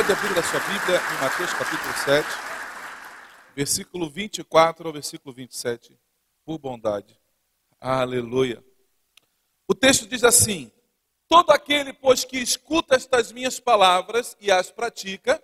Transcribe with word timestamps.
Pode 0.00 0.12
abrir 0.12 0.38
a 0.38 0.42
sua 0.42 0.60
Bíblia 0.60 0.96
em 0.96 1.22
Mateus 1.22 1.52
capítulo 1.52 1.92
7, 1.92 2.26
versículo 3.54 4.08
24 4.08 4.86
ao 4.86 4.92
versículo 4.94 5.34
27, 5.34 5.94
por 6.42 6.58
bondade. 6.58 7.20
Aleluia. 7.78 8.64
O 9.68 9.74
texto 9.74 10.06
diz 10.06 10.24
assim: 10.24 10.72
Todo 11.28 11.50
aquele, 11.50 11.92
pois, 11.92 12.24
que 12.24 12.38
escuta 12.38 12.94
estas 12.96 13.30
minhas 13.30 13.60
palavras 13.60 14.38
e 14.40 14.50
as 14.50 14.70
pratica, 14.70 15.42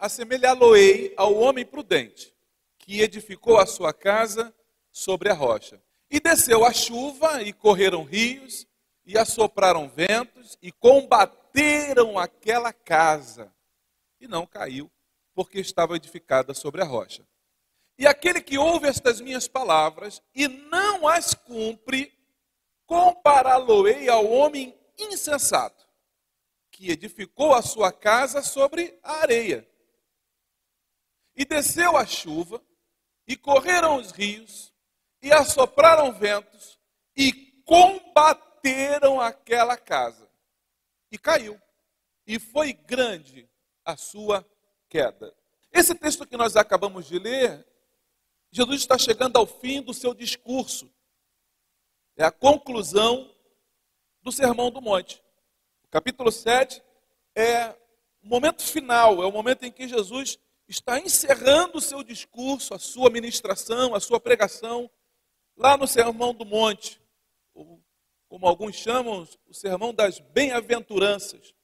assemelhá-lo-ei 0.00 1.14
ao 1.16 1.36
homem 1.36 1.64
prudente, 1.64 2.34
que 2.80 3.02
edificou 3.02 3.60
a 3.60 3.66
sua 3.66 3.92
casa 3.92 4.52
sobre 4.90 5.30
a 5.30 5.34
rocha. 5.34 5.80
E 6.10 6.18
desceu 6.18 6.64
a 6.64 6.72
chuva, 6.72 7.40
e 7.40 7.52
correram 7.52 8.02
rios, 8.02 8.66
e 9.06 9.16
assopraram 9.16 9.88
ventos, 9.88 10.58
e 10.60 10.72
combateram 10.72 12.18
aquela 12.18 12.72
casa 12.72 13.52
e 14.22 14.28
não 14.28 14.46
caiu, 14.46 14.90
porque 15.34 15.58
estava 15.58 15.96
edificada 15.96 16.54
sobre 16.54 16.80
a 16.80 16.84
rocha. 16.84 17.26
E 17.98 18.06
aquele 18.06 18.40
que 18.40 18.56
ouve 18.56 18.86
estas 18.86 19.20
minhas 19.20 19.48
palavras 19.48 20.22
e 20.34 20.46
não 20.46 21.08
as 21.08 21.34
cumpre, 21.34 22.16
compará-lo-ei 22.86 24.08
ao 24.08 24.24
homem 24.30 24.78
insensato, 24.96 25.86
que 26.70 26.90
edificou 26.90 27.52
a 27.52 27.62
sua 27.62 27.92
casa 27.92 28.42
sobre 28.42 28.98
a 29.02 29.16
areia. 29.16 29.68
E 31.34 31.44
desceu 31.44 31.96
a 31.96 32.06
chuva, 32.06 32.62
e 33.26 33.36
correram 33.36 33.96
os 33.96 34.12
rios, 34.12 34.72
e 35.20 35.32
assopraram 35.32 36.12
ventos, 36.12 36.78
e 37.16 37.32
combateram 37.64 39.20
aquela 39.20 39.76
casa. 39.76 40.30
E 41.10 41.18
caiu. 41.18 41.60
E 42.26 42.38
foi 42.38 42.72
grande 42.72 43.50
a 43.84 43.96
sua 43.96 44.46
queda. 44.88 45.34
Esse 45.72 45.94
texto 45.94 46.26
que 46.26 46.36
nós 46.36 46.56
acabamos 46.56 47.06
de 47.06 47.18
ler, 47.18 47.66
Jesus 48.50 48.80
está 48.80 48.98
chegando 48.98 49.36
ao 49.36 49.46
fim 49.46 49.80
do 49.80 49.94
seu 49.94 50.12
discurso. 50.12 50.92
É 52.16 52.24
a 52.24 52.30
conclusão 52.30 53.34
do 54.22 54.30
Sermão 54.30 54.70
do 54.70 54.82
Monte. 54.82 55.22
O 55.84 55.88
capítulo 55.88 56.30
7 56.30 56.82
é 57.34 57.70
o 58.22 58.28
momento 58.28 58.62
final, 58.62 59.22
é 59.22 59.26
o 59.26 59.32
momento 59.32 59.64
em 59.64 59.72
que 59.72 59.88
Jesus 59.88 60.38
está 60.68 60.98
encerrando 60.98 61.78
o 61.78 61.80
seu 61.80 62.02
discurso, 62.02 62.74
a 62.74 62.78
sua 62.78 63.10
ministração, 63.10 63.94
a 63.94 64.00
sua 64.00 64.20
pregação, 64.20 64.90
lá 65.56 65.76
no 65.76 65.86
Sermão 65.86 66.34
do 66.34 66.44
Monte, 66.44 67.00
como 68.28 68.46
alguns 68.46 68.76
chamam, 68.76 69.26
o 69.46 69.54
Sermão 69.54 69.92
das 69.92 70.18
Bem-aventuranças. 70.18 71.54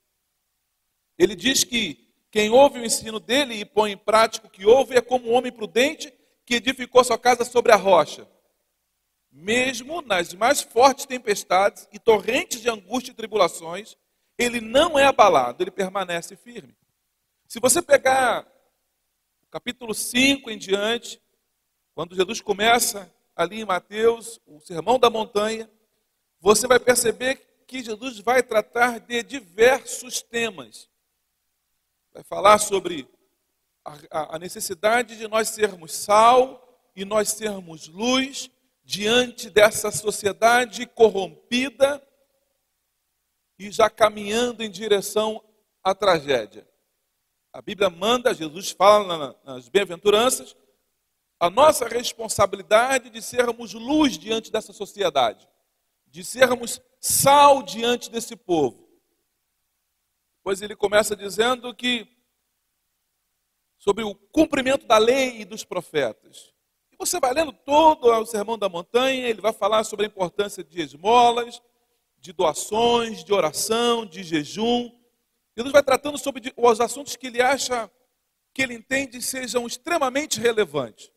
Ele 1.18 1.34
diz 1.34 1.64
que 1.64 2.07
quem 2.30 2.50
ouve 2.50 2.78
o 2.78 2.84
ensino 2.84 3.18
dele 3.18 3.54
e 3.54 3.64
põe 3.64 3.92
em 3.92 3.96
prática 3.96 4.46
o 4.46 4.50
que 4.50 4.66
ouve 4.66 4.96
é 4.96 5.00
como 5.00 5.30
um 5.30 5.34
homem 5.34 5.50
prudente 5.50 6.12
que 6.44 6.56
edificou 6.56 7.02
sua 7.02 7.18
casa 7.18 7.44
sobre 7.44 7.72
a 7.72 7.76
rocha. 7.76 8.28
Mesmo 9.30 10.02
nas 10.02 10.34
mais 10.34 10.60
fortes 10.60 11.06
tempestades 11.06 11.88
e 11.92 11.98
torrentes 11.98 12.60
de 12.60 12.68
angústia 12.68 13.12
e 13.12 13.14
tribulações, 13.14 13.96
ele 14.36 14.60
não 14.60 14.98
é 14.98 15.04
abalado, 15.04 15.62
ele 15.62 15.70
permanece 15.70 16.36
firme. 16.36 16.74
Se 17.46 17.58
você 17.58 17.80
pegar 17.80 18.46
o 19.42 19.46
capítulo 19.46 19.94
5 19.94 20.50
em 20.50 20.58
diante, 20.58 21.20
quando 21.94 22.14
Jesus 22.14 22.40
começa 22.40 23.12
ali 23.34 23.60
em 23.60 23.64
Mateus, 23.64 24.38
o 24.46 24.60
Sermão 24.60 24.98
da 24.98 25.08
Montanha, 25.08 25.70
você 26.40 26.66
vai 26.66 26.78
perceber 26.78 27.36
que 27.66 27.82
Jesus 27.82 28.18
vai 28.20 28.42
tratar 28.42 29.00
de 29.00 29.22
diversos 29.22 30.22
temas 30.22 30.87
vai 32.18 32.24
falar 32.24 32.58
sobre 32.58 33.08
a, 33.84 34.34
a 34.34 34.38
necessidade 34.40 35.16
de 35.16 35.28
nós 35.28 35.50
sermos 35.50 35.92
sal 35.92 36.90
e 36.96 37.04
nós 37.04 37.28
sermos 37.28 37.86
luz 37.86 38.50
diante 38.82 39.48
dessa 39.48 39.92
sociedade 39.92 40.84
corrompida 40.84 42.04
e 43.56 43.70
já 43.70 43.88
caminhando 43.88 44.64
em 44.64 44.70
direção 44.70 45.40
à 45.84 45.94
tragédia. 45.94 46.68
A 47.52 47.62
Bíblia 47.62 47.88
manda, 47.88 48.34
Jesus 48.34 48.72
fala 48.72 49.38
nas 49.44 49.68
bem-aventuranças, 49.68 50.56
a 51.38 51.48
nossa 51.48 51.86
responsabilidade 51.86 53.10
de 53.10 53.22
sermos 53.22 53.74
luz 53.74 54.18
diante 54.18 54.50
dessa 54.50 54.72
sociedade, 54.72 55.48
de 56.04 56.24
sermos 56.24 56.80
sal 56.98 57.62
diante 57.62 58.10
desse 58.10 58.34
povo 58.34 58.87
pois 60.48 60.62
ele 60.62 60.74
começa 60.74 61.14
dizendo 61.14 61.74
que 61.74 62.08
sobre 63.76 64.02
o 64.02 64.14
cumprimento 64.14 64.86
da 64.86 64.96
lei 64.96 65.42
e 65.42 65.44
dos 65.44 65.62
profetas. 65.62 66.54
E 66.90 66.96
você 66.96 67.20
vai 67.20 67.34
lendo 67.34 67.52
todo 67.52 68.06
o 68.06 68.24
Sermão 68.24 68.56
da 68.56 68.66
Montanha, 68.66 69.28
ele 69.28 69.42
vai 69.42 69.52
falar 69.52 69.84
sobre 69.84 70.06
a 70.06 70.08
importância 70.08 70.64
de 70.64 70.80
esmolas, 70.80 71.60
de 72.16 72.32
doações, 72.32 73.22
de 73.22 73.30
oração, 73.30 74.06
de 74.06 74.22
jejum. 74.22 74.90
Jesus 75.54 75.70
vai 75.70 75.82
tratando 75.82 76.16
sobre 76.16 76.50
os 76.56 76.80
assuntos 76.80 77.14
que 77.14 77.26
ele 77.26 77.42
acha, 77.42 77.90
que 78.54 78.62
ele 78.62 78.72
entende 78.72 79.20
sejam 79.20 79.66
extremamente 79.66 80.40
relevantes. 80.40 81.12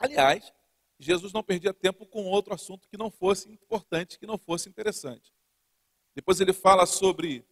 Aliás, 0.00 0.52
Jesus 0.98 1.32
não 1.32 1.44
perdia 1.44 1.72
tempo 1.72 2.04
com 2.06 2.24
outro 2.24 2.52
assunto 2.52 2.88
que 2.88 2.96
não 2.96 3.08
fosse 3.08 3.48
importante, 3.48 4.18
que 4.18 4.26
não 4.26 4.36
fosse 4.36 4.68
interessante. 4.68 5.32
Depois 6.12 6.40
ele 6.40 6.52
fala 6.52 6.86
sobre 6.86 7.46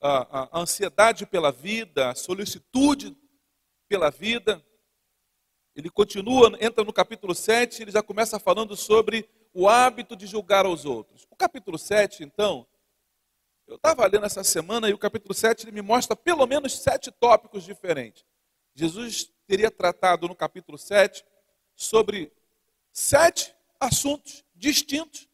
a, 0.00 0.48
a 0.56 0.60
ansiedade 0.60 1.26
pela 1.26 1.50
vida, 1.50 2.10
a 2.10 2.14
solicitude 2.14 3.16
pela 3.88 4.10
vida. 4.10 4.64
Ele 5.74 5.90
continua, 5.90 6.56
entra 6.60 6.84
no 6.84 6.92
capítulo 6.92 7.34
7, 7.34 7.82
ele 7.82 7.90
já 7.90 8.02
começa 8.02 8.38
falando 8.38 8.76
sobre 8.76 9.28
o 9.52 9.68
hábito 9.68 10.16
de 10.16 10.26
julgar 10.26 10.66
aos 10.66 10.84
outros. 10.84 11.26
O 11.30 11.36
capítulo 11.36 11.78
7, 11.78 12.22
então, 12.22 12.66
eu 13.66 13.76
estava 13.76 14.06
lendo 14.06 14.24
essa 14.24 14.44
semana 14.44 14.88
e 14.88 14.92
o 14.92 14.98
capítulo 14.98 15.34
7 15.34 15.64
ele 15.64 15.72
me 15.72 15.82
mostra 15.82 16.14
pelo 16.14 16.46
menos 16.46 16.72
sete 16.72 17.10
tópicos 17.10 17.64
diferentes. 17.64 18.24
Jesus 18.74 19.32
teria 19.46 19.70
tratado 19.70 20.28
no 20.28 20.36
capítulo 20.36 20.78
7 20.78 21.24
sobre 21.74 22.32
sete 22.92 23.54
assuntos 23.80 24.44
distintos, 24.54 25.28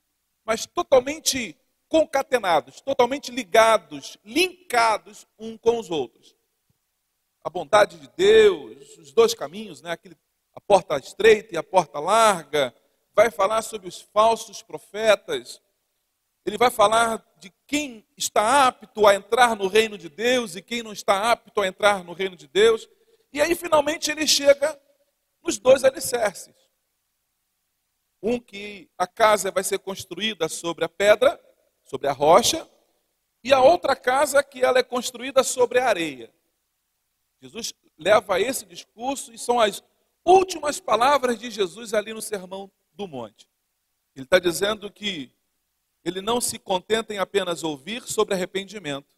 mas 0.45 0.67
totalmente 0.67 1.57
concatenados, 1.93 2.81
totalmente 2.81 3.31
ligados, 3.31 4.17
linkados 4.25 5.27
um 5.39 5.59
com 5.59 5.79
os 5.79 5.91
outros. 5.91 6.35
A 7.45 7.51
bondade 7.51 8.01
de 8.01 8.09
Deus, 8.17 8.97
os 8.97 9.13
dois 9.13 9.35
caminhos, 9.35 9.83
né? 9.83 9.91
Aquele, 9.91 10.17
a 10.55 10.61
porta 10.61 10.97
estreita 10.97 11.55
e 11.55 11.59
a 11.59 11.63
porta 11.63 12.01
larga, 12.01 12.75
vai 13.15 13.31
falar 13.31 13.61
sobre 13.61 13.89
os 13.89 14.01
falsos 14.01 14.63
profetas, 14.63 15.61
ele 16.47 16.57
vai 16.57 16.71
falar 16.71 17.23
de 17.37 17.53
quem 17.67 18.07
está 18.17 18.67
apto 18.67 19.07
a 19.07 19.15
entrar 19.15 19.55
no 19.55 19.67
reino 19.67 19.99
de 19.99 20.09
Deus 20.09 20.57
e 20.57 20.63
quem 20.63 20.83
não 20.83 20.95
está 20.95 21.31
apto 21.31 21.61
a 21.61 21.67
entrar 21.67 22.03
no 22.03 22.15
reino 22.15 22.37
de 22.37 22.49
Deus. 22.49 22.89
E 23.31 23.39
aí, 23.39 23.55
finalmente, 23.55 24.11
ele 24.11 24.27
chega 24.27 24.81
nos 25.43 25.59
dois 25.59 25.85
alicerces. 25.85 26.55
Um 28.23 28.41
que 28.41 28.89
a 28.97 29.07
casa 29.07 29.51
vai 29.51 29.63
ser 29.63 29.79
construída 29.79 30.49
sobre 30.49 30.87
a 30.87 30.89
pedra, 30.89 31.39
sobre 31.93 32.09
a 32.09 32.13
rocha, 32.13 32.67
e 33.45 33.53
a 33.53 33.61
outra 33.61 33.95
casa 33.95 34.43
que 34.43 34.65
ela 34.65 34.79
é 34.79 34.83
construída 34.83 35.45
sobre 35.45 35.79
a 35.79 35.87
areia. 35.87 36.33
Jesus 37.39 37.75
leva 37.99 38.41
esse 38.41 38.65
discurso 38.65 39.31
e 39.31 39.37
são 39.39 39.61
as 39.61 39.85
últimas 40.25 40.81
palavras 40.81 41.39
de 41.39 41.51
Jesus 41.51 41.93
ali 41.93 42.15
no 42.15 42.23
Sermão 42.23 42.73
do 42.95 43.07
Monte. 43.07 43.47
Ele 44.17 44.25
está 44.25 44.39
dizendo 44.39 44.91
que 44.91 45.31
ele 46.03 46.23
não 46.23 46.41
se 46.41 46.59
contenta 46.59 47.13
em 47.13 47.19
apenas 47.19 47.63
ouvir 47.63 48.03
sobre 48.05 48.35
arrependimento, 48.35 49.15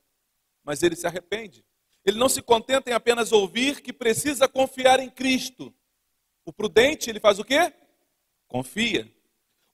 mas 0.65 0.83
ele 0.83 0.97
se 0.97 1.07
arrepende. 1.07 1.65
Ele 2.05 2.19
não 2.19 2.29
se 2.29 2.43
contenta 2.43 2.91
em 2.91 2.93
apenas 2.93 3.31
ouvir 3.31 3.83
que 3.83 3.93
precisa 3.93 4.49
confiar 4.49 4.99
em 4.99 5.09
Cristo, 5.09 5.73
O 6.45 6.53
prudente, 6.53 7.09
ele 7.09 7.21
faz 7.21 7.39
o 7.39 7.45
quê? 7.45 7.73
Confia. 8.49 9.11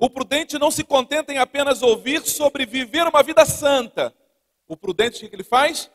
O 0.02 0.08
prudente 0.08 0.58
não 0.58 0.70
se 0.70 0.82
contenta 0.82 1.30
em 1.30 1.36
apenas 1.36 1.82
ouvir 1.82 2.22
sobre 2.22 2.64
viver 2.64 3.06
uma 3.06 3.22
vida 3.22 3.44
santa. 3.44 4.14
O 4.66 4.74
prudente, 4.74 5.26
o 5.26 5.28
que 5.28 5.36
ele 5.36 5.44
faz? 5.44 5.90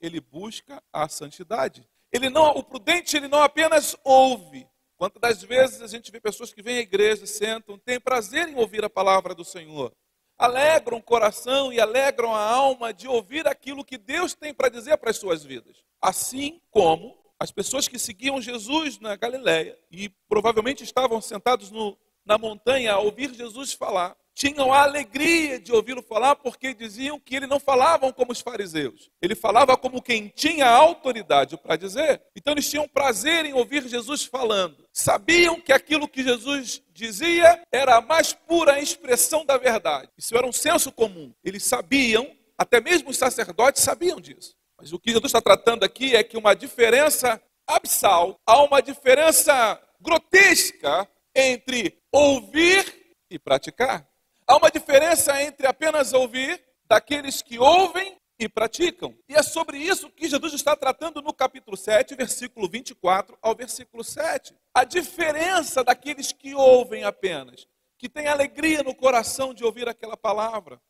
Ele 0.00 0.20
busca 0.20 0.80
a 0.92 1.08
santidade. 1.08 1.84
Ele 2.12 2.30
não, 2.30 2.50
o 2.50 2.62
prudente, 2.62 3.16
ele 3.16 3.26
não 3.26 3.42
apenas 3.42 3.96
ouve. 4.04 4.64
Quantas 4.96 5.20
das 5.20 5.42
vezes 5.42 5.82
a 5.82 5.88
gente 5.88 6.12
vê 6.12 6.20
pessoas 6.20 6.52
que 6.52 6.62
vêm 6.62 6.76
à 6.76 6.80
igreja, 6.82 7.26
sentam, 7.26 7.76
têm 7.76 7.98
prazer 7.98 8.48
em 8.48 8.54
ouvir 8.54 8.84
a 8.84 8.90
palavra 8.90 9.34
do 9.34 9.44
Senhor, 9.44 9.92
alegram 10.36 10.98
o 10.98 11.02
coração 11.02 11.72
e 11.72 11.80
alegram 11.80 12.32
a 12.32 12.40
alma 12.40 12.94
de 12.94 13.08
ouvir 13.08 13.48
aquilo 13.48 13.84
que 13.84 13.98
Deus 13.98 14.34
tem 14.34 14.54
para 14.54 14.68
dizer 14.68 14.96
para 14.98 15.10
as 15.10 15.16
suas 15.16 15.42
vidas. 15.42 15.84
Assim 16.00 16.60
como 16.70 17.18
as 17.40 17.50
pessoas 17.50 17.88
que 17.88 17.98
seguiam 17.98 18.40
Jesus 18.40 19.00
na 19.00 19.16
Galiléia 19.16 19.76
e 19.90 20.08
provavelmente 20.28 20.84
estavam 20.84 21.20
sentados 21.20 21.72
no, 21.72 21.98
na 22.28 22.36
montanha 22.36 22.92
a 22.92 22.98
ouvir 22.98 23.32
Jesus 23.34 23.72
falar, 23.72 24.14
tinham 24.34 24.72
a 24.72 24.82
alegria 24.82 25.58
de 25.58 25.72
ouvi-lo 25.72 26.02
falar 26.02 26.36
porque 26.36 26.72
diziam 26.72 27.18
que 27.18 27.34
ele 27.34 27.46
não 27.46 27.58
falava 27.58 28.12
como 28.12 28.30
os 28.30 28.40
fariseus. 28.40 29.10
Ele 29.20 29.34
falava 29.34 29.76
como 29.76 30.00
quem 30.00 30.28
tinha 30.28 30.68
autoridade 30.68 31.56
para 31.56 31.74
dizer. 31.74 32.22
Então 32.36 32.52
eles 32.52 32.70
tinham 32.70 32.86
prazer 32.86 33.46
em 33.46 33.54
ouvir 33.54 33.88
Jesus 33.88 34.24
falando. 34.24 34.86
Sabiam 34.92 35.60
que 35.60 35.72
aquilo 35.72 36.06
que 36.06 36.22
Jesus 36.22 36.80
dizia 36.92 37.60
era 37.72 37.96
a 37.96 38.00
mais 38.00 38.32
pura 38.32 38.78
expressão 38.78 39.44
da 39.44 39.56
verdade. 39.56 40.08
Isso 40.16 40.36
era 40.36 40.46
um 40.46 40.52
senso 40.52 40.92
comum. 40.92 41.32
Eles 41.42 41.64
sabiam, 41.64 42.30
até 42.56 42.80
mesmo 42.80 43.10
os 43.10 43.16
sacerdotes 43.16 43.82
sabiam 43.82 44.20
disso. 44.20 44.54
Mas 44.78 44.92
o 44.92 45.00
que 45.00 45.10
Jesus 45.10 45.30
está 45.30 45.40
tratando 45.40 45.82
aqui 45.82 46.14
é 46.14 46.22
que 46.22 46.36
uma 46.36 46.54
diferença 46.54 47.42
abissal, 47.66 48.38
há 48.46 48.62
uma 48.62 48.80
diferença 48.80 49.80
grotesca 50.00 51.08
entre 51.38 52.00
ouvir 52.10 53.14
e 53.30 53.38
praticar. 53.38 54.08
Há 54.46 54.56
uma 54.56 54.70
diferença 54.70 55.40
entre 55.42 55.66
apenas 55.66 56.12
ouvir 56.12 56.60
daqueles 56.86 57.42
que 57.42 57.58
ouvem 57.58 58.18
e 58.38 58.48
praticam. 58.48 59.14
E 59.28 59.34
é 59.34 59.42
sobre 59.42 59.78
isso 59.78 60.10
que 60.10 60.28
Jesus 60.28 60.54
está 60.54 60.74
tratando 60.74 61.20
no 61.22 61.32
capítulo 61.32 61.76
7, 61.76 62.14
versículo 62.14 62.68
24 62.68 63.38
ao 63.40 63.54
versículo 63.54 64.02
7. 64.02 64.54
A 64.74 64.84
diferença 64.84 65.84
daqueles 65.84 66.32
que 66.32 66.54
ouvem 66.54 67.04
apenas, 67.04 67.68
que 67.98 68.08
têm 68.08 68.26
alegria 68.26 68.82
no 68.82 68.94
coração 68.94 69.52
de 69.52 69.64
ouvir 69.64 69.88
aquela 69.88 70.16
palavra, 70.16 70.80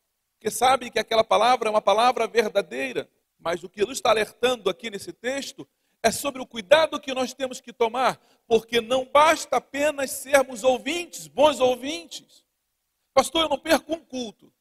que 0.41 0.51
sabem 0.51 0.91
que 0.91 0.99
aquela 0.99 1.25
palavra 1.25 1.69
é 1.69 1.71
uma 1.71 1.83
palavra 1.83 2.27
verdadeira. 2.27 3.09
Mas 3.39 3.63
o 3.63 3.69
que 3.69 3.81
Jesus 3.81 3.99
está 3.99 4.11
alertando 4.11 4.69
aqui 4.69 4.91
nesse 4.91 5.13
texto 5.13 5.67
é 6.03 6.11
sobre 6.11 6.41
o 6.41 6.47
cuidado 6.47 7.01
que 7.01 7.13
nós 7.13 7.35
temos 7.35 7.61
que 7.61 7.73
tomar, 7.73 8.21
porque 8.47 8.81
não 8.81 9.05
basta 9.05 9.57
apenas 9.57 10.11
sermos 10.11 10.63
ouvintes, 10.63 11.27
bons 11.27 11.61
ouvintes. 11.61 12.45
Pastor, 13.13 13.43
eu 13.43 13.49
não 13.49 13.59
perco 13.59 13.95
um 13.95 14.01
culto. 14.01 14.53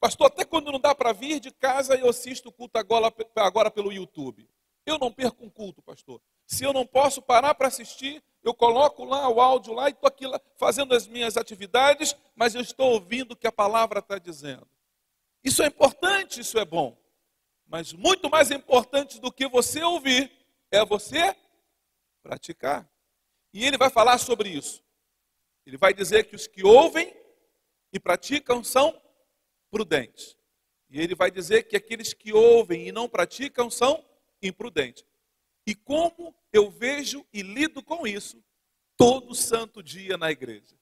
Pastor, 0.00 0.28
até 0.28 0.44
quando 0.44 0.72
não 0.72 0.80
dá 0.80 0.94
para 0.94 1.12
vir 1.12 1.40
de 1.40 1.50
casa, 1.50 1.94
eu 1.94 2.08
assisto 2.08 2.48
o 2.48 2.52
culto 2.52 2.78
agora, 2.78 3.12
agora 3.36 3.70
pelo 3.70 3.92
YouTube. 3.92 4.48
Eu 4.84 4.98
não 4.98 5.10
perco 5.10 5.44
um 5.44 5.50
culto, 5.50 5.82
pastor. 5.82 6.20
Se 6.46 6.62
eu 6.62 6.72
não 6.72 6.86
posso 6.86 7.20
parar 7.20 7.54
para 7.54 7.66
assistir, 7.66 8.22
eu 8.42 8.54
coloco 8.54 9.04
lá 9.04 9.28
o 9.28 9.40
áudio 9.40 9.72
lá 9.74 9.88
e 9.88 9.92
estou 9.92 10.06
aqui 10.06 10.24
fazendo 10.56 10.94
as 10.94 11.08
minhas 11.08 11.36
atividades, 11.36 12.14
mas 12.36 12.54
eu 12.54 12.60
estou 12.60 12.92
ouvindo 12.92 13.32
o 13.32 13.36
que 13.36 13.48
a 13.48 13.52
palavra 13.52 13.98
está 13.98 14.16
dizendo. 14.16 14.66
Isso 15.42 15.62
é 15.62 15.66
importante, 15.66 16.40
isso 16.40 16.58
é 16.58 16.64
bom. 16.64 16.96
Mas 17.66 17.92
muito 17.92 18.30
mais 18.30 18.52
importante 18.52 19.20
do 19.20 19.32
que 19.32 19.48
você 19.48 19.82
ouvir 19.82 20.30
é 20.70 20.84
você 20.84 21.36
praticar. 22.22 22.88
E 23.52 23.64
ele 23.64 23.78
vai 23.78 23.90
falar 23.90 24.18
sobre 24.18 24.48
isso. 24.48 24.84
Ele 25.64 25.76
vai 25.76 25.94
dizer 25.94 26.24
que 26.24 26.36
os 26.36 26.46
que 26.46 26.64
ouvem 26.64 27.14
e 27.92 27.98
praticam 27.98 28.62
são 28.62 29.00
prudentes. 29.70 30.36
E 30.88 31.00
ele 31.00 31.14
vai 31.14 31.30
dizer 31.30 31.64
que 31.64 31.76
aqueles 31.76 32.12
que 32.12 32.32
ouvem 32.32 32.86
e 32.86 32.92
não 32.92 33.08
praticam 33.08 33.70
são 33.70 34.04
imprudentes. 34.42 35.04
E 35.66 35.74
como 35.74 36.34
eu 36.52 36.70
vejo 36.70 37.26
e 37.32 37.42
lido 37.42 37.82
com 37.82 38.06
isso 38.06 38.42
todo 38.96 39.34
santo 39.34 39.82
dia 39.82 40.16
na 40.16 40.30
igreja. 40.30 40.76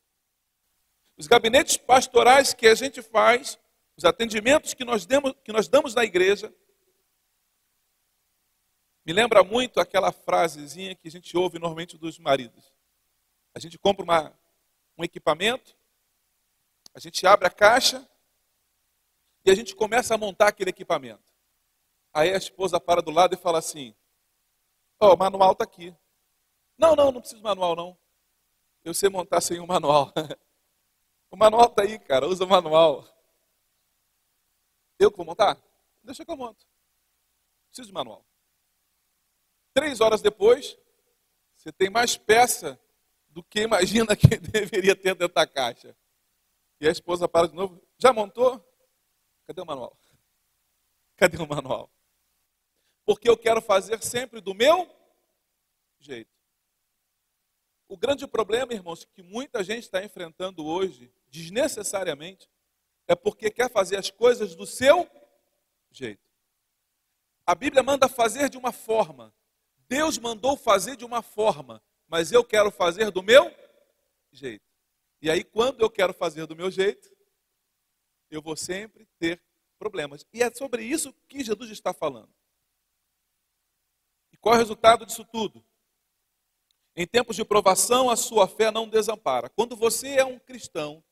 Os 1.16 1.26
gabinetes 1.26 1.76
pastorais 1.76 2.52
que 2.52 2.66
a 2.66 2.74
gente 2.74 3.00
faz, 3.00 3.58
os 3.96 4.04
atendimentos 4.04 4.74
que 4.74 4.84
nós, 4.84 5.06
que 5.44 5.52
nós 5.52 5.68
damos 5.68 5.94
na 5.94 6.04
igreja, 6.04 6.52
me 9.04 9.12
lembra 9.12 9.44
muito 9.44 9.80
aquela 9.80 10.10
frasezinha 10.12 10.94
que 10.94 11.08
a 11.08 11.10
gente 11.10 11.36
ouve 11.36 11.58
normalmente 11.58 11.98
dos 11.98 12.18
maridos. 12.18 12.72
A 13.54 13.58
gente 13.58 13.78
compra 13.78 14.02
uma, 14.02 14.38
um 14.96 15.04
equipamento, 15.04 15.76
a 16.94 16.98
gente 16.98 17.26
abre 17.26 17.46
a 17.46 17.50
caixa 17.50 18.08
e 19.44 19.50
a 19.50 19.54
gente 19.54 19.76
começa 19.76 20.14
a 20.14 20.18
montar 20.18 20.48
aquele 20.48 20.70
equipamento. 20.70 21.22
Aí 22.12 22.32
a 22.32 22.36
esposa 22.36 22.80
para 22.80 23.02
do 23.02 23.10
lado 23.10 23.34
e 23.34 23.38
fala 23.38 23.58
assim: 23.58 23.94
Ó, 24.98 25.10
oh, 25.10 25.14
o 25.14 25.18
manual 25.18 25.52
está 25.52 25.64
aqui. 25.64 25.94
Não, 26.78 26.96
não, 26.96 27.12
não 27.12 27.20
preciso 27.20 27.40
de 27.40 27.44
manual, 27.44 27.76
não. 27.76 27.98
Eu 28.82 28.94
sei 28.94 29.08
montar 29.08 29.40
sem 29.40 29.60
o 29.60 29.66
manual. 29.66 30.12
o 31.30 31.36
manual 31.36 31.66
está 31.66 31.82
aí, 31.82 31.98
cara, 31.98 32.26
usa 32.26 32.44
o 32.44 32.48
manual. 32.48 33.04
Eu 34.98 35.10
que 35.10 35.16
vou 35.16 35.26
montar? 35.26 35.60
Deixa 36.02 36.24
que 36.24 36.30
eu 36.30 36.36
monto. 36.36 36.66
Preciso 37.68 37.88
de 37.88 37.94
manual. 37.94 38.24
Três 39.74 40.00
horas 40.00 40.22
depois, 40.22 40.78
você 41.56 41.72
tem 41.72 41.90
mais 41.90 42.16
peça 42.16 42.80
do 43.28 43.42
que 43.42 43.60
imagina 43.60 44.16
que 44.16 44.28
deveria 44.38 44.94
ter 44.94 45.14
dentro 45.14 45.34
da 45.34 45.46
caixa. 45.46 45.96
E 46.80 46.86
a 46.86 46.90
esposa 46.90 47.28
para 47.28 47.48
de 47.48 47.54
novo. 47.54 47.84
Já 47.98 48.12
montou? 48.12 48.64
Cadê 49.46 49.60
o 49.60 49.66
manual? 49.66 49.98
Cadê 51.16 51.36
o 51.36 51.46
manual? 51.46 51.90
Porque 53.04 53.28
eu 53.28 53.36
quero 53.36 53.60
fazer 53.60 54.02
sempre 54.02 54.40
do 54.40 54.54
meu 54.54 54.88
jeito. 55.98 56.32
O 57.88 57.96
grande 57.96 58.26
problema, 58.26 58.72
irmãos, 58.72 59.04
que 59.04 59.22
muita 59.22 59.62
gente 59.62 59.84
está 59.84 60.02
enfrentando 60.02 60.64
hoje, 60.64 61.12
desnecessariamente, 61.28 62.48
é 63.06 63.14
porque 63.14 63.50
quer 63.50 63.70
fazer 63.70 63.96
as 63.96 64.10
coisas 64.10 64.54
do 64.54 64.66
seu 64.66 65.08
jeito. 65.90 66.30
A 67.44 67.54
Bíblia 67.54 67.82
manda 67.82 68.08
fazer 68.08 68.48
de 68.48 68.56
uma 68.56 68.72
forma. 68.72 69.34
Deus 69.88 70.18
mandou 70.18 70.56
fazer 70.56 70.96
de 70.96 71.04
uma 71.04 71.22
forma, 71.22 71.82
mas 72.06 72.32
eu 72.32 72.44
quero 72.44 72.70
fazer 72.70 73.10
do 73.10 73.22
meu 73.22 73.52
jeito. 74.32 74.64
E 75.20 75.30
aí, 75.30 75.42
quando 75.42 75.80
eu 75.80 75.90
quero 75.90 76.12
fazer 76.12 76.46
do 76.46 76.56
meu 76.56 76.70
jeito, 76.70 77.10
eu 78.30 78.42
vou 78.42 78.56
sempre 78.56 79.06
ter 79.18 79.42
problemas. 79.78 80.26
E 80.32 80.42
é 80.42 80.50
sobre 80.50 80.82
isso 80.82 81.12
que 81.28 81.42
Jesus 81.42 81.70
está 81.70 81.92
falando. 81.94 82.32
E 84.32 84.36
qual 84.36 84.54
é 84.54 84.58
o 84.58 84.60
resultado 84.60 85.06
disso 85.06 85.24
tudo? 85.24 85.64
Em 86.96 87.06
tempos 87.06 87.36
de 87.36 87.44
provação, 87.44 88.08
a 88.08 88.16
sua 88.16 88.46
fé 88.46 88.70
não 88.70 88.88
desampara. 88.88 89.48
Quando 89.48 89.74
você 89.74 90.16
é 90.16 90.24
um 90.24 90.38
cristão, 90.38 91.02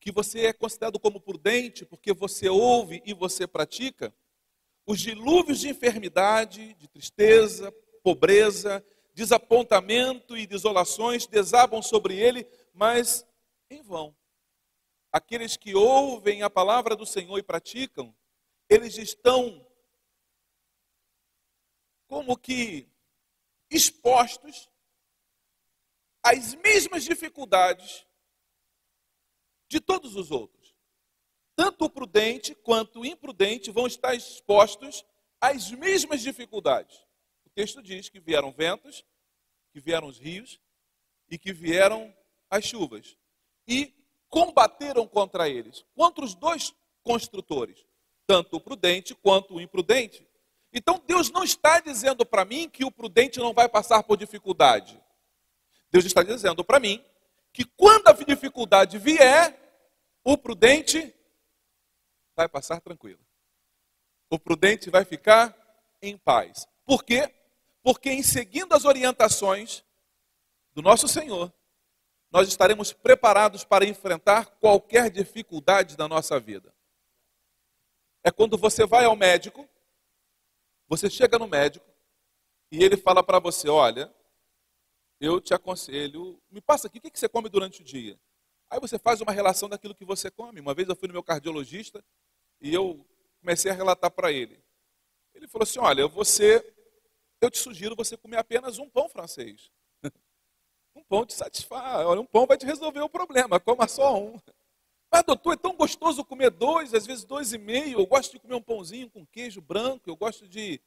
que 0.00 0.12
você 0.12 0.46
é 0.46 0.52
considerado 0.52 1.00
como 1.00 1.20
prudente, 1.20 1.84
porque 1.84 2.12
você 2.12 2.48
ouve 2.48 3.02
e 3.04 3.12
você 3.12 3.46
pratica, 3.46 4.14
os 4.86 5.00
dilúvios 5.00 5.58
de 5.58 5.68
enfermidade, 5.68 6.74
de 6.74 6.86
tristeza, 6.86 7.74
pobreza, 8.06 8.86
desapontamento 9.14 10.36
e 10.36 10.46
desolações 10.46 11.26
desabam 11.26 11.82
sobre 11.82 12.16
ele, 12.16 12.48
mas 12.72 13.26
em 13.68 13.82
vão. 13.82 14.16
Aqueles 15.10 15.56
que 15.56 15.74
ouvem 15.74 16.44
a 16.44 16.48
palavra 16.48 16.94
do 16.94 17.04
Senhor 17.04 17.36
e 17.36 17.42
praticam, 17.42 18.14
eles 18.70 18.96
estão 18.96 19.66
como 22.06 22.36
que 22.36 22.88
expostos 23.68 24.70
às 26.22 26.54
mesmas 26.54 27.02
dificuldades 27.02 28.06
de 29.66 29.80
todos 29.80 30.14
os 30.14 30.30
outros. 30.30 30.76
Tanto 31.56 31.86
o 31.86 31.90
prudente 31.90 32.54
quanto 32.54 33.00
o 33.00 33.04
imprudente 33.04 33.72
vão 33.72 33.84
estar 33.84 34.14
expostos 34.14 35.04
às 35.40 35.72
mesmas 35.72 36.20
dificuldades. 36.20 37.05
Texto 37.56 37.82
diz 37.82 38.10
que 38.10 38.20
vieram 38.20 38.52
ventos, 38.52 39.02
que 39.72 39.80
vieram 39.80 40.08
os 40.08 40.18
rios 40.18 40.60
e 41.26 41.38
que 41.38 41.54
vieram 41.54 42.14
as 42.50 42.66
chuvas 42.66 43.16
e 43.66 43.94
combateram 44.28 45.08
contra 45.08 45.48
eles. 45.48 45.82
Contra 45.94 46.22
os 46.22 46.34
dois 46.34 46.74
construtores, 47.02 47.86
tanto 48.26 48.56
o 48.56 48.60
prudente 48.60 49.14
quanto 49.14 49.54
o 49.54 49.60
imprudente. 49.60 50.28
Então 50.70 51.02
Deus 51.06 51.30
não 51.30 51.42
está 51.42 51.80
dizendo 51.80 52.26
para 52.26 52.44
mim 52.44 52.68
que 52.68 52.84
o 52.84 52.90
prudente 52.90 53.38
não 53.38 53.54
vai 53.54 53.70
passar 53.70 54.02
por 54.02 54.18
dificuldade. 54.18 55.02
Deus 55.90 56.04
está 56.04 56.22
dizendo 56.22 56.62
para 56.62 56.78
mim 56.78 57.02
que 57.54 57.64
quando 57.64 58.08
a 58.08 58.12
dificuldade 58.12 58.98
vier, 58.98 59.58
o 60.22 60.36
prudente 60.36 61.10
vai 62.36 62.50
passar 62.50 62.82
tranquilo. 62.82 63.24
O 64.28 64.38
prudente 64.38 64.90
vai 64.90 65.06
ficar 65.06 65.56
em 66.02 66.18
paz. 66.18 66.68
Por 66.84 67.02
quê? 67.02 67.32
Porque 67.86 68.10
em 68.10 68.20
seguindo 68.20 68.72
as 68.72 68.84
orientações 68.84 69.84
do 70.74 70.82
nosso 70.82 71.06
Senhor, 71.06 71.54
nós 72.32 72.48
estaremos 72.48 72.92
preparados 72.92 73.62
para 73.62 73.84
enfrentar 73.84 74.46
qualquer 74.58 75.08
dificuldade 75.08 75.96
da 75.96 76.08
nossa 76.08 76.40
vida. 76.40 76.74
É 78.24 78.32
quando 78.32 78.58
você 78.58 78.84
vai 78.84 79.04
ao 79.04 79.14
médico, 79.14 79.68
você 80.88 81.08
chega 81.08 81.38
no 81.38 81.46
médico 81.46 81.86
e 82.72 82.82
ele 82.82 82.96
fala 82.96 83.22
para 83.22 83.38
você: 83.38 83.68
Olha, 83.68 84.12
eu 85.20 85.40
te 85.40 85.54
aconselho, 85.54 86.42
me 86.50 86.60
passa 86.60 86.88
aqui, 86.88 86.98
o 86.98 87.00
que 87.00 87.16
você 87.16 87.28
come 87.28 87.48
durante 87.48 87.82
o 87.82 87.84
dia? 87.84 88.18
Aí 88.68 88.80
você 88.80 88.98
faz 88.98 89.20
uma 89.20 89.30
relação 89.30 89.68
daquilo 89.68 89.94
que 89.94 90.04
você 90.04 90.28
come. 90.28 90.58
Uma 90.58 90.74
vez 90.74 90.88
eu 90.88 90.96
fui 90.96 91.06
no 91.06 91.14
meu 91.14 91.22
cardiologista 91.22 92.04
e 92.60 92.74
eu 92.74 93.06
comecei 93.38 93.70
a 93.70 93.74
relatar 93.74 94.10
para 94.10 94.32
ele. 94.32 94.60
Ele 95.32 95.46
falou 95.46 95.62
assim: 95.62 95.78
Olha, 95.78 96.08
você, 96.08 96.74
eu 97.40 97.50
te 97.50 97.58
sugiro 97.58 97.96
você 97.96 98.16
comer 98.16 98.38
apenas 98.38 98.78
um 98.78 98.88
pão 98.88 99.08
francês. 99.08 99.70
um 100.94 101.02
pão 101.04 101.24
te 101.24 101.34
satisfaz, 101.34 102.06
olha, 102.06 102.20
um 102.20 102.26
pão 102.26 102.46
vai 102.46 102.56
te 102.56 102.66
resolver 102.66 103.00
o 103.00 103.08
problema, 103.08 103.60
coma 103.60 103.86
só 103.86 104.16
um. 104.18 104.38
Mas, 105.10 105.22
doutor, 105.22 105.52
é 105.54 105.56
tão 105.56 105.74
gostoso 105.74 106.24
comer 106.24 106.50
dois, 106.50 106.92
às 106.92 107.06
vezes 107.06 107.24
dois 107.24 107.52
e 107.52 107.58
meio. 107.58 108.00
Eu 108.00 108.06
gosto 108.06 108.32
de 108.32 108.38
comer 108.38 108.54
um 108.54 108.62
pãozinho 108.62 109.08
com 109.08 109.24
queijo 109.26 109.60
branco, 109.60 110.10
eu 110.10 110.16
gosto 110.16 110.48
de, 110.48 110.80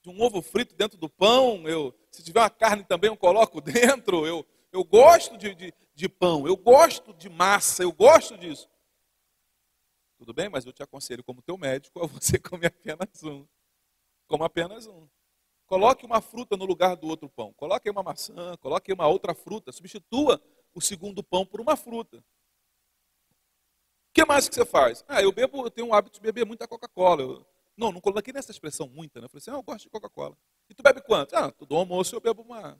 de 0.00 0.08
um 0.08 0.20
ovo 0.20 0.40
frito 0.42 0.74
dentro 0.74 0.98
do 0.98 1.08
pão. 1.08 1.68
Eu, 1.68 1.94
se 2.10 2.22
tiver 2.22 2.40
uma 2.40 2.50
carne 2.50 2.84
também, 2.84 3.08
eu 3.08 3.16
coloco 3.16 3.60
dentro. 3.62 4.26
Eu, 4.26 4.46
eu 4.72 4.82
gosto 4.82 5.36
de, 5.36 5.54
de, 5.54 5.74
de 5.94 6.08
pão, 6.08 6.46
eu 6.46 6.56
gosto 6.56 7.12
de 7.14 7.28
massa, 7.28 7.82
eu 7.82 7.92
gosto 7.92 8.36
disso. 8.38 8.68
Tudo 10.16 10.32
bem, 10.32 10.48
mas 10.48 10.64
eu 10.64 10.72
te 10.72 10.82
aconselho, 10.82 11.22
como 11.22 11.42
teu 11.42 11.58
médico, 11.58 11.98
a 12.02 12.06
você 12.06 12.38
comer 12.38 12.68
apenas 12.68 13.22
um. 13.22 13.46
Coma 14.26 14.46
apenas 14.46 14.86
um. 14.86 15.08
Coloque 15.72 16.04
uma 16.04 16.20
fruta 16.20 16.54
no 16.54 16.66
lugar 16.66 16.96
do 16.96 17.08
outro 17.08 17.30
pão. 17.30 17.50
Coloque 17.54 17.88
uma 17.88 18.02
maçã, 18.02 18.54
coloque 18.58 18.92
uma 18.92 19.06
outra 19.08 19.34
fruta. 19.34 19.72
Substitua 19.72 20.38
o 20.74 20.82
segundo 20.82 21.22
pão 21.22 21.46
por 21.46 21.62
uma 21.62 21.76
fruta. 21.76 22.18
O 22.18 22.22
que 24.12 24.22
mais 24.26 24.46
que 24.46 24.54
você 24.54 24.66
faz? 24.66 25.02
Ah, 25.08 25.22
eu 25.22 25.32
bebo, 25.32 25.64
eu 25.64 25.70
tenho 25.70 25.86
um 25.86 25.94
hábito 25.94 26.16
de 26.16 26.20
beber 26.20 26.44
muita 26.44 26.68
Coca-Cola. 26.68 27.42
Não, 27.74 27.90
não 27.90 28.02
coloquei 28.02 28.34
nessa 28.34 28.50
expressão 28.50 28.86
muita, 28.86 29.18
né? 29.18 29.24
Eu 29.24 29.30
falei 29.30 29.38
assim, 29.38 29.50
ah, 29.50 29.54
eu 29.54 29.62
gosto 29.62 29.84
de 29.84 29.88
Coca-Cola. 29.88 30.36
E 30.68 30.74
tu 30.74 30.82
bebe 30.82 31.00
quanto? 31.00 31.34
Ah, 31.34 31.50
todo 31.50 31.74
almoço 31.74 32.14
eu 32.14 32.20
bebo 32.20 32.42
uma, 32.42 32.78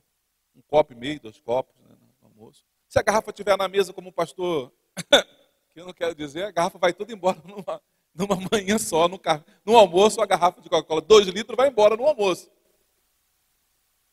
um 0.55 0.61
copo 0.61 0.93
e 0.93 0.97
meio, 0.97 1.19
dois 1.19 1.41
copos 1.41 1.75
né, 1.81 1.97
no 2.21 2.29
almoço. 2.29 2.63
Se 2.91 2.99
a 2.99 3.03
garrafa 3.03 3.31
estiver 3.31 3.57
na 3.57 3.69
mesa, 3.69 3.95
como 3.95 4.11
o 4.11 4.13
pastor, 4.13 4.71
que 5.73 5.81
eu 5.81 5.87
não 5.87 5.95
quero 5.95 6.15
dizer, 6.15 6.45
a 6.45 6.51
garrafa 6.51 6.77
vai 6.77 6.93
toda 6.93 7.11
embora 7.11 7.41
numa, 7.43 7.81
numa 8.15 8.37
manhã 8.53 8.77
só, 8.79 9.09
no, 9.09 9.19
no 9.65 9.79
almoço, 9.79 10.21
a 10.21 10.27
garrafa 10.27 10.61
de 10.61 10.69
Coca-Cola, 10.69 11.01
dois 11.01 11.27
litros, 11.27 11.57
vai 11.57 11.69
embora 11.69 11.97
no 11.97 12.05
almoço. 12.05 12.51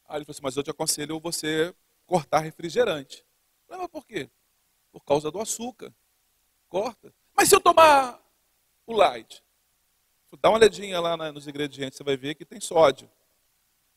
Aí 0.10 0.18
ele 0.18 0.26
falou 0.26 0.34
assim, 0.34 0.42
mas 0.42 0.58
eu 0.58 0.64
te 0.64 0.72
aconselho 0.72 1.20
você 1.20 1.74
cortar 2.08 2.40
refrigerante. 2.40 3.24
Falei, 3.68 3.84
mas 3.84 3.92
por 3.92 4.04
quê? 4.04 4.28
Por 4.92 5.02
causa 5.06 5.30
do 5.30 5.40
açúcar. 5.40 5.94
Corta. 6.68 7.14
Mas 7.36 7.48
se 7.48 7.56
eu 7.56 7.62
tomar 7.62 8.20
o 8.88 8.94
light? 8.94 9.44
Dá 10.42 10.50
uma 10.50 10.58
olhadinha 10.58 11.00
lá 11.00 11.16
nos 11.32 11.48
ingredientes, 11.48 11.98
você 11.98 12.04
vai 12.04 12.18
ver 12.18 12.34
que 12.34 12.44
tem 12.44 12.60
sódio. 12.60 13.10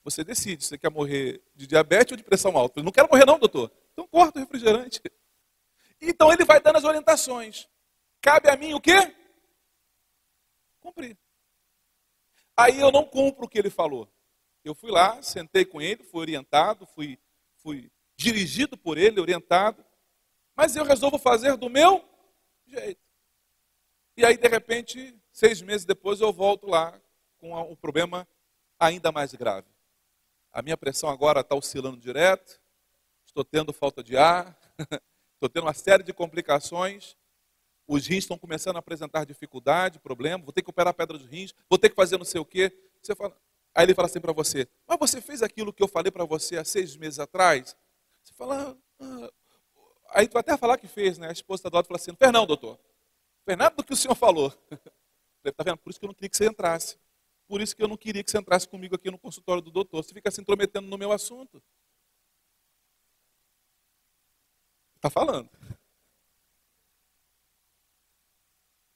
Você 0.04 0.23
decide 0.23 0.64
você 0.64 0.76
quer 0.76 0.90
morrer 0.90 1.42
de 1.54 1.66
diabetes 1.66 2.12
ou 2.12 2.16
de 2.16 2.23
pressão 2.23 2.57
alta. 2.59 2.81
Eu 2.81 2.85
não 2.85 2.92
quero 2.92 3.09
morrer 3.11 3.25
não, 3.25 3.38
doutor. 3.38 3.73
Então 3.92 4.07
corta 4.07 4.38
o 4.38 4.42
refrigerante. 4.42 5.00
Então 6.04 6.33
ele 6.33 6.45
vai 6.45 6.61
dando 6.61 6.78
as 6.78 6.83
orientações. 6.83 7.69
Cabe 8.21 8.50
a 8.50 8.57
mim 8.57 8.75
o 8.75 8.81
quê? 8.81 9.14
Cumprir. 10.81 11.16
Aí 12.57 12.81
eu 12.81 12.90
não 12.90 13.04
cumpro 13.04 13.45
o 13.45 13.49
que 13.49 13.57
ele 13.57 13.71
falou. 13.71 14.12
Eu 14.64 14.75
fui 14.75 14.90
lá, 14.90 15.21
sentei 15.23 15.64
com 15.64 15.81
ele, 15.81 16.04
fui 16.04 16.21
orientado, 16.21 16.87
fui, 16.87 17.19
fui 17.57 17.90
dirigido 18.16 18.76
por 18.76 18.97
ele, 18.97 19.21
orientado. 19.21 19.85
Mas 20.54 20.76
eu 20.76 20.85
resolvo 20.85 21.19
fazer 21.19 21.57
do 21.57 21.69
meu 21.69 22.04
jeito. 22.66 23.00
E 24.16 24.25
aí, 24.25 24.37
de 24.37 24.49
repente, 24.49 25.19
seis 25.33 25.62
meses 25.62 25.85
depois, 25.87 26.21
eu 26.21 26.33
volto 26.33 26.66
lá 26.66 27.00
com 27.38 27.59
um 27.61 27.75
problema 27.75 28.28
ainda 28.78 29.11
mais 29.11 29.35
grave. 29.35 29.66
A 30.52 30.62
minha 30.62 30.76
pressão 30.76 31.09
agora 31.09 31.40
está 31.40 31.57
oscilando 31.57 31.97
direto, 31.97 32.61
estou 33.26 33.42
tendo 33.42 33.73
falta 33.73 34.02
de 34.02 34.16
ar, 34.16 34.57
estou 35.35 35.49
tendo 35.49 35.64
uma 35.64 35.73
série 35.73 36.02
de 36.02 36.12
complicações, 36.12 37.16
os 37.87 38.07
rins 38.07 38.25
estão 38.25 38.38
começando 38.38 38.76
a 38.76 38.78
apresentar 38.81 39.25
dificuldade, 39.25 39.99
problema, 39.99 40.45
vou 40.45 40.52
ter 40.52 40.62
que 40.62 40.71
operar 40.71 40.90
a 40.90 40.95
pedra 40.95 41.19
dos 41.19 41.26
rins, 41.26 41.54
vou 41.69 41.78
ter 41.78 41.88
que 41.88 41.97
fazer 41.97 42.19
não 42.19 42.25
sei 42.25 42.40
o 42.40 42.45
quê. 42.45 42.71
Você 43.02 43.14
fala, 43.14 43.37
aí 43.75 43.85
ele 43.85 43.95
fala 43.95 44.07
assim 44.07 44.21
para 44.21 44.33
você, 44.33 44.69
mas 44.87 44.99
você 44.99 45.21
fez 45.21 45.43
aquilo 45.43 45.73
que 45.73 45.83
eu 45.83 45.88
falei 45.88 46.11
para 46.11 46.25
você 46.25 46.59
há 46.59 46.64
seis 46.64 46.97
meses 46.97 47.19
atrás? 47.19 47.76
Você 48.23 48.35
fala, 48.35 48.76
ah, 49.00 49.33
aí 50.11 50.29
tu 50.29 50.35
vai 50.35 50.41
até 50.41 50.57
falar 50.57 50.79
que 50.79 50.87
fez, 50.87 51.19
né? 51.19 51.29
A 51.29 51.33
esposa 51.33 51.69
do 51.69 51.75
lado 51.75 51.87
fala 51.87 51.99
assim, 51.99 52.14
Fernando, 52.14 52.47
doutor, 52.47 52.79
fez 53.45 53.59
nada 53.59 53.75
do 53.75 53.85
que 53.85 53.93
o 53.93 53.97
senhor 53.97 54.14
falou. 54.14 54.52
Está 55.45 55.64
vendo? 55.64 55.79
Por 55.79 55.91
isso 55.91 55.99
que 55.99 56.05
eu 56.05 56.09
não 56.09 56.14
queria 56.14 56.31
que 56.31 56.37
você 56.37 56.47
entrasse. 56.47 56.99
Por 57.49 57.61
isso 57.61 57.75
que 57.75 57.83
eu 57.83 57.88
não 57.88 57.97
queria 57.97 58.23
que 58.23 58.31
você 58.31 58.38
entrasse 58.38 58.69
comigo 58.69 58.95
aqui 58.95 59.11
no 59.11 59.19
consultório 59.19 59.61
do 59.61 59.71
doutor. 59.71 60.05
Você 60.05 60.14
fica 60.14 60.31
se 60.31 60.41
intrometendo 60.41 60.87
no 60.87 60.97
meu 60.97 61.11
assunto. 61.11 61.62
Está 64.97 65.11
falando. 65.11 65.50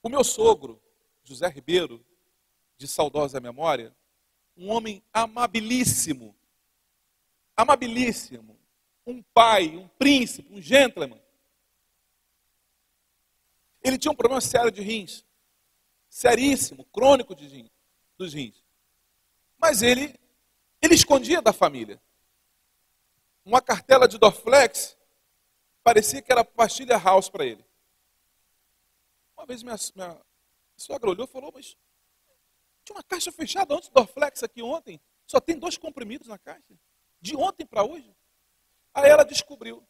O 0.02 0.08
meu 0.08 0.22
sogro, 0.22 0.80
José 1.24 1.48
Ribeiro, 1.48 2.04
de 2.78 2.86
saudosa 2.86 3.40
memória, 3.40 3.92
um 4.56 4.70
homem 4.70 5.02
amabilíssimo, 5.12 6.34
amabilíssimo, 7.56 8.56
um 9.06 9.22
pai, 9.22 9.76
um 9.76 9.86
príncipe, 9.88 10.52
um 10.52 10.60
gentleman. 10.60 11.20
Ele 13.82 13.98
tinha 13.98 14.10
um 14.10 14.16
problema 14.16 14.40
sério 14.40 14.70
de 14.70 14.82
rins, 14.82 15.24
seríssimo, 16.08 16.84
crônico 16.86 17.34
de 17.34 17.46
rins 17.46 17.70
dos 18.16 18.32
rins. 18.32 18.64
Mas 19.58 19.82
ele, 19.82 20.14
ele 20.80 20.94
escondia 20.94 21.40
da 21.40 21.52
família. 21.52 22.00
Uma 23.44 23.60
cartela 23.60 24.08
de 24.08 24.18
Dorflex 24.18 24.96
parecia 25.84 26.20
que 26.20 26.32
era 26.32 26.44
pastilha 26.44 26.98
house 26.98 27.28
para 27.28 27.44
ele. 27.44 27.64
Uma 29.36 29.46
vez 29.46 29.62
minha, 29.62 29.76
minha 29.94 30.20
sogra 30.76 31.10
olhou 31.10 31.26
e 31.26 31.30
falou, 31.30 31.52
mas 31.54 31.76
tinha 32.86 32.96
uma 32.96 33.02
caixa 33.02 33.32
fechada 33.32 33.74
antes 33.74 33.88
do 33.88 33.94
Dorflex 33.94 34.44
aqui 34.44 34.62
ontem. 34.62 35.00
Só 35.26 35.40
tem 35.40 35.58
dois 35.58 35.76
comprimidos 35.76 36.28
na 36.28 36.38
caixa. 36.38 36.78
De 37.20 37.36
ontem 37.36 37.66
para 37.66 37.84
hoje. 37.84 38.14
Aí 38.94 39.10
ela 39.10 39.24
descobriu. 39.24 39.82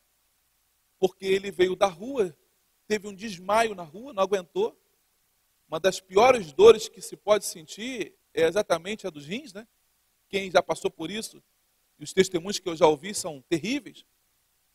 Porque 0.98 1.26
ele 1.26 1.50
veio 1.50 1.76
da 1.76 1.86
rua, 1.86 2.34
teve 2.88 3.06
um 3.06 3.14
desmaio 3.14 3.74
na 3.74 3.82
rua, 3.82 4.14
não 4.14 4.22
aguentou. 4.22 4.74
Uma 5.68 5.78
das 5.78 6.00
piores 6.00 6.52
dores 6.52 6.88
que 6.88 7.02
se 7.02 7.16
pode 7.16 7.44
sentir 7.44 8.14
é 8.32 8.46
exatamente 8.46 9.06
a 9.06 9.10
dos 9.10 9.26
rins, 9.26 9.52
né? 9.52 9.68
Quem 10.30 10.50
já 10.50 10.62
passou 10.62 10.90
por 10.90 11.10
isso, 11.10 11.42
e 11.98 12.04
os 12.04 12.14
testemunhos 12.14 12.58
que 12.58 12.68
eu 12.68 12.74
já 12.74 12.86
ouvi 12.86 13.14
são 13.14 13.42
terríveis. 13.42 14.06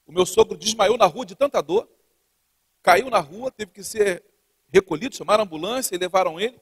O 0.05 0.11
meu 0.11 0.25
sogro 0.25 0.57
desmaiou 0.57 0.97
na 0.97 1.05
rua 1.05 1.25
de 1.25 1.35
tanta 1.35 1.59
dor, 1.61 1.89
caiu 2.83 3.09
na 3.09 3.19
rua, 3.19 3.51
teve 3.51 3.71
que 3.71 3.83
ser 3.83 4.23
recolhido, 4.71 5.15
chamaram 5.15 5.43
a 5.43 5.45
ambulância 5.45 5.95
e 5.95 5.97
levaram 5.97 6.39
ele. 6.39 6.59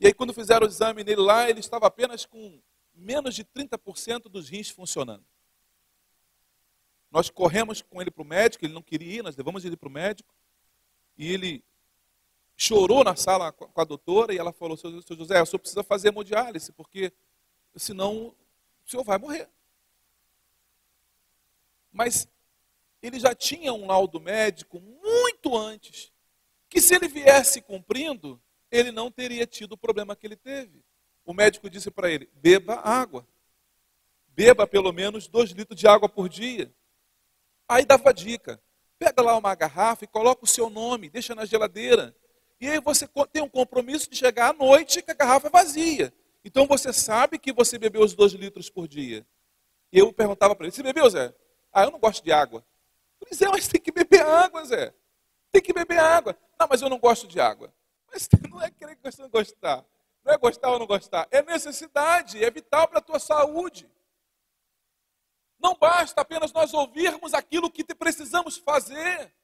E 0.00 0.06
aí, 0.06 0.14
quando 0.14 0.34
fizeram 0.34 0.66
o 0.66 0.68
exame 0.68 1.04
nele 1.04 1.20
lá, 1.20 1.48
ele 1.48 1.60
estava 1.60 1.86
apenas 1.86 2.26
com 2.26 2.60
menos 2.94 3.34
de 3.34 3.44
30% 3.44 4.24
dos 4.24 4.48
rins 4.48 4.70
funcionando. 4.70 5.24
Nós 7.10 7.30
corremos 7.30 7.80
com 7.80 8.00
ele 8.00 8.10
para 8.10 8.22
o 8.22 8.26
médico, 8.26 8.64
ele 8.64 8.74
não 8.74 8.82
queria 8.82 9.20
ir, 9.20 9.22
nós 9.22 9.36
levamos 9.36 9.64
ele 9.64 9.76
para 9.76 9.88
o 9.88 9.92
médico. 9.92 10.34
E 11.16 11.32
ele 11.32 11.64
chorou 12.56 13.04
na 13.04 13.16
sala 13.16 13.52
com 13.52 13.80
a 13.80 13.84
doutora 13.84 14.34
e 14.34 14.38
ela 14.38 14.52
falou, 14.52 14.76
seu 14.76 14.90
José, 14.90 15.40
o 15.40 15.46
senhor 15.46 15.60
precisa 15.60 15.82
fazer 15.84 16.08
hemodiálise, 16.08 16.72
porque 16.72 17.12
senão 17.76 18.34
o 18.84 18.90
senhor 18.90 19.04
vai 19.04 19.18
morrer. 19.18 19.48
Mas 21.92 22.28
ele 23.00 23.20
já 23.20 23.34
tinha 23.34 23.72
um 23.72 23.86
laudo 23.86 24.20
médico 24.20 24.80
muito 24.80 25.56
antes, 25.56 26.12
que 26.68 26.80
se 26.80 26.94
ele 26.94 27.06
viesse 27.06 27.60
cumprindo, 27.60 28.40
ele 28.74 28.90
não 28.90 29.08
teria 29.08 29.46
tido 29.46 29.72
o 29.72 29.78
problema 29.78 30.16
que 30.16 30.26
ele 30.26 30.34
teve. 30.34 30.82
O 31.24 31.32
médico 31.32 31.70
disse 31.70 31.92
para 31.92 32.10
ele: 32.10 32.28
beba 32.34 32.74
água. 32.74 33.26
Beba 34.28 34.66
pelo 34.66 34.92
menos 34.92 35.28
dois 35.28 35.50
litros 35.50 35.78
de 35.78 35.86
água 35.86 36.08
por 36.08 36.28
dia. 36.28 36.74
Aí 37.68 37.84
dava 37.84 38.12
dica: 38.12 38.60
pega 38.98 39.22
lá 39.22 39.36
uma 39.36 39.54
garrafa 39.54 40.04
e 40.04 40.08
coloca 40.08 40.44
o 40.44 40.48
seu 40.48 40.68
nome, 40.68 41.08
deixa 41.08 41.36
na 41.36 41.44
geladeira. 41.44 42.14
E 42.60 42.68
aí 42.68 42.80
você 42.80 43.08
tem 43.32 43.42
um 43.42 43.48
compromisso 43.48 44.10
de 44.10 44.16
chegar 44.16 44.50
à 44.50 44.52
noite 44.52 45.02
que 45.02 45.10
a 45.12 45.14
garrafa 45.14 45.48
vazia. 45.48 46.12
Então 46.44 46.66
você 46.66 46.92
sabe 46.92 47.38
que 47.38 47.52
você 47.52 47.78
bebeu 47.78 48.02
os 48.02 48.12
dois 48.12 48.32
litros 48.32 48.68
por 48.68 48.88
dia. 48.88 49.24
Eu 49.92 50.12
perguntava 50.12 50.56
para 50.56 50.66
ele, 50.66 50.74
você 50.74 50.82
bebeu, 50.82 51.08
Zé? 51.08 51.32
Ah, 51.72 51.84
eu 51.84 51.92
não 51.92 52.00
gosto 52.00 52.24
de 52.24 52.32
água. 52.32 52.64
Eu 53.20 53.28
disse, 53.30 53.46
mas 53.46 53.68
tem 53.68 53.80
que 53.80 53.92
beber 53.92 54.22
água, 54.22 54.64
Zé. 54.64 54.92
Tem 55.52 55.62
que 55.62 55.72
beber 55.72 56.00
água. 56.00 56.36
Não, 56.58 56.66
mas 56.68 56.82
eu 56.82 56.88
não 56.88 56.98
gosto 56.98 57.28
de 57.28 57.38
água. 57.38 57.72
Mas 58.14 58.28
não 58.48 58.62
é 58.62 58.70
querer 58.70 58.94
que 58.94 59.02
você 59.02 59.20
não 59.20 59.28
gostar. 59.28 59.84
Não 60.24 60.32
é 60.32 60.38
gostar 60.38 60.70
ou 60.70 60.78
não 60.78 60.86
gostar. 60.86 61.26
É 61.32 61.42
necessidade, 61.42 62.42
é 62.42 62.48
vital 62.48 62.86
para 62.86 62.98
a 62.98 63.02
tua 63.02 63.18
saúde. 63.18 63.90
Não 65.58 65.74
basta 65.74 66.20
apenas 66.20 66.52
nós 66.52 66.72
ouvirmos 66.72 67.34
aquilo 67.34 67.70
que 67.70 67.84
precisamos 67.92 68.56
fazer. 68.56 69.34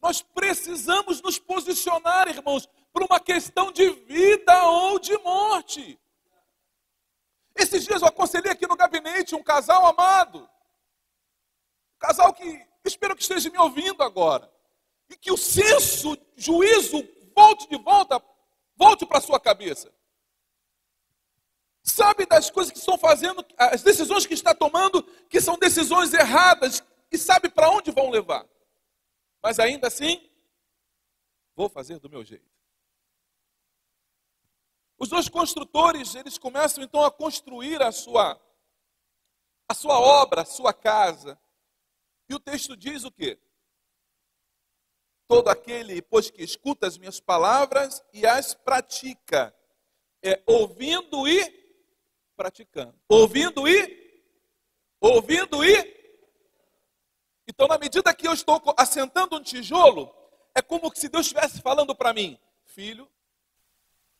Nós 0.00 0.22
precisamos 0.22 1.20
nos 1.20 1.36
posicionar, 1.38 2.28
irmãos, 2.28 2.68
para 2.92 3.04
uma 3.04 3.18
questão 3.18 3.72
de 3.72 3.90
vida 3.90 4.64
ou 4.64 5.00
de 5.00 5.18
morte. 5.18 5.98
Esses 7.56 7.84
dias 7.84 8.02
eu 8.02 8.08
aconselhei 8.08 8.52
aqui 8.52 8.68
no 8.68 8.76
gabinete 8.76 9.34
um 9.34 9.42
casal 9.42 9.84
amado. 9.84 10.48
Um 11.96 11.98
casal 11.98 12.32
que 12.32 12.64
espero 12.84 13.16
que 13.16 13.22
esteja 13.22 13.50
me 13.50 13.58
ouvindo 13.58 14.02
agora. 14.04 14.48
E 15.08 15.16
que 15.16 15.32
o 15.32 15.36
senso, 15.36 16.16
juízo, 16.36 17.02
volte 17.36 17.68
de 17.68 17.76
volta, 17.76 18.22
volte 18.74 19.04
para 19.04 19.18
a 19.18 19.20
sua 19.20 19.38
cabeça. 19.38 19.92
Sabe 21.82 22.24
das 22.26 22.50
coisas 22.50 22.72
que 22.72 22.78
estão 22.78 22.96
fazendo, 22.96 23.44
as 23.56 23.82
decisões 23.82 24.26
que 24.26 24.34
está 24.34 24.54
tomando, 24.54 25.02
que 25.28 25.40
são 25.40 25.58
decisões 25.58 26.12
erradas, 26.14 26.82
e 27.12 27.18
sabe 27.18 27.48
para 27.48 27.70
onde 27.70 27.92
vão 27.92 28.10
levar. 28.10 28.44
Mas 29.42 29.60
ainda 29.60 29.86
assim, 29.86 30.28
vou 31.54 31.68
fazer 31.68 32.00
do 32.00 32.10
meu 32.10 32.24
jeito. 32.24 32.50
Os 34.98 35.10
dois 35.10 35.28
construtores, 35.28 36.14
eles 36.14 36.38
começam 36.38 36.82
então 36.82 37.04
a 37.04 37.10
construir 37.10 37.82
a 37.82 37.92
sua 37.92 38.40
a 39.68 39.74
sua 39.74 39.98
obra, 39.98 40.42
a 40.42 40.44
sua 40.44 40.72
casa. 40.72 41.38
E 42.28 42.34
o 42.34 42.38
texto 42.38 42.76
diz 42.76 43.04
o 43.04 43.10
quê? 43.10 43.38
Todo 45.28 45.48
aquele, 45.48 46.00
pois 46.02 46.30
que 46.30 46.42
escuta 46.42 46.86
as 46.86 46.96
minhas 46.96 47.20
palavras 47.20 48.02
e 48.12 48.26
as 48.26 48.54
pratica, 48.54 49.54
é 50.22 50.42
ouvindo 50.46 51.26
e 51.26 51.44
praticando. 52.36 52.94
Ouvindo 53.08 53.66
e 53.66 54.22
ouvindo 55.00 55.64
e 55.64 55.96
então, 57.46 57.68
na 57.68 57.78
medida 57.78 58.12
que 58.12 58.26
eu 58.26 58.32
estou 58.32 58.60
assentando 58.76 59.36
um 59.36 59.42
tijolo, 59.42 60.12
é 60.54 60.60
como 60.60 60.90
se 60.94 61.08
Deus 61.08 61.26
estivesse 61.26 61.60
falando 61.62 61.94
para 61.94 62.12
mim: 62.12 62.38
Filho, 62.64 63.08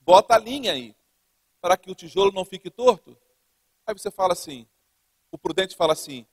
bota 0.01 0.35
a 0.35 0.39
linha 0.39 0.73
aí, 0.73 0.95
para 1.61 1.77
que 1.77 1.91
o 1.91 1.95
tijolo 1.95 2.31
não 2.31 2.45
fique 2.45 2.71
torto. 2.71 3.17
Aí 3.87 3.95
você 3.95 4.11
fala 4.11 4.33
assim, 4.33 4.67
o 5.31 5.39
prudente 5.39 5.77
fala 5.77 5.93
assim, 5.93 6.27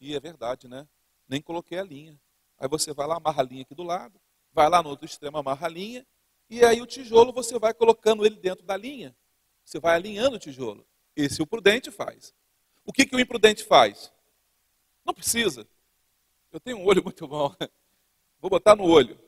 e 0.00 0.14
é 0.14 0.20
verdade, 0.20 0.68
né? 0.68 0.86
Nem 1.28 1.40
coloquei 1.40 1.78
a 1.78 1.82
linha. 1.82 2.20
Aí 2.58 2.68
você 2.68 2.92
vai 2.92 3.06
lá, 3.06 3.16
amarra 3.16 3.42
a 3.42 3.46
linha 3.46 3.62
aqui 3.62 3.74
do 3.74 3.82
lado, 3.82 4.20
vai 4.52 4.68
lá 4.68 4.82
no 4.82 4.88
outro 4.88 5.04
extremo, 5.04 5.38
amarra 5.38 5.66
a 5.66 5.70
linha, 5.70 6.06
e 6.48 6.64
aí 6.64 6.80
o 6.80 6.86
tijolo 6.86 7.32
você 7.32 7.58
vai 7.58 7.74
colocando 7.74 8.24
ele 8.24 8.36
dentro 8.36 8.64
da 8.64 8.76
linha. 8.76 9.14
Você 9.64 9.80
vai 9.80 9.96
alinhando 9.96 10.36
o 10.36 10.38
tijolo. 10.38 10.86
Esse 11.14 11.42
o 11.42 11.46
prudente 11.46 11.90
faz. 11.90 12.32
O 12.84 12.92
que, 12.92 13.04
que 13.04 13.16
o 13.16 13.20
imprudente 13.20 13.64
faz? 13.64 14.12
Não 15.04 15.12
precisa. 15.12 15.66
Eu 16.52 16.60
tenho 16.60 16.78
um 16.78 16.86
olho 16.86 17.02
muito 17.04 17.26
bom. 17.26 17.54
Vou 18.38 18.48
botar 18.48 18.76
no 18.76 18.84
olho. 18.84 19.18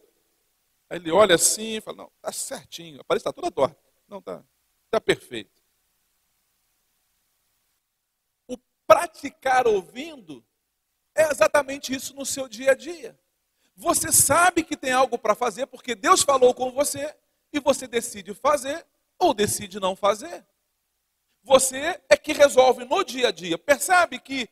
Aí 0.89 0.99
ele 0.99 1.11
olha 1.11 1.35
assim 1.35 1.77
e 1.77 1.81
fala, 1.81 1.99
não, 1.99 2.13
está 2.17 2.33
certinho. 2.33 3.05
Parece 3.05 3.25
que 3.25 3.29
está 3.29 3.33
toda 3.33 3.53
torta. 3.53 3.77
Não, 4.07 4.19
está 4.19 4.45
tá 4.91 5.01
perfeito. 5.01 5.61
O 8.47 8.57
praticar 8.87 9.67
ouvindo 9.67 10.45
é 11.19 11.31
exatamente 11.31 11.95
isso 11.95 12.15
no 12.15 12.25
seu 12.25 12.49
dia 12.49 12.73
a 12.73 12.75
dia. 12.75 13.19
Você 13.77 14.13
sabe 14.13 14.63
que 14.63 14.77
tem 14.77 14.93
algo 14.93 15.19
para 15.19 15.35
fazer 15.35 15.67
porque 15.67 15.95
Deus 15.95 16.23
falou 16.23 16.55
com 16.55 16.71
você 16.71 17.15
e 17.53 17.61
você 17.61 17.87
decide 17.87 18.33
fazer 18.35 18.87
ou 19.19 19.35
decide 19.35 19.81
não 19.81 19.97
fazer. 19.97 20.47
Você 21.43 22.01
é 22.09 22.17
que 22.17 22.33
resolve 22.33 22.85
no 22.85 23.05
dia 23.05 23.29
a 23.29 23.33
dia. 23.33 23.59
Percebe 23.59 24.19
que 24.19 24.49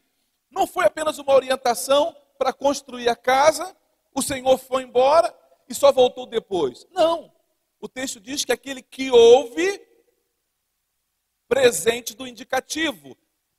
não 0.51 0.67
foi 0.67 0.85
apenas 0.85 1.19
uma 1.19 1.35
orientação 1.35 2.17
para 2.39 2.53
construir 2.53 3.09
a 3.09 3.17
casa, 3.17 3.77
o 4.15 4.23
Senhor 4.23 4.59
foi 4.59 4.83
embora 4.83 5.35
e 5.69 5.75
só 5.75 5.93
voltou 5.93 6.27
depois. 6.27 6.87
Não. 6.91 7.33
O 7.81 7.89
texto 7.89 8.21
diz 8.21 8.45
que 8.45 8.53
aquele 8.53 8.83
que 8.83 9.11
ouve, 9.11 9.81
presente 11.49 12.15
do 12.15 12.27
indicativo. 12.27 13.17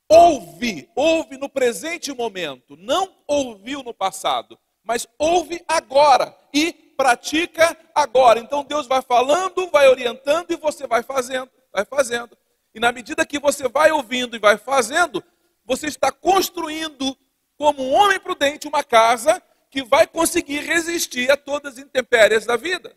Ouve, 0.08 0.88
ouve 0.94 1.36
no 1.36 1.48
presente 1.48 2.12
momento, 2.12 2.76
não 2.76 3.14
ouviu 3.26 3.82
no 3.82 3.92
passado, 3.92 4.58
mas 4.82 5.06
ouve 5.18 5.62
agora 5.68 6.34
e 6.52 6.72
pratica 6.72 7.76
agora. 7.94 8.40
Então 8.40 8.64
Deus 8.64 8.86
vai 8.86 9.02
falando, 9.02 9.68
vai 9.68 9.86
orientando 9.86 10.50
e 10.50 10.56
você 10.56 10.86
vai 10.86 11.02
fazendo, 11.02 11.50
vai 11.72 11.84
fazendo. 11.84 12.36
E 12.74 12.80
na 12.80 12.90
medida 12.90 13.26
que 13.26 13.38
você 13.38 13.68
vai 13.68 13.92
ouvindo 13.92 14.34
e 14.34 14.38
vai 14.38 14.56
fazendo, 14.56 15.22
você 15.64 15.86
está 15.86 16.10
construindo 16.10 17.16
como 17.56 17.82
um 17.82 17.92
homem 17.92 18.18
prudente 18.18 18.66
uma 18.66 18.82
casa 18.82 19.42
que 19.70 19.82
vai 19.82 20.06
conseguir 20.06 20.60
resistir 20.60 21.30
a 21.30 21.36
todas 21.36 21.74
as 21.74 21.78
intempéries 21.78 22.46
da 22.46 22.56
vida. 22.56 22.96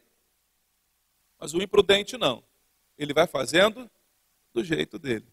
Mas 1.38 1.54
o 1.54 1.62
imprudente 1.62 2.17
não. 2.17 2.43
Ele 2.97 3.13
vai 3.13 3.28
fazendo 3.28 3.89
do 4.54 4.63
jeito 4.63 4.97
dele. 4.97 5.31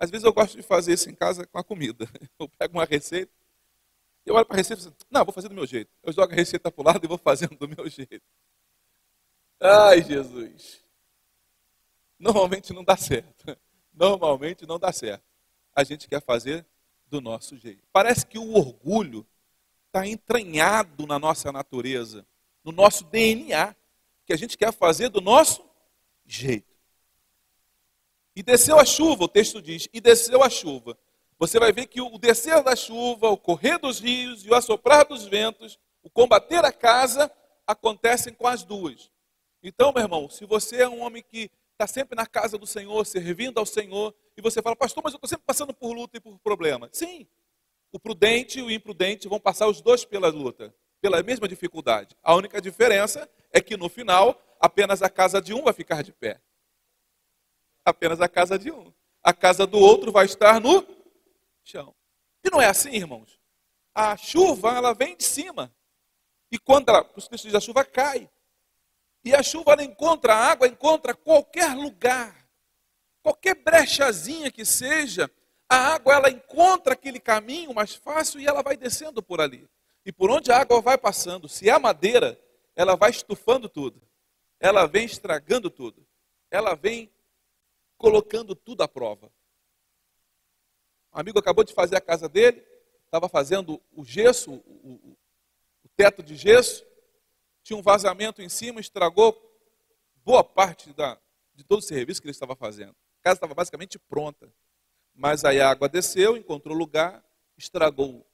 Às 0.00 0.10
vezes 0.10 0.24
eu 0.24 0.32
gosto 0.32 0.56
de 0.56 0.62
fazer 0.62 0.94
isso 0.94 1.10
em 1.10 1.14
casa 1.14 1.46
com 1.46 1.58
a 1.58 1.62
comida. 1.62 2.08
Eu 2.40 2.48
pego 2.48 2.78
uma 2.78 2.86
receita, 2.86 3.30
eu 4.24 4.34
olho 4.34 4.46
para 4.46 4.56
a 4.56 4.58
receita 4.58 4.80
e 4.80 4.84
falo, 4.84 4.96
não, 5.10 5.24
vou 5.24 5.32
fazer 5.32 5.48
do 5.48 5.54
meu 5.54 5.66
jeito. 5.66 5.90
Eu 6.02 6.12
jogo 6.12 6.32
a 6.32 6.36
receita 6.36 6.70
para 6.70 6.80
o 6.80 6.84
lado 6.84 7.04
e 7.04 7.08
vou 7.08 7.18
fazendo 7.18 7.56
do 7.56 7.68
meu 7.68 7.88
jeito. 7.88 8.22
Ai, 9.60 10.02
Jesus. 10.02 10.82
Normalmente 12.18 12.72
não 12.72 12.84
dá 12.84 12.96
certo. 12.96 13.56
Normalmente 13.92 14.66
não 14.66 14.78
dá 14.78 14.92
certo. 14.92 15.24
A 15.74 15.84
gente 15.84 16.08
quer 16.08 16.22
fazer 16.22 16.66
do 17.06 17.20
nosso 17.20 17.56
jeito. 17.56 17.82
Parece 17.92 18.26
que 18.26 18.38
o 18.38 18.54
orgulho 18.54 19.26
está 19.86 20.06
entranhado 20.06 21.06
na 21.06 21.18
nossa 21.18 21.50
natureza, 21.50 22.26
no 22.62 22.72
nosso 22.72 23.04
DNA, 23.04 23.74
que 24.24 24.32
a 24.32 24.36
gente 24.36 24.56
quer 24.56 24.72
fazer 24.72 25.08
do 25.08 25.20
nosso 25.20 25.64
jeito. 26.24 26.69
E 28.34 28.42
desceu 28.42 28.78
a 28.78 28.84
chuva, 28.84 29.24
o 29.24 29.28
texto 29.28 29.60
diz, 29.60 29.88
e 29.92 30.00
desceu 30.00 30.42
a 30.42 30.50
chuva. 30.50 30.96
Você 31.38 31.58
vai 31.58 31.72
ver 31.72 31.86
que 31.86 32.00
o 32.00 32.18
descer 32.18 32.62
da 32.62 32.76
chuva, 32.76 33.30
o 33.30 33.36
correr 33.36 33.78
dos 33.78 33.98
rios 33.98 34.44
e 34.44 34.50
o 34.50 34.54
assoprar 34.54 35.06
dos 35.06 35.26
ventos, 35.26 35.78
o 36.02 36.10
combater 36.10 36.64
a 36.64 36.72
casa, 36.72 37.30
acontecem 37.66 38.32
com 38.32 38.46
as 38.46 38.62
duas. 38.62 39.10
Então, 39.62 39.92
meu 39.92 40.02
irmão, 40.02 40.28
se 40.28 40.44
você 40.44 40.82
é 40.82 40.88
um 40.88 41.00
homem 41.00 41.22
que 41.22 41.50
está 41.72 41.86
sempre 41.86 42.14
na 42.14 42.26
casa 42.26 42.58
do 42.58 42.66
Senhor, 42.66 43.04
servindo 43.06 43.58
ao 43.58 43.64
Senhor, 43.64 44.14
e 44.36 44.42
você 44.42 44.60
fala, 44.60 44.76
pastor, 44.76 45.02
mas 45.02 45.14
eu 45.14 45.16
estou 45.16 45.28
sempre 45.28 45.44
passando 45.46 45.72
por 45.72 45.92
luta 45.92 46.18
e 46.18 46.20
por 46.20 46.38
problema. 46.40 46.88
Sim, 46.92 47.26
o 47.90 47.98
prudente 47.98 48.58
e 48.58 48.62
o 48.62 48.70
imprudente 48.70 49.26
vão 49.26 49.40
passar 49.40 49.66
os 49.66 49.80
dois 49.80 50.04
pela 50.04 50.28
luta, 50.28 50.74
pela 51.00 51.22
mesma 51.22 51.48
dificuldade. 51.48 52.14
A 52.22 52.34
única 52.34 52.60
diferença 52.60 53.28
é 53.52 53.60
que 53.60 53.76
no 53.76 53.88
final, 53.88 54.40
apenas 54.60 55.02
a 55.02 55.08
casa 55.08 55.40
de 55.40 55.54
um 55.54 55.62
vai 55.62 55.72
ficar 55.72 56.02
de 56.02 56.12
pé. 56.12 56.40
Apenas 57.90 58.20
a 58.20 58.28
casa 58.28 58.58
de 58.58 58.70
um. 58.70 58.92
A 59.22 59.32
casa 59.32 59.66
do 59.66 59.78
outro 59.78 60.10
vai 60.12 60.24
estar 60.24 60.60
no 60.60 60.86
chão. 61.64 61.94
E 62.44 62.50
não 62.50 62.60
é 62.60 62.66
assim, 62.66 62.90
irmãos. 62.90 63.38
A 63.94 64.16
chuva, 64.16 64.76
ela 64.76 64.94
vem 64.94 65.16
de 65.16 65.24
cima. 65.24 65.74
E 66.50 66.58
quando 66.58 66.88
ela, 66.88 67.08
os 67.16 67.28
textos 67.28 67.54
a 67.54 67.60
chuva 67.60 67.84
cai. 67.84 68.30
E 69.24 69.34
a 69.34 69.42
chuva, 69.42 69.72
ela 69.72 69.82
encontra 69.82 70.34
a 70.34 70.50
água, 70.52 70.66
encontra 70.66 71.14
qualquer 71.14 71.74
lugar. 71.74 72.48
Qualquer 73.22 73.54
brechazinha 73.54 74.50
que 74.50 74.64
seja, 74.64 75.30
a 75.68 75.76
água 75.94 76.14
ela 76.14 76.30
encontra 76.30 76.94
aquele 76.94 77.20
caminho 77.20 77.74
mais 77.74 77.94
fácil 77.94 78.40
e 78.40 78.46
ela 78.46 78.62
vai 78.62 78.76
descendo 78.76 79.22
por 79.22 79.40
ali. 79.40 79.68
E 80.06 80.10
por 80.10 80.30
onde 80.30 80.50
a 80.50 80.58
água 80.58 80.80
vai 80.80 80.96
passando, 80.96 81.48
se 81.48 81.68
há 81.68 81.78
madeira, 81.78 82.40
ela 82.74 82.96
vai 82.96 83.10
estufando 83.10 83.68
tudo. 83.68 84.00
Ela 84.58 84.86
vem 84.86 85.04
estragando 85.04 85.68
tudo. 85.68 86.06
Ela 86.50 86.74
vem 86.74 87.12
colocando 88.00 88.56
tudo 88.56 88.82
à 88.82 88.88
prova. 88.88 89.30
Um 91.12 91.20
amigo 91.20 91.38
acabou 91.38 91.62
de 91.62 91.74
fazer 91.74 91.96
a 91.96 92.00
casa 92.00 92.30
dele, 92.30 92.64
estava 93.04 93.28
fazendo 93.28 93.78
o 93.92 94.02
gesso, 94.02 94.52
o, 94.52 95.16
o, 95.84 95.88
teto 95.96 96.22
de 96.22 96.34
gesso, 96.34 96.82
tinha 97.62 97.76
um 97.76 97.82
vazamento 97.82 98.40
em 98.40 98.48
cima, 98.48 98.80
estragou 98.80 99.38
boa 100.24 100.42
parte 100.42 100.94
da, 100.94 101.20
de 101.54 101.62
todo 101.62 101.80
o 101.80 101.82
serviço 101.82 102.22
que 102.22 102.26
ele 102.26 102.32
estava 102.32 102.56
fazendo. 102.56 102.96
A 103.20 103.22
casa 103.22 103.36
estava 103.36 103.52
basicamente 103.52 103.98
pronta. 103.98 104.50
Mas 105.14 105.44
aí 105.44 105.60
a 105.60 105.68
água 105.68 105.86
desceu, 105.86 106.38
encontrou 106.38 106.74
lugar, 106.74 107.22
estragou 107.58 108.26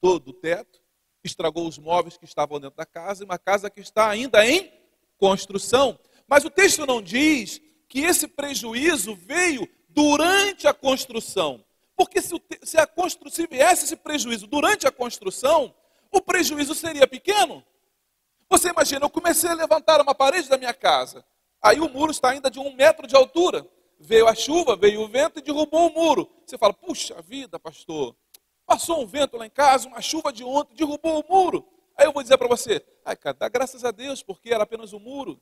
todo 0.00 0.28
o 0.28 0.32
teto, 0.32 0.80
estragou 1.22 1.68
os 1.68 1.76
móveis 1.76 2.16
que 2.16 2.24
estavam 2.24 2.58
dentro 2.58 2.78
da 2.78 2.86
casa, 2.86 3.22
e 3.22 3.26
uma 3.26 3.38
casa 3.38 3.68
que 3.68 3.80
está 3.80 4.08
ainda 4.08 4.46
em 4.46 4.72
construção. 5.18 6.00
Mas 6.26 6.42
o 6.46 6.48
texto 6.48 6.86
não 6.86 7.02
diz 7.02 7.60
que 7.90 8.00
esse 8.00 8.26
prejuízo 8.26 9.14
veio 9.14 9.68
durante 9.90 10.66
a 10.66 10.72
construção. 10.72 11.62
Porque 11.94 12.22
se, 12.22 12.42
se, 12.62 12.78
a 12.78 12.86
constru, 12.86 13.28
se 13.28 13.46
viesse 13.46 13.84
esse 13.84 13.96
prejuízo 13.96 14.46
durante 14.46 14.86
a 14.86 14.90
construção, 14.90 15.74
o 16.10 16.22
prejuízo 16.22 16.74
seria 16.74 17.06
pequeno. 17.06 17.62
Você 18.48 18.70
imagina, 18.70 19.04
eu 19.04 19.10
comecei 19.10 19.50
a 19.50 19.54
levantar 19.54 20.00
uma 20.00 20.14
parede 20.14 20.48
da 20.48 20.56
minha 20.56 20.72
casa, 20.72 21.22
aí 21.60 21.78
o 21.80 21.88
muro 21.90 22.10
está 22.10 22.30
ainda 22.30 22.50
de 22.50 22.58
um 22.58 22.72
metro 22.72 23.06
de 23.06 23.14
altura 23.14 23.68
veio 24.02 24.26
a 24.26 24.34
chuva, 24.34 24.76
veio 24.76 25.02
o 25.02 25.08
vento 25.08 25.38
e 25.38 25.42
derrubou 25.42 25.90
o 25.90 25.92
muro. 25.92 26.26
Você 26.46 26.56
fala, 26.56 26.72
puxa 26.72 27.20
vida, 27.20 27.60
pastor, 27.60 28.16
Passou 28.70 29.02
um 29.02 29.06
vento 29.06 29.36
lá 29.36 29.44
em 29.44 29.50
casa, 29.50 29.88
uma 29.88 30.00
chuva 30.00 30.32
de 30.32 30.44
ontem, 30.44 30.76
derrubou 30.76 31.20
o 31.20 31.28
muro. 31.28 31.66
Aí 31.96 32.06
eu 32.06 32.12
vou 32.12 32.22
dizer 32.22 32.38
para 32.38 32.46
você, 32.46 32.80
ai, 33.04 33.16
cara, 33.16 33.36
dá 33.36 33.48
graças 33.48 33.84
a 33.84 33.90
Deus, 33.90 34.22
porque 34.22 34.54
era 34.54 34.62
apenas 34.62 34.92
o 34.92 34.96
um 34.96 35.00
muro. 35.00 35.40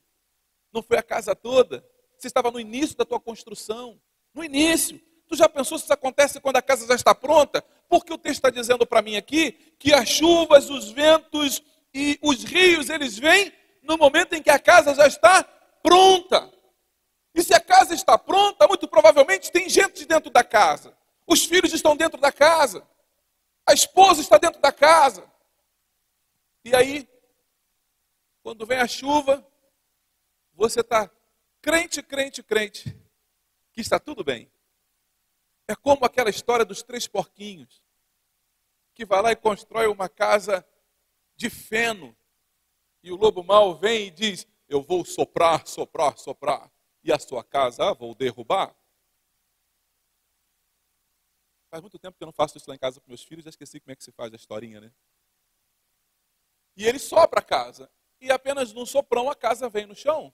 Não 0.73 0.81
foi 0.81 0.97
a 0.97 1.03
casa 1.03 1.35
toda. 1.35 1.85
Você 2.19 2.27
estava 2.27 2.51
no 2.51 2.59
início 2.59 2.97
da 2.97 3.05
tua 3.05 3.19
construção. 3.19 3.99
No 4.33 4.43
início. 4.43 4.99
Tu 5.27 5.37
já 5.37 5.47
pensou 5.47 5.77
se 5.77 5.85
isso 5.85 5.93
acontece 5.93 6.41
quando 6.41 6.57
a 6.57 6.61
casa 6.61 6.85
já 6.85 6.95
está 6.95 7.15
pronta? 7.15 7.63
Porque 7.87 8.11
o 8.11 8.17
texto 8.17 8.39
está 8.39 8.49
dizendo 8.49 8.85
para 8.85 9.01
mim 9.01 9.15
aqui 9.15 9.53
que 9.79 9.93
as 9.93 10.09
chuvas, 10.09 10.69
os 10.69 10.91
ventos 10.91 11.63
e 11.93 12.19
os 12.21 12.43
rios, 12.43 12.89
eles 12.89 13.17
vêm 13.17 13.53
no 13.83 13.97
momento 13.97 14.33
em 14.33 14.41
que 14.41 14.49
a 14.49 14.59
casa 14.59 14.93
já 14.93 15.07
está 15.07 15.43
pronta. 15.81 16.51
E 17.33 17.41
se 17.41 17.53
a 17.53 17.59
casa 17.59 17.93
está 17.93 18.17
pronta, 18.17 18.67
muito 18.67 18.87
provavelmente 18.87 19.51
tem 19.51 19.69
gente 19.69 20.05
dentro 20.05 20.29
da 20.29 20.43
casa. 20.43 20.97
Os 21.25 21.45
filhos 21.45 21.71
estão 21.71 21.95
dentro 21.95 22.19
da 22.19 22.31
casa. 22.31 22.85
A 23.65 23.73
esposa 23.73 24.19
está 24.19 24.37
dentro 24.37 24.59
da 24.59 24.71
casa. 24.71 25.23
E 26.65 26.75
aí, 26.75 27.07
quando 28.43 28.65
vem 28.65 28.79
a 28.79 28.87
chuva, 28.87 29.45
você 30.53 30.81
está 30.81 31.09
crente, 31.61 32.01
crente, 32.01 32.43
crente, 32.43 32.97
que 33.71 33.81
está 33.81 33.99
tudo 33.99 34.23
bem. 34.23 34.51
É 35.67 35.75
como 35.75 36.05
aquela 36.05 36.29
história 36.29 36.65
dos 36.65 36.81
três 36.81 37.07
porquinhos, 37.07 37.83
que 38.93 39.05
vai 39.05 39.21
lá 39.21 39.31
e 39.31 39.35
constrói 39.35 39.87
uma 39.87 40.09
casa 40.09 40.65
de 41.35 41.49
feno, 41.49 42.17
e 43.01 43.11
o 43.11 43.15
lobo 43.15 43.43
mau 43.43 43.75
vem 43.75 44.07
e 44.07 44.11
diz: 44.11 44.47
Eu 44.67 44.81
vou 44.81 45.05
soprar, 45.05 45.65
soprar, 45.67 46.17
soprar, 46.17 46.71
e 47.03 47.11
a 47.11 47.19
sua 47.19 47.43
casa 47.43 47.89
ah, 47.89 47.93
vou 47.93 48.13
derrubar. 48.13 48.75
Faz 51.69 51.81
muito 51.81 51.99
tempo 51.99 52.17
que 52.17 52.23
eu 52.23 52.25
não 52.25 52.33
faço 52.33 52.57
isso 52.57 52.67
lá 52.67 52.75
em 52.75 52.79
casa 52.79 52.99
com 52.99 53.07
meus 53.07 53.23
filhos, 53.23 53.43
já 53.43 53.49
esqueci 53.49 53.79
como 53.79 53.91
é 53.91 53.95
que 53.95 54.03
se 54.03 54.11
faz 54.11 54.33
a 54.33 54.35
historinha, 54.35 54.81
né? 54.81 54.91
E 56.75 56.85
ele 56.87 56.97
sopra 56.97 57.41
a 57.41 57.43
casa. 57.43 57.91
E 58.19 58.31
apenas 58.31 58.73
num 58.73 58.85
soprão 58.85 59.29
a 59.29 59.35
casa 59.35 59.69
vem 59.69 59.85
no 59.85 59.95
chão. 59.95 60.33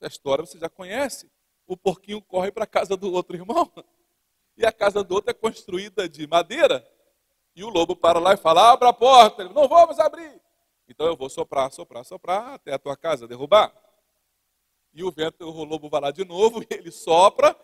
A 0.00 0.06
história 0.06 0.44
você 0.44 0.58
já 0.58 0.68
conhece. 0.68 1.30
O 1.66 1.76
porquinho 1.76 2.22
corre 2.22 2.50
para 2.50 2.64
a 2.64 2.66
casa 2.66 2.96
do 2.96 3.12
outro 3.12 3.36
irmão. 3.36 3.70
E 4.56 4.66
a 4.66 4.72
casa 4.72 5.04
do 5.04 5.14
outro 5.14 5.30
é 5.30 5.34
construída 5.34 6.08
de 6.08 6.26
madeira. 6.26 6.86
E 7.54 7.62
o 7.62 7.68
lobo 7.68 7.94
para 7.94 8.18
lá 8.18 8.34
e 8.34 8.36
fala: 8.36 8.72
abra 8.72 8.88
a 8.88 8.92
porta. 8.92 9.42
Ele, 9.42 9.52
não 9.52 9.68
vamos 9.68 9.98
abrir. 9.98 10.40
Então 10.88 11.06
eu 11.06 11.16
vou 11.16 11.28
soprar, 11.28 11.70
soprar, 11.70 12.04
soprar 12.04 12.54
até 12.54 12.72
a 12.72 12.78
tua 12.78 12.96
casa 12.96 13.28
derrubar. 13.28 13.72
E 14.94 15.04
o 15.04 15.12
vento, 15.12 15.44
o 15.44 15.64
lobo 15.64 15.88
vai 15.88 16.00
lá 16.00 16.10
de 16.10 16.24
novo, 16.24 16.62
e 16.62 16.66
ele 16.74 16.90
sopra, 16.90 17.54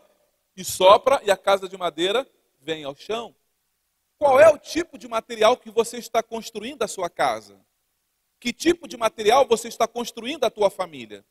e 0.57 0.65
sopra, 0.65 1.21
e 1.25 1.31
a 1.31 1.37
casa 1.37 1.69
de 1.69 1.77
madeira 1.77 2.29
vem 2.61 2.85
ao 2.85 2.95
chão. 2.95 3.35
Qual 4.19 4.39
é 4.39 4.49
o 4.49 4.59
tipo 4.59 4.97
de 4.99 5.09
material 5.09 5.57
que 5.57 5.71
você 5.71 5.97
está 5.99 6.23
construindo 6.23 6.83
a 6.83 6.89
sua 6.89 7.11
casa? 7.11 7.61
Que 8.39 8.53
tipo 8.53 8.87
de 8.87 8.97
material 8.97 9.47
você 9.47 9.69
está 9.69 9.89
construindo 9.89 10.45
a 10.45 10.51
tua 10.51 10.71
família? 10.71 11.25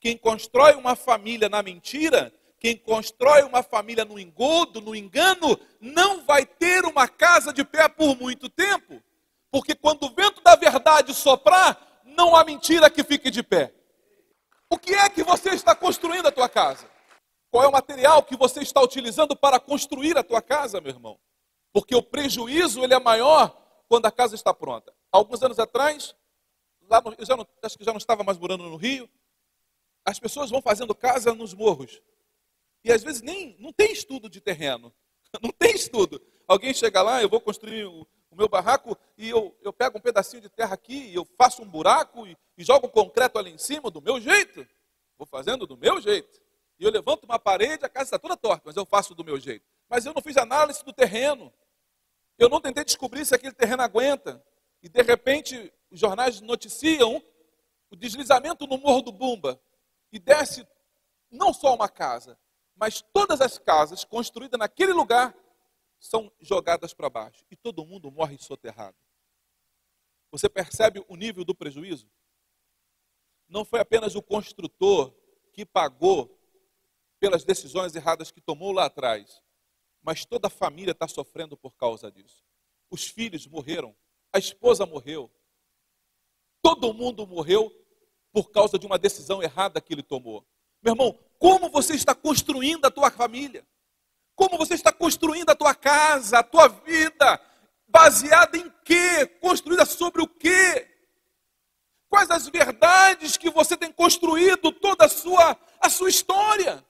Quem 0.00 0.16
constrói 0.16 0.74
uma 0.74 0.96
família 0.96 1.48
na 1.48 1.62
mentira, 1.62 2.32
quem 2.58 2.76
constrói 2.76 3.42
uma 3.42 3.62
família 3.62 4.04
no 4.04 4.18
engodo, 4.18 4.80
no 4.80 4.96
engano, 4.96 5.60
não 5.78 6.24
vai 6.24 6.46
ter 6.46 6.84
uma 6.84 7.06
casa 7.06 7.52
de 7.52 7.62
pé 7.62 7.88
por 7.88 8.16
muito 8.16 8.48
tempo. 8.48 9.02
Porque 9.50 9.74
quando 9.74 10.04
o 10.04 10.14
vento 10.14 10.40
da 10.42 10.56
verdade 10.56 11.12
soprar, 11.14 12.00
não 12.04 12.34
há 12.34 12.44
mentira 12.44 12.88
que 12.88 13.04
fique 13.04 13.30
de 13.30 13.42
pé. 13.42 13.74
O 14.70 14.78
que 14.78 14.94
é 14.94 15.08
que 15.10 15.22
você 15.22 15.50
está 15.50 15.74
construindo 15.74 16.26
a 16.26 16.32
tua 16.32 16.48
casa? 16.48 16.88
Qual 17.50 17.64
é 17.64 17.68
o 17.68 17.72
material 17.72 18.22
que 18.22 18.36
você 18.36 18.60
está 18.60 18.80
utilizando 18.80 19.36
para 19.36 19.58
construir 19.58 20.16
a 20.16 20.22
tua 20.22 20.40
casa, 20.40 20.80
meu 20.80 20.92
irmão? 20.92 21.18
Porque 21.72 21.94
o 21.94 22.02
prejuízo 22.02 22.82
ele 22.82 22.94
é 22.94 23.00
maior 23.00 23.56
quando 23.88 24.06
a 24.06 24.12
casa 24.12 24.34
está 24.34 24.54
pronta. 24.54 24.94
Alguns 25.10 25.42
anos 25.42 25.58
atrás, 25.58 26.14
lá 26.88 27.00
no, 27.00 27.12
eu 27.18 27.26
já 27.26 27.36
não, 27.36 27.46
acho 27.62 27.76
que 27.76 27.84
já 27.84 27.90
não 27.90 27.98
estava 27.98 28.22
mais 28.22 28.38
morando 28.38 28.64
no 28.64 28.76
Rio, 28.76 29.10
as 30.04 30.18
pessoas 30.18 30.50
vão 30.50 30.62
fazendo 30.62 30.94
casa 30.94 31.34
nos 31.34 31.54
morros. 31.54 32.02
E 32.82 32.92
às 32.92 33.02
vezes 33.02 33.22
nem 33.22 33.56
não 33.58 33.72
tem 33.72 33.92
estudo 33.92 34.28
de 34.28 34.40
terreno. 34.40 34.92
Não 35.40 35.50
tem 35.52 35.76
estudo. 35.76 36.20
Alguém 36.48 36.74
chega 36.74 37.00
lá, 37.02 37.22
eu 37.22 37.28
vou 37.28 37.40
construir 37.40 37.84
o, 37.84 38.04
o 38.30 38.36
meu 38.36 38.48
barraco 38.48 38.98
e 39.16 39.28
eu, 39.28 39.56
eu 39.62 39.72
pego 39.72 39.98
um 39.98 40.00
pedacinho 40.00 40.42
de 40.42 40.48
terra 40.48 40.74
aqui, 40.74 41.14
eu 41.14 41.24
faço 41.38 41.62
um 41.62 41.68
buraco 41.68 42.26
e, 42.26 42.36
e 42.58 42.64
jogo 42.64 42.88
concreto 42.88 43.38
ali 43.38 43.52
em 43.52 43.58
cima 43.58 43.92
do 43.92 44.02
meu 44.02 44.20
jeito. 44.20 44.66
Vou 45.16 45.26
fazendo 45.26 45.68
do 45.68 45.76
meu 45.76 46.00
jeito. 46.00 46.40
E 46.80 46.84
eu 46.84 46.90
levanto 46.90 47.24
uma 47.24 47.38
parede, 47.38 47.84
a 47.84 47.88
casa 47.88 48.06
está 48.06 48.18
toda 48.18 48.36
torta, 48.36 48.62
mas 48.64 48.74
eu 48.74 48.86
faço 48.86 49.14
do 49.14 49.22
meu 49.22 49.38
jeito. 49.38 49.64
Mas 49.88 50.06
eu 50.06 50.14
não 50.14 50.22
fiz 50.22 50.36
análise 50.36 50.84
do 50.84 50.92
terreno. 50.92 51.52
Eu 52.38 52.48
não 52.48 52.60
tentei 52.60 52.82
descobrir 52.82 53.24
se 53.26 53.34
aquele 53.34 53.52
terreno 53.52 53.82
aguenta. 53.82 54.42
E 54.82 54.88
de 54.88 55.02
repente, 55.02 55.72
os 55.90 56.00
jornais 56.00 56.40
noticiam 56.40 57.22
o 57.90 57.96
deslizamento 57.96 58.66
no 58.66 58.78
Morro 58.78 59.02
do 59.02 59.12
Bumba. 59.12 59.60
E 60.12 60.18
desce 60.18 60.66
não 61.30 61.52
só 61.52 61.74
uma 61.74 61.88
casa, 61.88 62.38
mas 62.74 63.02
todas 63.02 63.40
as 63.40 63.58
casas 63.58 64.04
construídas 64.04 64.58
naquele 64.58 64.92
lugar 64.92 65.36
são 65.98 66.32
jogadas 66.40 66.94
para 66.94 67.10
baixo. 67.10 67.44
E 67.50 67.56
todo 67.56 67.84
mundo 67.84 68.10
morre 68.10 68.38
soterrado. 68.38 68.96
Você 70.30 70.48
percebe 70.48 71.04
o 71.08 71.16
nível 71.16 71.44
do 71.44 71.54
prejuízo? 71.54 72.10
Não 73.48 73.64
foi 73.64 73.80
apenas 73.80 74.14
o 74.14 74.22
construtor 74.22 75.12
que 75.52 75.66
pagou 75.66 76.38
pelas 77.18 77.44
decisões 77.44 77.94
erradas 77.94 78.30
que 78.30 78.40
tomou 78.40 78.72
lá 78.72 78.86
atrás, 78.86 79.42
mas 80.00 80.24
toda 80.24 80.46
a 80.46 80.50
família 80.50 80.92
está 80.92 81.06
sofrendo 81.06 81.56
por 81.56 81.76
causa 81.76 82.10
disso. 82.10 82.44
Os 82.88 83.06
filhos 83.06 83.46
morreram, 83.46 83.94
a 84.32 84.38
esposa 84.38 84.86
morreu, 84.86 85.30
todo 86.62 86.94
mundo 86.94 87.26
morreu 87.26 87.70
por 88.32 88.50
causa 88.50 88.78
de 88.78 88.86
uma 88.86 88.98
decisão 88.98 89.42
errada 89.42 89.80
que 89.80 89.92
ele 89.92 90.02
tomou. 90.02 90.44
Meu 90.82 90.94
irmão, 90.94 91.18
como 91.38 91.68
você 91.68 91.94
está 91.94 92.14
construindo 92.14 92.84
a 92.84 92.90
tua 92.90 93.10
família? 93.10 93.66
Como 94.34 94.56
você 94.56 94.74
está 94.74 94.92
construindo 94.92 95.50
a 95.50 95.54
tua 95.54 95.74
casa, 95.74 96.38
a 96.38 96.42
tua 96.42 96.68
vida? 96.68 97.40
Baseada 97.86 98.56
em 98.56 98.72
quê? 98.84 99.26
Construída 99.40 99.84
sobre 99.84 100.22
o 100.22 100.26
quê? 100.26 100.88
Quais 102.08 102.30
as 102.30 102.48
verdades 102.48 103.36
que 103.36 103.50
você 103.50 103.76
tem 103.76 103.92
construído 103.92 104.72
toda 104.72 105.04
a 105.04 105.08
sua, 105.08 105.56
a 105.80 105.90
sua 105.90 106.08
história? 106.08 106.84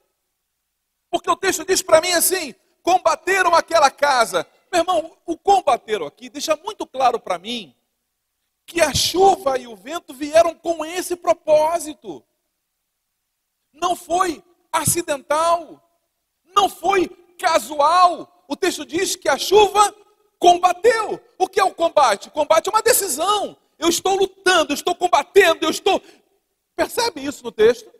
Porque 1.10 1.30
o 1.30 1.36
texto 1.36 1.64
diz 1.64 1.82
para 1.82 2.00
mim 2.00 2.12
assim: 2.12 2.54
combateram 2.82 3.54
aquela 3.54 3.90
casa. 3.90 4.46
Meu 4.72 4.82
irmão, 4.82 5.16
o 5.26 5.36
combateram 5.36 6.06
aqui 6.06 6.30
deixa 6.30 6.54
muito 6.56 6.86
claro 6.86 7.18
para 7.18 7.38
mim 7.38 7.74
que 8.70 8.80
a 8.80 8.94
chuva 8.94 9.58
e 9.58 9.66
o 9.66 9.74
vento 9.74 10.14
vieram 10.14 10.54
com 10.54 10.84
esse 10.84 11.16
propósito. 11.16 12.24
Não 13.72 13.96
foi 13.96 14.42
acidental, 14.70 15.82
não 16.54 16.68
foi 16.68 17.08
casual. 17.36 18.44
O 18.46 18.54
texto 18.54 18.86
diz 18.86 19.16
que 19.16 19.28
a 19.28 19.36
chuva 19.36 19.92
combateu. 20.38 21.20
O 21.36 21.48
que 21.48 21.58
é 21.58 21.64
o 21.64 21.74
combate? 21.74 22.28
O 22.28 22.30
combate 22.30 22.68
é 22.68 22.70
uma 22.70 22.80
decisão. 22.82 23.56
Eu 23.76 23.88
estou 23.88 24.14
lutando, 24.14 24.72
eu 24.72 24.74
estou 24.74 24.94
combatendo, 24.94 25.66
eu 25.66 25.70
estou. 25.70 26.00
Percebe 26.76 27.24
isso 27.24 27.42
no 27.42 27.50
texto? 27.50 27.90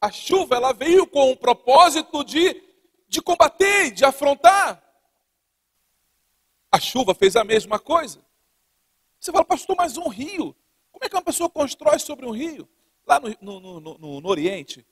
A 0.00 0.12
chuva 0.12 0.54
ela 0.54 0.72
veio 0.72 1.04
com 1.08 1.32
o 1.32 1.36
propósito 1.36 2.22
de, 2.22 2.62
de 3.08 3.20
combater, 3.20 3.90
de 3.90 4.04
afrontar. 4.04 4.80
A 6.70 6.78
chuva 6.78 7.12
fez 7.12 7.34
a 7.34 7.42
mesma 7.42 7.80
coisa. 7.80 8.25
Você 9.20 9.32
fala, 9.32 9.44
pastor, 9.44 9.76
mas 9.76 9.96
um 9.96 10.08
rio? 10.08 10.54
Como 10.92 11.04
é 11.04 11.08
que 11.08 11.14
uma 11.14 11.22
pessoa 11.22 11.50
constrói 11.50 11.98
sobre 11.98 12.26
um 12.26 12.30
rio? 12.30 12.68
Lá 13.06 13.20
no, 13.20 13.60
no, 13.60 13.80
no, 13.80 14.20
no, 14.20 14.28
Oriente, 14.28 14.86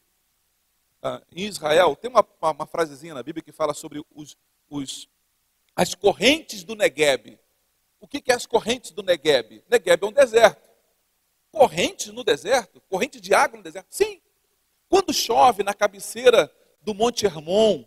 ah, 1.02 1.22
em 1.32 1.46
Israel, 1.46 1.96
tem 1.96 2.10
uma, 2.10 2.26
uma, 2.40 2.66
frasezinha 2.66 3.14
na 3.14 3.22
Bíblia 3.22 3.42
que 3.42 3.52
fala 3.52 3.74
sobre 3.74 4.04
os, 4.14 4.36
os, 4.68 5.08
as 5.74 5.94
correntes 5.94 6.62
do 6.62 6.74
Negueb. 6.74 7.38
O 8.00 8.06
que, 8.06 8.20
que 8.20 8.30
é 8.30 8.34
as 8.34 8.46
correntes 8.46 8.90
do 8.90 9.02
Negueb? 9.02 9.64
Negueb 9.68 10.04
é 10.04 10.06
um 10.06 10.12
deserto. 10.12 10.62
Correntes 11.50 12.08
no 12.08 12.22
deserto? 12.22 12.80
Corrente 12.82 13.20
de 13.20 13.32
água 13.32 13.56
no 13.56 13.62
deserto? 13.62 13.86
Sim. 13.88 14.20
Quando 14.88 15.12
chove 15.12 15.62
na 15.62 15.72
cabeceira 15.72 16.52
do 16.82 16.94
Monte 16.94 17.24
Hermon, 17.24 17.84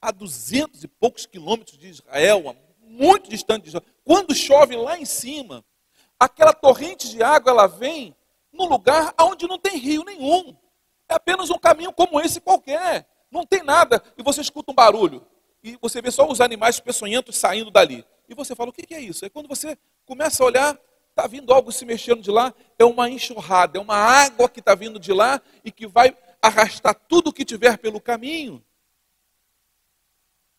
a 0.00 0.10
duzentos 0.10 0.82
e 0.84 0.88
poucos 0.88 1.26
quilômetros 1.26 1.76
de 1.76 1.88
Israel, 1.88 2.56
muito 2.80 3.28
distante 3.28 3.64
de 3.64 3.68
Israel, 3.68 3.84
quando 4.04 4.34
chove 4.34 4.74
lá 4.74 4.98
em 4.98 5.04
cima, 5.04 5.64
aquela 6.18 6.52
torrente 6.52 7.08
de 7.08 7.22
água 7.22 7.50
ela 7.50 7.66
vem 7.66 8.14
num 8.52 8.66
lugar 8.66 9.14
onde 9.20 9.46
não 9.46 9.58
tem 9.58 9.76
rio 9.76 10.04
nenhum. 10.04 10.56
É 11.08 11.14
apenas 11.14 11.50
um 11.50 11.58
caminho 11.58 11.92
como 11.92 12.20
esse 12.20 12.40
qualquer. 12.40 13.08
Não 13.30 13.44
tem 13.44 13.62
nada. 13.62 14.02
E 14.16 14.22
você 14.22 14.40
escuta 14.40 14.72
um 14.72 14.74
barulho. 14.74 15.24
E 15.62 15.78
você 15.80 16.00
vê 16.02 16.10
só 16.10 16.28
os 16.28 16.40
animais 16.40 16.80
peçonhentos 16.80 17.36
saindo 17.36 17.70
dali. 17.70 18.04
E 18.28 18.34
você 18.34 18.54
fala, 18.54 18.70
o 18.70 18.72
que 18.72 18.94
é 18.94 19.00
isso? 19.00 19.24
É 19.24 19.28
quando 19.28 19.48
você 19.48 19.76
começa 20.04 20.42
a 20.42 20.46
olhar, 20.46 20.78
está 21.10 21.26
vindo 21.26 21.52
algo 21.52 21.72
se 21.72 21.84
mexendo 21.84 22.22
de 22.22 22.30
lá, 22.30 22.54
é 22.78 22.84
uma 22.84 23.08
enxurrada, 23.08 23.78
é 23.78 23.80
uma 23.80 23.96
água 23.96 24.48
que 24.48 24.60
está 24.60 24.74
vindo 24.74 24.98
de 24.98 25.12
lá 25.12 25.40
e 25.64 25.72
que 25.72 25.86
vai 25.86 26.16
arrastar 26.40 26.94
tudo 26.94 27.28
o 27.28 27.32
que 27.32 27.44
tiver 27.44 27.78
pelo 27.78 28.00
caminho. 28.00 28.62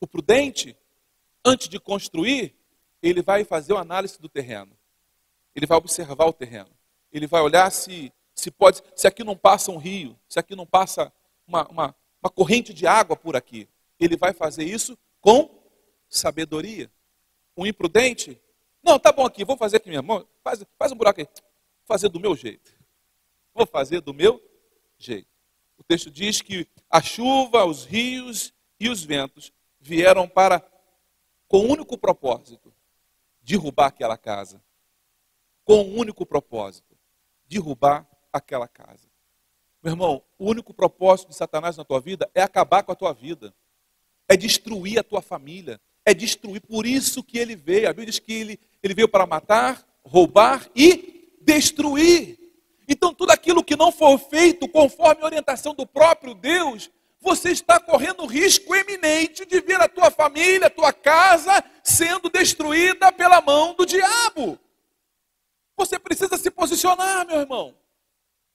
O 0.01 0.07
prudente, 0.07 0.77
antes 1.45 1.69
de 1.69 1.79
construir, 1.79 2.55
ele 3.01 3.21
vai 3.21 3.43
fazer 3.43 3.73
uma 3.73 3.81
análise 3.81 4.19
do 4.19 4.27
terreno. 4.27 4.78
Ele 5.55 5.65
vai 5.65 5.77
observar 5.77 6.25
o 6.25 6.33
terreno. 6.33 6.69
Ele 7.11 7.27
vai 7.27 7.41
olhar 7.41 7.71
se, 7.71 8.13
se 8.35 8.51
pode, 8.51 8.81
se 8.95 9.07
aqui 9.07 9.23
não 9.23 9.35
passa 9.35 9.71
um 9.71 9.77
rio, 9.77 10.17
se 10.27 10.39
aqui 10.39 10.55
não 10.55 10.65
passa 10.65 11.11
uma, 11.47 11.67
uma, 11.67 11.95
uma 12.21 12.29
corrente 12.29 12.73
de 12.73 12.85
água 12.85 13.15
por 13.15 13.35
aqui. 13.35 13.67
Ele 13.99 14.15
vai 14.15 14.33
fazer 14.33 14.63
isso 14.63 14.97
com 15.19 15.49
sabedoria. 16.07 16.91
Um 17.57 17.65
imprudente, 17.65 18.39
não, 18.83 18.97
tá 18.97 19.11
bom 19.11 19.25
aqui, 19.25 19.43
vou 19.43 19.57
fazer 19.57 19.77
aqui 19.77 19.89
mesmo. 19.89 20.27
Faz, 20.43 20.63
faz 20.77 20.91
um 20.91 20.95
buraco 20.95 21.19
aí. 21.19 21.27
Vou 21.27 21.85
fazer 21.85 22.09
do 22.09 22.19
meu 22.19 22.35
jeito. 22.35 22.71
Vou 23.53 23.65
fazer 23.65 24.01
do 24.01 24.13
meu 24.13 24.41
jeito. 24.97 25.27
O 25.77 25.83
texto 25.83 26.11
diz 26.11 26.41
que 26.41 26.67
a 26.89 27.01
chuva, 27.01 27.65
os 27.65 27.85
rios 27.85 28.53
e 28.79 28.89
os 28.89 29.03
ventos 29.03 29.51
vieram 29.79 30.27
para, 30.27 30.63
com 31.47 31.59
um 31.59 31.71
único 31.71 31.97
propósito, 31.97 32.73
derrubar 33.41 33.87
aquela 33.87 34.17
casa. 34.17 34.61
Com 35.69 35.83
um 35.83 35.99
único 35.99 36.25
propósito, 36.25 36.97
derrubar 37.47 38.03
aquela 38.33 38.67
casa. 38.67 39.07
Meu 39.83 39.93
irmão, 39.93 40.23
o 40.39 40.49
único 40.49 40.73
propósito 40.73 41.29
de 41.29 41.35
Satanás 41.35 41.77
na 41.77 41.85
tua 41.85 42.01
vida 42.01 42.27
é 42.33 42.41
acabar 42.41 42.81
com 42.81 42.91
a 42.91 42.95
tua 42.95 43.13
vida, 43.13 43.53
é 44.27 44.35
destruir 44.35 44.97
a 44.97 45.03
tua 45.03 45.21
família, 45.21 45.79
é 46.03 46.11
destruir. 46.11 46.59
Por 46.61 46.87
isso 46.87 47.21
que 47.21 47.37
ele 47.37 47.55
veio. 47.55 47.87
A 47.87 47.93
Bíblia 47.93 48.07
diz 48.07 48.17
que 48.17 48.33
ele, 48.33 48.59
ele 48.81 48.95
veio 48.95 49.07
para 49.07 49.27
matar, 49.27 49.87
roubar 50.03 50.67
e 50.75 51.37
destruir. 51.39 52.39
Então, 52.87 53.13
tudo 53.13 53.29
aquilo 53.29 53.63
que 53.63 53.75
não 53.75 53.91
for 53.91 54.17
feito 54.17 54.67
conforme 54.67 55.21
a 55.21 55.25
orientação 55.25 55.75
do 55.75 55.85
próprio 55.85 56.33
Deus, 56.33 56.89
você 57.21 57.51
está 57.51 57.79
correndo 57.79 58.25
risco 58.25 58.73
eminente 58.73 59.45
de 59.45 59.61
ver 59.61 59.79
a 59.79 59.87
tua 59.87 60.09
família, 60.09 60.65
a 60.65 60.71
tua 60.71 60.91
casa 60.91 61.63
sendo 61.83 62.27
destruída 62.27 63.11
pela 63.11 63.39
mão 63.39 63.75
do 63.75 63.85
diabo. 63.85 64.57
Você 65.79 65.97
precisa 65.97 66.37
se 66.37 66.51
posicionar, 66.51 67.25
meu 67.25 67.39
irmão. 67.39 67.73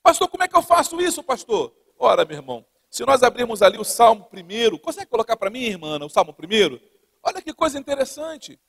Pastor, 0.03 0.29
como 0.29 0.43
é 0.43 0.49
que 0.49 0.55
eu 0.55 0.61
faço 0.61 1.01
isso, 1.01 1.23
pastor? 1.23 1.75
Ora, 1.99 2.23
meu 2.23 2.37
irmão, 2.37 2.67
se 2.91 3.03
nós 3.07 3.23
abrirmos 3.23 3.63
ali 3.63 3.79
o 3.79 3.85
Salmo 3.85 4.27
primeiro, 4.27 4.79
consegue 4.79 5.11
colocar 5.11 5.35
para 5.35 5.49
mim, 5.49 5.63
irmã, 5.63 5.99
o 6.05 6.11
Salmo 6.11 6.35
primeiro? 6.35 6.79
Olha 7.23 7.41
que 7.41 7.55
coisa 7.55 7.79
interessante. 7.79 8.61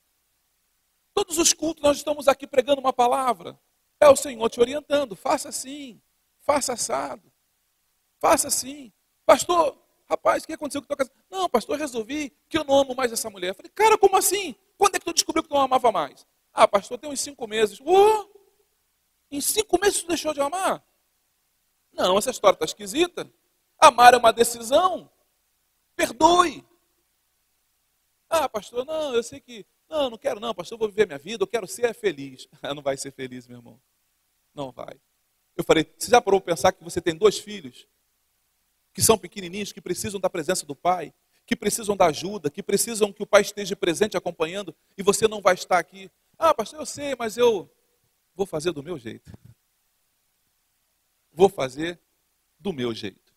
Todos 1.12 1.36
os 1.36 1.52
cultos 1.52 1.82
nós 1.82 1.98
estamos 1.98 2.28
aqui 2.28 2.46
pregando 2.46 2.80
uma 2.80 2.94
palavra. 2.94 3.60
É 4.00 4.08
o 4.08 4.16
Senhor 4.16 4.48
te 4.48 4.58
orientando. 4.58 5.14
Faça 5.14 5.50
assim, 5.50 6.00
faça 6.40 6.72
assado, 6.72 7.30
faça 8.18 8.48
assim. 8.48 8.90
Pastor, 9.26 9.76
rapaz, 10.08 10.44
o 10.44 10.46
que 10.46 10.54
aconteceu 10.54 10.80
com 10.80 10.88
tua 10.88 10.96
casa? 10.96 11.12
Não, 11.30 11.46
pastor, 11.46 11.78
resolvi 11.78 12.34
que 12.48 12.56
eu 12.56 12.64
não 12.64 12.78
amo 12.78 12.94
mais 12.94 13.12
essa 13.12 13.28
mulher. 13.28 13.50
Eu 13.50 13.54
falei, 13.54 13.70
cara, 13.74 13.98
como 13.98 14.16
assim? 14.16 14.56
Quando 14.78 14.96
é 14.96 14.98
que 14.98 15.04
tu 15.04 15.12
descobriu 15.12 15.42
que 15.42 15.50
tu 15.50 15.54
não 15.54 15.60
amava 15.60 15.92
mais? 15.92 16.26
Ah, 16.54 16.66
pastor, 16.66 16.96
tem 16.96 17.10
uns 17.10 17.20
cinco 17.20 17.46
meses. 17.46 17.78
Oh, 17.84 18.35
em 19.36 19.40
cinco 19.40 19.78
meses 19.80 20.02
tu 20.02 20.08
deixou 20.08 20.32
de 20.32 20.40
amar? 20.40 20.84
Não, 21.92 22.18
essa 22.18 22.30
história 22.30 22.54
está 22.54 22.64
esquisita. 22.64 23.30
Amar 23.78 24.14
é 24.14 24.16
uma 24.16 24.32
decisão. 24.32 25.10
Perdoe. 25.94 26.64
Ah, 28.28 28.48
pastor, 28.48 28.84
não, 28.84 29.14
eu 29.14 29.22
sei 29.22 29.40
que. 29.40 29.64
Não, 29.88 30.10
não 30.10 30.18
quero, 30.18 30.40
não, 30.40 30.54
pastor, 30.54 30.76
eu 30.76 30.80
vou 30.80 30.88
viver 30.88 31.06
minha 31.06 31.18
vida, 31.18 31.42
eu 31.42 31.46
quero 31.46 31.66
ser 31.66 31.94
feliz. 31.94 32.48
não 32.74 32.82
vai 32.82 32.96
ser 32.96 33.12
feliz, 33.12 33.46
meu 33.46 33.58
irmão. 33.58 33.80
Não 34.54 34.72
vai. 34.72 35.00
Eu 35.56 35.64
falei, 35.64 35.90
você 35.96 36.10
já 36.10 36.20
parou 36.20 36.40
para 36.40 36.54
pensar 36.54 36.72
que 36.72 36.82
você 36.82 37.00
tem 37.00 37.14
dois 37.14 37.38
filhos 37.38 37.86
que 38.92 39.02
são 39.02 39.16
pequenininhos, 39.16 39.72
que 39.72 39.80
precisam 39.80 40.18
da 40.18 40.28
presença 40.28 40.66
do 40.66 40.74
pai, 40.74 41.12
que 41.46 41.54
precisam 41.54 41.96
da 41.96 42.06
ajuda, 42.06 42.50
que 42.50 42.62
precisam 42.62 43.12
que 43.12 43.22
o 43.22 43.26
pai 43.26 43.42
esteja 43.42 43.76
presente 43.76 44.16
acompanhando 44.16 44.74
e 44.96 45.02
você 45.02 45.28
não 45.28 45.40
vai 45.40 45.54
estar 45.54 45.78
aqui? 45.78 46.10
Ah, 46.38 46.52
pastor, 46.52 46.80
eu 46.80 46.86
sei, 46.86 47.14
mas 47.14 47.36
eu 47.36 47.70
vou 48.36 48.46
fazer 48.46 48.70
do 48.70 48.82
meu 48.82 48.98
jeito. 48.98 49.32
Vou 51.32 51.48
fazer 51.48 51.98
do 52.58 52.72
meu 52.72 52.94
jeito. 52.94 53.34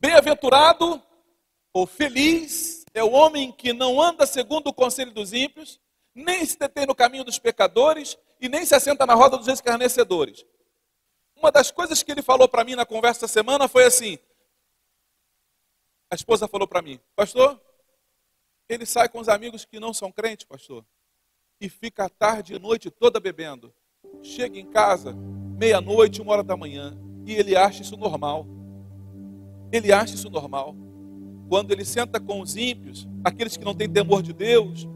Bem-aventurado 0.00 1.00
ou 1.72 1.86
feliz 1.86 2.84
é 2.94 3.04
o 3.04 3.12
homem 3.12 3.52
que 3.52 3.72
não 3.72 4.00
anda 4.00 4.26
segundo 4.26 4.68
o 4.68 4.74
conselho 4.74 5.12
dos 5.12 5.32
ímpios, 5.32 5.78
nem 6.14 6.44
se 6.44 6.58
detém 6.58 6.86
no 6.86 6.94
caminho 6.94 7.24
dos 7.24 7.38
pecadores 7.38 8.18
e 8.40 8.48
nem 8.48 8.64
se 8.66 8.74
assenta 8.74 9.06
na 9.06 9.14
roda 9.14 9.36
dos 9.36 9.48
escarnecedores. 9.48 10.44
Uma 11.36 11.52
das 11.52 11.70
coisas 11.70 12.02
que 12.02 12.10
ele 12.10 12.22
falou 12.22 12.48
para 12.48 12.64
mim 12.64 12.74
na 12.74 12.86
conversa 12.86 13.22
da 13.22 13.28
semana 13.28 13.68
foi 13.68 13.84
assim: 13.84 14.18
a 16.10 16.14
esposa 16.14 16.48
falou 16.48 16.66
para 16.66 16.82
mim, 16.82 17.00
pastor, 17.14 17.60
ele 18.68 18.86
sai 18.86 19.08
com 19.08 19.18
os 19.18 19.28
amigos 19.28 19.64
que 19.64 19.78
não 19.80 19.94
são 19.94 20.10
crentes, 20.10 20.44
pastor, 20.44 20.84
e 21.62 21.68
fica 21.68 22.04
a 22.04 22.08
tarde 22.08 22.54
e 22.54 22.58
noite 22.58 22.90
toda 22.90 23.20
bebendo. 23.20 23.72
Chega 24.20 24.58
em 24.58 24.66
casa, 24.66 25.16
meia-noite, 25.58 26.20
uma 26.20 26.32
hora 26.32 26.42
da 26.42 26.56
manhã, 26.56 26.98
e 27.24 27.32
ele 27.32 27.56
acha 27.56 27.82
isso 27.82 27.96
normal. 27.96 28.46
Ele 29.70 29.92
acha 29.92 30.14
isso 30.14 30.28
normal 30.28 30.76
quando 31.52 31.70
ele 31.70 31.84
senta 31.84 32.18
com 32.18 32.40
os 32.40 32.56
ímpios, 32.56 33.06
aqueles 33.22 33.58
que 33.58 33.64
não 33.64 33.74
têm 33.74 33.86
temor 33.86 34.22
de 34.22 34.32
Deus, 34.32 34.88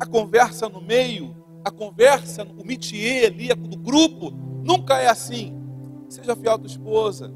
a 0.00 0.06
conversa 0.06 0.66
no 0.66 0.80
meio, 0.80 1.36
a 1.62 1.70
conversa, 1.70 2.44
o 2.44 2.64
métier 2.64 3.26
ali 3.26 3.54
do 3.54 3.76
grupo, 3.76 4.30
nunca 4.64 4.96
é 4.96 5.06
assim. 5.06 5.54
Seja 6.08 6.34
fiel 6.34 6.54
à 6.54 6.58
tua 6.58 6.66
esposa. 6.66 7.30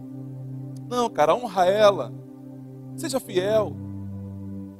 Não, 0.88 1.10
cara, 1.10 1.34
honra 1.34 1.66
ela. 1.66 2.14
Seja 2.96 3.20
fiel. 3.20 3.76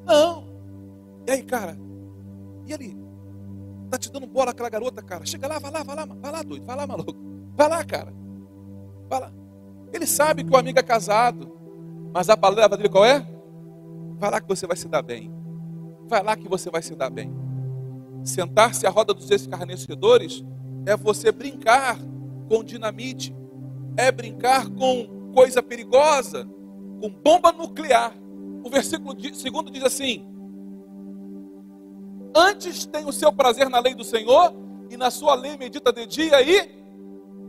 Não. 0.07 0.49
E 1.27 1.31
aí, 1.31 1.43
cara? 1.43 1.79
E 2.67 2.73
ali? 2.73 3.02
Tá 3.93 3.99
te 3.99 4.11
dando 4.11 4.27
bola 4.27 4.53
aquela 4.53 4.71
garota, 4.71 5.03
cara? 5.03 5.27
Chega 5.27 5.47
lá, 5.47 5.59
vai 5.59 5.71
lá, 5.71 5.83
vai 5.83 5.95
lá, 5.95 6.07
vai 6.07 6.33
lá, 6.33 6.43
doido, 6.43 6.65
vai 6.65 6.75
lá, 6.75 6.87
maluco. 6.87 7.15
Vai 7.55 7.69
lá, 7.69 7.85
cara. 7.85 8.11
Vai 9.07 9.21
lá. 9.21 9.31
Ele 9.93 10.07
sabe 10.07 10.43
que 10.43 10.51
o 10.51 10.57
amigo 10.57 10.79
é 10.79 10.83
casado, 10.83 11.55
mas 12.11 12.31
a 12.31 12.37
palavra 12.39 12.75
dele 12.79 12.89
qual 12.89 13.05
é? 13.05 13.23
Vai 14.17 14.31
lá 14.31 14.41
que 14.41 14.49
você 14.49 14.67
vai 14.67 14.79
se 14.79 14.89
dar 14.89 15.03
bem. 15.03 15.31
Vai 16.09 16.23
lá 16.23 16.35
que 16.35 16.49
você 16.49 16.71
vai 16.71 16.81
se 16.81 16.95
dar 16.95 17.11
bem. 17.11 17.35
Sentar-se 18.25 18.87
à 18.87 18.91
roda 18.91 19.13
dos 19.13 19.31
escarnecedores 19.31 20.43
é 20.87 20.97
você 20.97 21.31
brincar 21.31 21.99
com 22.49 22.65
dinamite, 22.65 23.37
é 23.95 24.11
brincar 24.11 24.71
com 24.71 25.33
coisa 25.35 25.63
perigosa, 25.63 26.49
com 26.99 27.11
bomba 27.11 27.53
nuclear. 27.53 28.15
O 28.65 28.71
versículo 28.71 29.15
segundo 29.35 29.71
diz 29.71 29.85
assim: 29.85 30.27
Antes 32.35 32.87
tem 32.87 33.05
o 33.07 33.13
seu 33.13 33.33
prazer 33.33 33.69
na 33.69 33.79
lei 33.79 33.95
do 33.95 34.05
Senhor, 34.05 34.53
e 34.93 34.97
na 34.97 35.11
sua 35.11 35.35
lei 35.35 35.57
medita 35.57 35.91
de 35.91 36.07
dia 36.07 36.43
e 36.43 36.69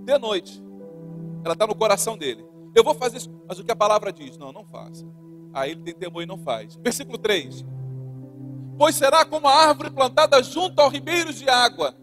de 0.06 0.18
noite. 0.18 0.64
Ela 1.44 1.54
está 1.54 1.68
no 1.68 1.76
coração 1.76 2.18
dele. 2.18 2.46
Eu 2.74 2.84
vou 2.84 2.96
fazer 2.96 3.18
isso, 3.18 3.30
mas 3.48 3.60
o 3.60 3.64
que 3.66 3.72
a 3.72 3.76
palavra 3.76 4.14
diz? 4.14 4.38
Não, 4.38 4.54
não 4.54 4.66
faça. 4.66 5.06
Aí 5.54 5.72
ele 5.72 5.82
tem 5.82 5.94
temor 5.94 6.24
e 6.24 6.26
não 6.26 6.38
faz. 6.38 6.76
Versículo 6.82 7.18
3: 7.18 7.66
Pois 8.78 8.96
será 8.96 9.26
como 9.26 9.48
a 9.48 9.54
árvore 9.54 9.90
plantada 9.90 10.42
junto 10.42 10.80
aos 10.80 10.92
ribeiros 10.92 11.36
de 11.36 11.50
água, 11.50 11.94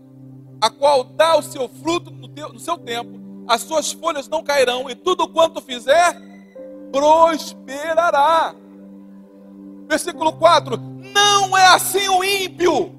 a 0.61 0.69
qual 0.71 1.05
dá 1.05 1.38
o 1.38 1.43
seu 1.43 1.69
fruto 1.69 2.11
no, 2.11 2.29
teu, 2.29 2.53
no 2.53 2.59
seu 2.59 2.77
tempo, 2.77 3.19
as 3.49 3.62
suas 3.62 3.90
folhas 3.90 4.29
não 4.29 4.45
cairão, 4.45 4.90
e 4.90 4.95
tudo 4.95 5.27
quanto 5.27 5.62
fizer 5.62 6.21
prosperará. 6.93 8.55
Versículo 9.88 10.35
4: 10.35 10.79
Não 11.12 11.57
é 11.57 11.66
assim 11.68 12.09
o 12.09 12.23
ímpio, 12.23 12.94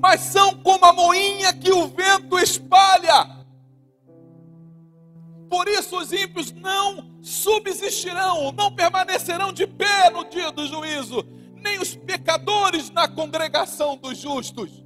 mas 0.00 0.20
são 0.20 0.54
como 0.56 0.84
a 0.84 0.92
moinha 0.92 1.52
que 1.52 1.72
o 1.72 1.88
vento 1.88 2.38
espalha. 2.38 3.38
Por 5.48 5.68
isso 5.68 5.98
os 5.98 6.12
ímpios 6.12 6.52
não 6.52 7.10
subsistirão, 7.20 8.52
não 8.52 8.72
permanecerão 8.72 9.52
de 9.52 9.66
pé 9.66 10.08
no 10.10 10.24
dia 10.24 10.50
do 10.52 10.66
juízo, 10.66 11.24
nem 11.56 11.78
os 11.78 11.94
pecadores 11.94 12.90
na 12.90 13.08
congregação 13.08 13.96
dos 13.96 14.16
justos. 14.16 14.84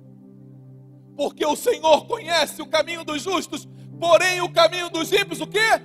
Porque 1.17 1.45
o 1.45 1.55
Senhor 1.55 2.07
conhece 2.07 2.61
o 2.61 2.67
caminho 2.67 3.05
dos 3.05 3.23
justos, 3.23 3.69
porém 4.01 4.41
o 4.41 4.53
caminho 4.53 4.91
dos 4.91 5.13
ímpios, 5.13 5.41
o 5.41 5.47
quê? 5.47 5.81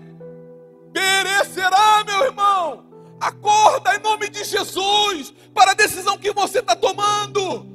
Perecerá, 0.92 2.04
meu 2.06 2.24
irmão. 2.24 2.89
Acorda 3.20 3.96
em 3.96 4.00
nome 4.00 4.30
de 4.30 4.44
Jesus 4.44 5.34
para 5.54 5.72
a 5.72 5.74
decisão 5.74 6.18
que 6.18 6.32
você 6.32 6.60
está 6.60 6.76
tomando. 6.76 7.66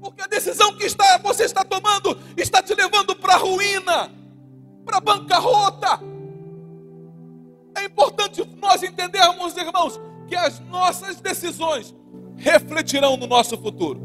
Porque 0.00 0.22
a 0.22 0.26
decisão 0.26 0.74
que 0.74 0.84
está, 0.84 1.18
você 1.18 1.44
está 1.44 1.64
tomando 1.64 2.16
está 2.36 2.62
te 2.62 2.74
levando 2.74 3.16
para 3.16 3.34
a 3.34 3.38
ruína, 3.38 4.12
para 4.84 4.98
a 4.98 5.00
bancarrota. 5.00 6.00
É 7.76 7.84
importante 7.84 8.44
nós 8.60 8.82
entendermos, 8.82 9.56
irmãos, 9.56 10.00
que 10.28 10.36
as 10.36 10.60
nossas 10.60 11.20
decisões 11.20 11.94
refletirão 12.36 13.16
no 13.16 13.26
nosso 13.26 13.56
futuro. 13.58 14.00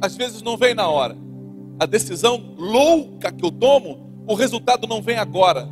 Às 0.00 0.16
vezes 0.16 0.40
não 0.40 0.56
vem 0.56 0.74
na 0.74 0.88
hora. 0.88 1.16
A 1.78 1.86
decisão 1.86 2.54
louca 2.56 3.30
que 3.30 3.44
eu 3.44 3.50
tomo, 3.50 4.24
o 4.26 4.34
resultado 4.34 4.86
não 4.86 5.02
vem 5.02 5.18
agora. 5.18 5.68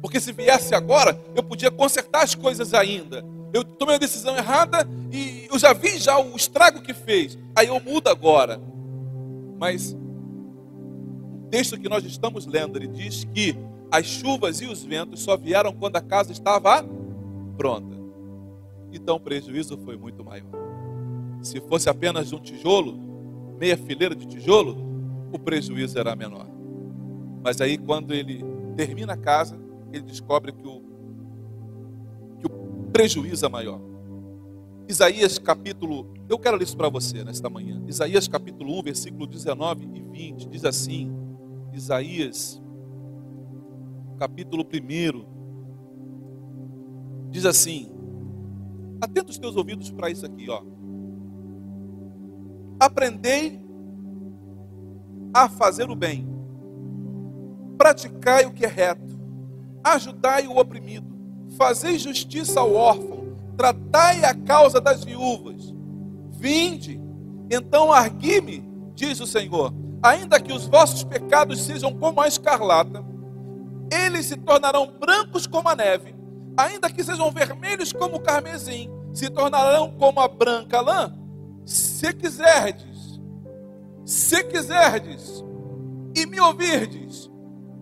Porque 0.00 0.20
se 0.20 0.32
viesse 0.32 0.74
agora, 0.74 1.18
eu 1.34 1.42
podia 1.42 1.70
consertar 1.70 2.22
as 2.22 2.34
coisas 2.34 2.72
ainda. 2.72 3.24
Eu 3.52 3.64
tomei 3.64 3.96
a 3.96 3.98
decisão 3.98 4.36
errada 4.36 4.88
e 5.12 5.46
eu 5.50 5.58
já 5.58 5.72
vi 5.72 5.98
já 5.98 6.18
o 6.18 6.36
estrago 6.36 6.80
que 6.80 6.94
fez. 6.94 7.38
Aí 7.54 7.66
eu 7.66 7.80
mudo 7.80 8.08
agora. 8.08 8.60
Mas 9.58 9.92
o 9.92 11.48
texto 11.50 11.78
que 11.78 11.88
nós 11.88 12.04
estamos 12.04 12.46
lendo, 12.46 12.76
ele 12.76 12.86
diz 12.86 13.24
que 13.24 13.56
as 13.90 14.06
chuvas 14.06 14.60
e 14.60 14.66
os 14.66 14.84
ventos 14.84 15.20
só 15.20 15.36
vieram 15.36 15.72
quando 15.72 15.96
a 15.96 16.00
casa 16.00 16.32
estava 16.32 16.84
pronta. 17.56 17.98
Então 18.92 19.16
o 19.16 19.20
prejuízo 19.20 19.76
foi 19.84 19.96
muito 19.96 20.24
maior. 20.24 20.48
Se 21.42 21.60
fosse 21.60 21.90
apenas 21.90 22.32
um 22.32 22.38
tijolo, 22.38 22.98
meia 23.58 23.76
fileira 23.76 24.14
de 24.14 24.26
tijolo, 24.26 24.76
o 25.32 25.38
prejuízo 25.38 25.98
era 25.98 26.14
menor. 26.16 26.46
Mas 27.42 27.60
aí 27.60 27.76
quando 27.76 28.14
ele 28.14 28.44
termina 28.76 29.12
a 29.14 29.16
casa, 29.16 29.59
ele 29.92 30.04
descobre 30.04 30.52
que 30.52 30.66
o, 30.66 30.82
que 32.38 32.46
o 32.46 32.90
prejuízo 32.92 33.44
é 33.46 33.48
maior. 33.48 33.80
Isaías 34.88 35.38
capítulo, 35.38 36.12
eu 36.28 36.38
quero 36.38 36.56
ler 36.56 36.64
isso 36.64 36.76
para 36.76 36.88
você 36.88 37.22
nesta 37.22 37.48
manhã. 37.48 37.80
Isaías 37.86 38.26
capítulo 38.26 38.78
1, 38.80 38.82
versículo 38.82 39.26
19 39.26 39.84
e 39.94 40.02
20, 40.02 40.48
diz 40.48 40.64
assim: 40.64 41.12
Isaías, 41.72 42.60
capítulo 44.18 44.64
1, 44.64 45.24
diz 47.30 47.46
assim: 47.46 47.92
Atenta 49.00 49.30
os 49.30 49.38
teus 49.38 49.54
ouvidos 49.56 49.90
para 49.90 50.10
isso 50.10 50.26
aqui, 50.26 50.50
ó. 50.50 50.62
Aprendei 52.80 53.64
a 55.32 55.48
fazer 55.48 55.88
o 55.88 55.94
bem, 55.94 56.26
praticai 57.78 58.44
o 58.46 58.52
que 58.52 58.64
é 58.64 58.68
reto, 58.68 59.19
ajudai 59.82 60.46
o 60.46 60.58
oprimido, 60.58 61.16
fazei 61.56 61.98
justiça 61.98 62.60
ao 62.60 62.74
órfão 62.74 63.20
tratai 63.60 64.24
a 64.24 64.32
causa 64.32 64.80
das 64.80 65.04
viúvas. 65.04 65.74
Vinde, 66.30 66.98
então 67.50 67.92
argui-me, 67.92 68.66
diz 68.94 69.20
o 69.20 69.26
Senhor, 69.26 69.74
ainda 70.02 70.40
que 70.40 70.50
os 70.50 70.66
vossos 70.66 71.04
pecados 71.04 71.60
sejam 71.60 71.92
como 71.92 72.22
a 72.22 72.26
escarlata, 72.26 73.04
eles 73.92 74.24
se 74.24 74.36
tornarão 74.38 74.90
brancos 74.98 75.46
como 75.46 75.68
a 75.68 75.76
neve, 75.76 76.14
ainda 76.56 76.88
que 76.88 77.04
sejam 77.04 77.30
vermelhos 77.30 77.92
como 77.92 78.16
o 78.16 78.20
carmesim, 78.20 78.88
se 79.12 79.28
tornarão 79.28 79.90
como 79.90 80.20
a 80.20 80.28
branca 80.28 80.80
lã. 80.80 81.12
Se 81.66 82.14
quiserdes, 82.14 83.20
se 84.06 84.42
quiserdes 84.44 85.44
e 86.16 86.24
me 86.24 86.40
ouvirdes, 86.40 87.29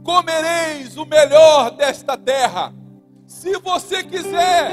comereis 0.08 0.96
o 0.96 1.04
melhor 1.04 1.70
desta 1.72 2.16
terra. 2.16 2.72
Se 3.26 3.58
você 3.58 4.02
quiser, 4.02 4.70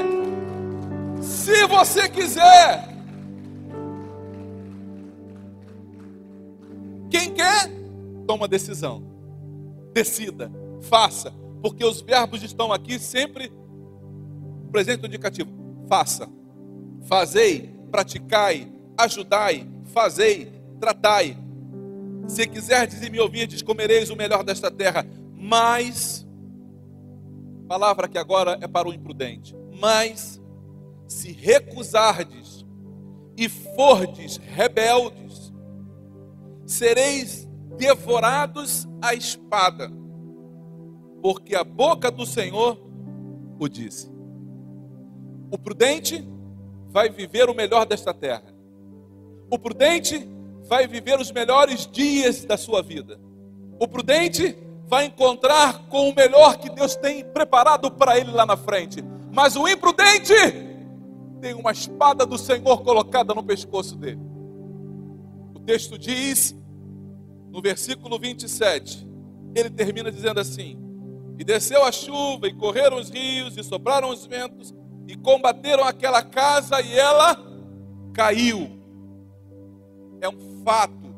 se 1.20 1.66
você 1.66 2.08
quiser. 2.08 2.88
Quem 7.10 7.34
quer, 7.34 7.70
toma 8.26 8.48
decisão. 8.48 9.02
Decida, 9.92 10.50
faça, 10.80 11.34
porque 11.60 11.84
os 11.84 12.00
verbos 12.00 12.42
estão 12.42 12.72
aqui 12.72 12.98
sempre 12.98 13.52
presente 14.72 15.06
indicativo. 15.06 15.50
Faça, 15.86 16.30
fazei, 17.06 17.74
praticai, 17.90 18.72
ajudai, 18.96 19.68
fazei, 19.92 20.50
tratai. 20.80 21.36
Se 22.26 22.46
quiserdes 22.46 23.02
e 23.02 23.10
me 23.10 23.20
ouvirdes, 23.20 23.60
comereis 23.60 24.08
o 24.08 24.16
melhor 24.16 24.42
desta 24.42 24.70
terra. 24.70 25.06
Mas, 25.36 26.26
palavra 27.68 28.08
que 28.08 28.18
agora 28.18 28.58
é 28.60 28.66
para 28.66 28.88
o 28.88 28.94
imprudente. 28.94 29.54
Mas 29.78 30.40
se 31.06 31.30
recusardes 31.32 32.64
e 33.36 33.48
fordes 33.48 34.38
rebeldes, 34.38 35.52
sereis 36.64 37.46
devorados 37.76 38.88
à 39.00 39.14
espada, 39.14 39.92
porque 41.22 41.54
a 41.54 41.62
boca 41.62 42.10
do 42.10 42.24
Senhor 42.24 42.78
o 43.58 43.68
disse. 43.68 44.10
O 45.50 45.58
prudente 45.58 46.26
vai 46.88 47.10
viver 47.10 47.48
o 47.48 47.54
melhor 47.54 47.86
desta 47.86 48.12
terra. 48.12 48.54
O 49.50 49.58
prudente 49.58 50.26
vai 50.64 50.88
viver 50.88 51.20
os 51.20 51.30
melhores 51.30 51.86
dias 51.86 52.44
da 52.44 52.56
sua 52.56 52.82
vida. 52.82 53.20
O 53.78 53.86
prudente 53.86 54.56
vai 54.88 55.06
encontrar 55.06 55.86
com 55.88 56.08
o 56.08 56.14
melhor 56.14 56.58
que 56.58 56.70
Deus 56.70 56.94
tem 56.94 57.24
preparado 57.24 57.90
para 57.90 58.18
ele 58.18 58.30
lá 58.30 58.46
na 58.46 58.56
frente. 58.56 59.02
Mas 59.32 59.56
o 59.56 59.68
imprudente 59.68 60.32
tem 61.40 61.54
uma 61.54 61.72
espada 61.72 62.24
do 62.24 62.38
Senhor 62.38 62.82
colocada 62.82 63.34
no 63.34 63.42
pescoço 63.42 63.96
dele. 63.96 64.20
O 65.54 65.60
texto 65.60 65.98
diz, 65.98 66.56
no 67.50 67.60
versículo 67.60 68.18
27, 68.18 69.06
ele 69.54 69.70
termina 69.70 70.10
dizendo 70.10 70.40
assim: 70.40 70.78
E 71.38 71.44
desceu 71.44 71.84
a 71.84 71.90
chuva, 71.90 72.46
e 72.46 72.54
correram 72.54 72.98
os 72.98 73.10
rios, 73.10 73.56
e 73.56 73.64
sopraram 73.64 74.10
os 74.10 74.24
ventos, 74.24 74.74
e 75.08 75.16
combateram 75.16 75.84
aquela 75.84 76.22
casa, 76.22 76.80
e 76.80 76.96
ela 76.96 77.36
caiu. 78.12 78.70
É 80.20 80.28
um 80.28 80.62
fato. 80.64 81.14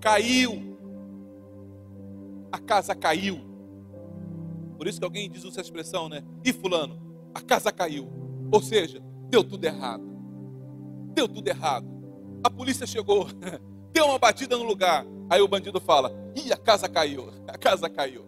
Caiu. 0.00 0.69
A 2.52 2.58
casa 2.58 2.94
caiu. 2.94 3.40
Por 4.76 4.86
isso 4.86 4.98
que 4.98 5.04
alguém 5.04 5.30
diz 5.30 5.44
essa 5.44 5.60
expressão, 5.60 6.08
né? 6.08 6.22
E 6.44 6.52
fulano, 6.52 6.98
a 7.34 7.40
casa 7.40 7.70
caiu. 7.70 8.08
Ou 8.50 8.62
seja, 8.62 9.02
deu 9.28 9.44
tudo 9.44 9.64
errado. 9.64 10.02
Deu 11.14 11.28
tudo 11.28 11.46
errado. 11.48 11.86
A 12.42 12.50
polícia 12.50 12.86
chegou, 12.86 13.26
deu 13.92 14.06
uma 14.06 14.18
batida 14.18 14.56
no 14.56 14.64
lugar. 14.64 15.04
Aí 15.28 15.40
o 15.40 15.48
bandido 15.48 15.80
fala: 15.80 16.12
Ih, 16.34 16.52
a 16.52 16.56
casa 16.56 16.88
caiu, 16.88 17.30
a 17.46 17.58
casa 17.58 17.88
caiu. 17.88 18.24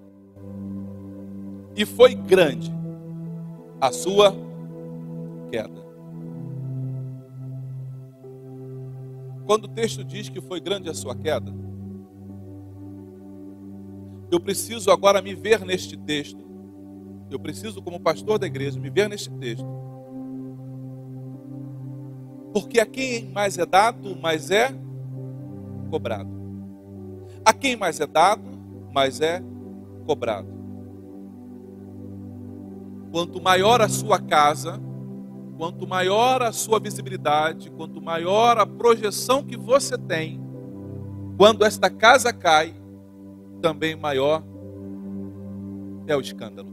E 1.75 1.87
foi 1.87 2.15
grande 2.15 2.71
a 3.81 3.91
sua 3.91 4.35
queda. 5.51 5.83
Quando 9.47 9.65
o 9.65 9.69
texto 9.69 10.05
diz 10.05 10.29
que 10.29 10.41
foi 10.41 10.61
grande 10.61 10.89
a 10.89 10.95
sua 10.95 11.17
queda, 11.17 11.53
eu 14.33 14.41
preciso 14.41 14.91
agora 14.91 15.23
me 15.23 15.35
ver 15.35 15.65
neste 15.65 15.97
texto. 15.97 16.43
Eu 17.31 17.39
preciso, 17.39 17.81
como 17.81 18.01
pastor 18.01 18.39
da 18.39 18.47
igreja, 18.47 18.81
me 18.81 18.91
ver 18.91 19.09
neste 19.09 19.31
texto 19.31 19.67
porque 22.53 22.79
a 22.79 22.87
quem 22.87 23.31
mais 23.31 23.57
é 23.57 23.65
dado, 23.65 24.15
mais 24.17 24.51
é 24.51 24.75
cobrado. 25.91 26.31
A 27.45 27.53
quem 27.53 27.77
mais 27.77 27.99
é 27.99 28.07
dado, 28.07 28.43
mais 28.93 29.21
é 29.21 29.43
cobrado. 30.07 30.49
Quanto 33.11 33.41
maior 33.41 33.81
a 33.81 33.89
sua 33.89 34.19
casa, 34.19 34.81
quanto 35.57 35.87
maior 35.87 36.43
a 36.43 36.53
sua 36.53 36.79
visibilidade, 36.79 37.71
quanto 37.71 38.01
maior 38.01 38.59
a 38.59 38.67
projeção 38.67 39.43
que 39.43 39.57
você 39.57 39.97
tem, 39.97 40.41
quando 41.37 41.65
esta 41.65 41.89
casa 41.91 42.33
cai, 42.33 42.75
também 43.63 43.95
maior 43.95 44.45
é 46.07 46.17
o 46.17 46.21
escândalo, 46.21 46.69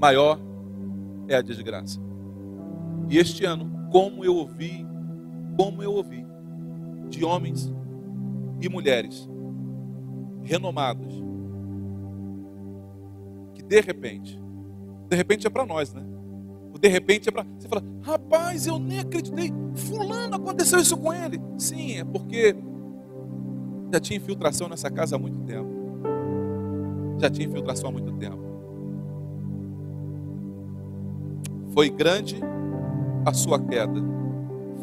maior 0.00 0.38
é 1.28 1.36
a 1.36 1.40
desgraça. 1.40 2.00
E 3.08 3.16
este 3.16 3.44
ano, 3.44 3.88
como 3.90 4.24
eu 4.24 4.34
ouvi, 4.34 4.84
como 5.56 5.82
eu 5.82 5.92
ouvi, 5.92 6.26
de 7.08 7.24
homens 7.24 7.72
e 8.60 8.68
mulheres 8.68 9.28
renomados, 10.42 11.22
que 13.54 13.62
de 13.62 13.80
repente, 13.80 14.40
de 15.08 15.16
repente 15.16 15.46
é 15.46 15.50
para 15.50 15.64
nós, 15.64 15.94
né? 15.94 16.02
O 16.74 16.78
de 16.78 16.88
repente 16.88 17.28
é 17.28 17.32
para. 17.32 17.46
Você 17.58 17.68
fala, 17.68 17.84
rapaz, 18.02 18.66
eu 18.66 18.78
nem 18.78 19.00
acreditei, 19.00 19.52
Fulano 19.74 20.36
aconteceu 20.36 20.80
isso 20.80 20.96
com 20.96 21.12
ele. 21.12 21.40
Sim, 21.58 21.98
é 21.98 22.04
porque 22.04 22.56
já 23.92 24.00
tinha 24.00 24.16
infiltração 24.16 24.68
nessa 24.68 24.90
casa 24.90 25.16
há 25.16 25.18
muito 25.18 25.38
tempo. 25.44 25.68
Já 27.18 27.28
tinha 27.28 27.46
infiltração 27.46 27.90
há 27.90 27.92
muito 27.92 28.12
tempo. 28.12 28.38
Foi 31.72 31.90
grande 31.90 32.40
a 33.24 33.32
sua 33.32 33.58
queda, 33.58 34.00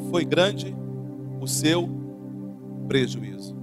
foi 0.10 0.24
grande 0.24 0.76
o 1.41 1.47
seu 1.47 1.89
prejuízo. 2.88 3.55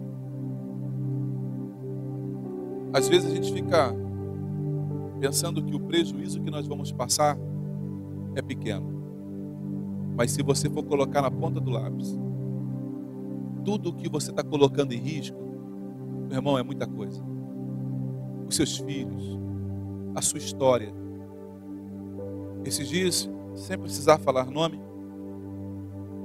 Às 2.92 3.09
vezes 3.09 3.30
a 3.30 3.34
gente 3.34 3.53
fica 3.53 3.95
pensando 5.20 5.62
que 5.62 5.74
o 5.74 5.80
prejuízo 5.80 6.40
que 6.40 6.51
nós 6.51 6.66
vamos 6.66 6.92
passar 6.92 7.36
é 8.34 8.42
pequeno. 8.42 8.92
Mas 10.16 10.30
se 10.32 10.42
você 10.42 10.68
for 10.68 10.84
colocar 10.84 11.22
na 11.22 11.30
ponta 11.30 11.61
do 11.61 11.70
lápis, 11.70 12.16
tudo 13.64 13.90
o 13.90 13.92
que 13.94 14.08
você 14.08 14.30
está 14.30 14.42
colocando 14.42 14.92
em 14.92 14.98
risco, 14.98 15.36
meu 16.28 16.36
irmão, 16.38 16.58
é 16.58 16.62
muita 16.62 16.86
coisa. 16.86 17.22
Os 18.46 18.56
seus 18.56 18.76
filhos, 18.76 19.38
a 20.14 20.22
sua 20.22 20.38
história. 20.38 20.92
Esses 22.64 22.88
dias 22.88 23.30
sem 23.54 23.78
precisar 23.78 24.18
falar 24.18 24.50
nome, 24.50 24.80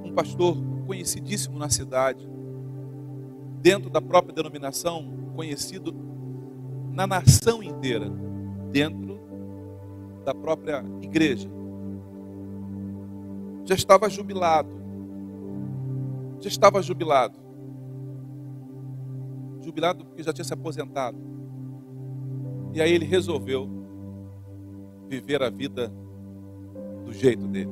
um 0.04 0.12
pastor 0.14 0.58
conhecidíssimo 0.86 1.58
na 1.58 1.70
cidade, 1.70 2.28
dentro 3.62 3.90
da 3.90 4.02
própria 4.02 4.34
denominação, 4.34 5.06
conhecido 5.36 5.94
na 6.92 7.06
nação 7.06 7.62
inteira, 7.62 8.10
dentro 8.72 9.20
da 10.26 10.34
própria 10.34 10.84
igreja. 11.02 11.50
Já 13.66 13.76
estava 13.76 14.10
jubilado. 14.10 14.79
Já 16.40 16.48
estava 16.48 16.82
jubilado. 16.82 17.38
Jubilado 19.62 20.06
porque 20.06 20.24
já 20.24 20.34
tinha 20.34 20.46
se 20.46 20.54
aposentado. 20.54 21.18
E 22.74 22.82
aí 22.82 22.92
ele 22.92 23.06
resolveu 23.06 23.68
viver 25.10 25.42
a 25.42 25.50
vida 25.50 25.92
do 27.06 27.12
jeito 27.12 27.48
dele. 27.48 27.72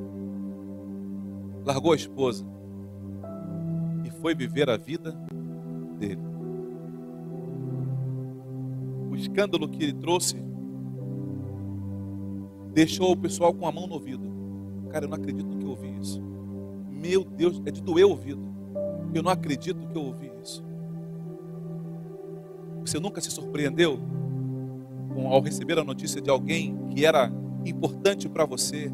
Largou 1.64 1.92
a 1.92 1.96
esposa 1.96 2.44
e 4.04 4.10
foi 4.10 4.34
viver 4.34 4.68
a 4.68 4.76
vida 4.76 5.12
dele. 5.98 6.22
O 9.10 9.14
escândalo 9.14 9.68
que 9.68 9.82
ele 9.82 9.94
trouxe 9.94 10.36
deixou 12.72 13.12
o 13.12 13.16
pessoal 13.16 13.54
com 13.54 13.66
a 13.66 13.72
mão 13.72 13.86
no 13.86 13.94
ouvido. 13.94 14.28
Cara, 14.90 15.04
eu 15.04 15.08
não 15.08 15.16
acredito 15.16 15.56
que 15.56 15.64
eu 15.64 15.70
ouvi 15.70 15.96
isso. 16.00 16.22
Meu 16.90 17.24
Deus, 17.24 17.62
é 17.64 17.70
de 17.70 17.82
doer 17.82 18.04
o 18.06 18.10
ouvido. 18.10 18.47
Eu 19.14 19.22
não 19.22 19.30
acredito 19.30 19.86
que 19.86 19.96
eu 19.96 20.02
ouvi 20.02 20.30
isso. 20.42 20.64
Você 22.80 22.98
nunca 22.98 23.20
se 23.20 23.30
surpreendeu 23.30 23.98
com, 25.14 25.28
ao 25.28 25.40
receber 25.40 25.78
a 25.78 25.84
notícia 25.84 26.20
de 26.20 26.30
alguém 26.30 26.76
que 26.90 27.04
era 27.04 27.32
importante 27.64 28.28
para 28.28 28.44
você, 28.44 28.90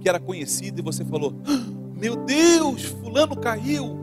que 0.00 0.08
era 0.08 0.18
conhecido, 0.18 0.80
e 0.80 0.82
você 0.82 1.04
falou: 1.04 1.34
ah, 1.46 1.72
Meu 1.96 2.16
Deus, 2.16 2.84
Fulano 2.84 3.36
caiu. 3.36 3.98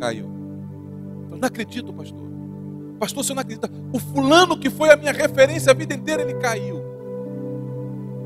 Caiu. 0.00 0.30
Eu 1.30 1.36
não 1.38 1.46
acredito, 1.46 1.92
pastor. 1.92 2.32
Pastor, 2.98 3.24
você 3.24 3.34
não 3.34 3.40
acredita? 3.42 3.70
O 3.92 3.98
fulano 3.98 4.56
que 4.56 4.70
foi 4.70 4.90
a 4.90 4.96
minha 4.96 5.12
referência 5.12 5.72
a 5.72 5.74
vida 5.74 5.92
inteira, 5.92 6.22
ele 6.22 6.34
caiu. 6.34 6.80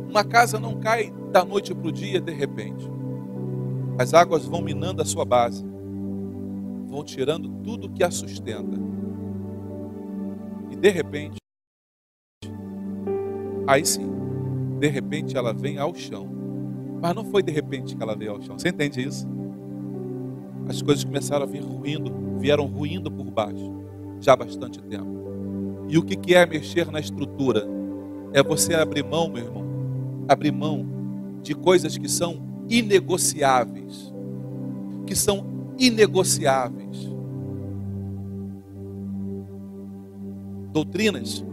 Uma 0.08 0.22
casa 0.22 0.58
não 0.60 0.78
cai 0.78 1.12
da 1.32 1.44
noite 1.44 1.74
para 1.74 1.88
o 1.88 1.92
dia, 1.92 2.20
de 2.20 2.32
repente. 2.32 2.95
As 3.99 4.12
águas 4.12 4.44
vão 4.44 4.61
minando 4.61 5.01
a 5.01 5.07
sua 5.07 5.24
base, 5.24 5.64
vão 6.86 7.03
tirando 7.03 7.49
tudo 7.62 7.88
que 7.88 8.05
a 8.05 8.11
sustenta. 8.11 8.78
E 10.70 10.76
de 10.76 10.90
repente, 10.90 11.36
aí 13.66 13.86
sim, 13.86 14.07
de 14.78 14.88
repente 14.88 15.34
ela 15.34 15.55
vem 15.55 15.78
ao 15.78 15.94
chão. 15.94 16.28
Mas 17.01 17.14
não 17.14 17.24
foi 17.24 17.42
de 17.42 17.51
repente 17.51 17.97
que 17.97 18.03
ela 18.03 18.14
veio 18.14 18.32
ao 18.32 18.42
chão. 18.42 18.59
Você 18.59 18.68
entende 18.68 19.01
isso? 19.01 19.26
As 20.68 20.82
coisas 20.82 21.03
começaram 21.03 21.44
a 21.44 21.49
vir 21.49 21.62
ruindo, 21.62 22.12
vieram 22.38 22.66
ruindo 22.66 23.11
por 23.11 23.30
baixo, 23.30 23.72
já 24.20 24.34
há 24.34 24.36
bastante 24.36 24.82
tempo. 24.82 25.16
E 25.88 25.97
o 25.97 26.03
que 26.03 26.34
é 26.34 26.44
mexer 26.44 26.90
na 26.90 27.01
estrutura? 27.01 27.66
É 28.34 28.42
você 28.42 28.74
abrir 28.74 29.05
mão, 29.05 29.30
meu 29.30 29.44
irmão, 29.44 29.64
abrir 30.28 30.53
mão 30.53 30.84
de 31.42 31.55
coisas 31.55 31.97
que 31.97 32.09
são 32.09 32.45
inegociáveis. 32.68 34.12
Que 35.06 35.14
são 35.14 35.46
inegociáveis. 35.78 37.08
Doutrinas 40.72 41.44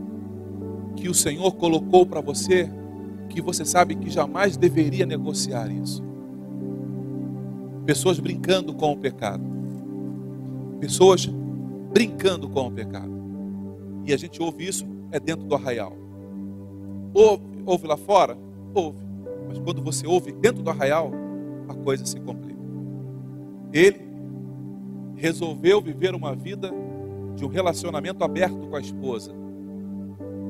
que 0.95 1.09
o 1.09 1.13
Senhor 1.13 1.51
colocou 1.53 2.05
para 2.05 2.21
você, 2.21 2.69
que 3.29 3.41
você 3.41 3.65
sabe 3.65 3.95
que 3.95 4.09
jamais 4.09 4.55
deveria 4.55 5.05
negociar 5.05 5.69
isso. 5.71 6.03
Pessoas 7.85 8.19
brincando 8.19 8.73
com 8.73 8.93
o 8.93 8.97
pecado. 8.97 9.43
Pessoas 10.79 11.25
brincando 11.93 12.49
com 12.49 12.67
o 12.67 12.71
pecado. 12.71 13.11
E 14.05 14.13
a 14.13 14.17
gente 14.17 14.41
ouve 14.41 14.67
isso 14.67 14.85
é 15.11 15.19
dentro 15.19 15.45
do 15.45 15.55
arraial. 15.55 15.95
Ouve, 17.13 17.43
ouve 17.65 17.87
lá 17.87 17.97
fora? 17.97 18.37
Ouve. 18.73 18.99
Mas 19.53 19.59
quando 19.59 19.83
você 19.83 20.07
ouve 20.07 20.31
dentro 20.31 20.63
do 20.63 20.69
arraial, 20.71 21.11
a 21.67 21.75
coisa 21.75 22.03
se 22.07 22.19
complica. 22.19 22.59
Ele 23.71 24.01
resolveu 25.15 25.79
viver 25.79 26.15
uma 26.15 26.35
vida 26.35 26.71
de 27.35 27.45
um 27.45 27.47
relacionamento 27.47 28.23
aberto 28.23 28.67
com 28.67 28.75
a 28.75 28.79
esposa. 28.81 29.31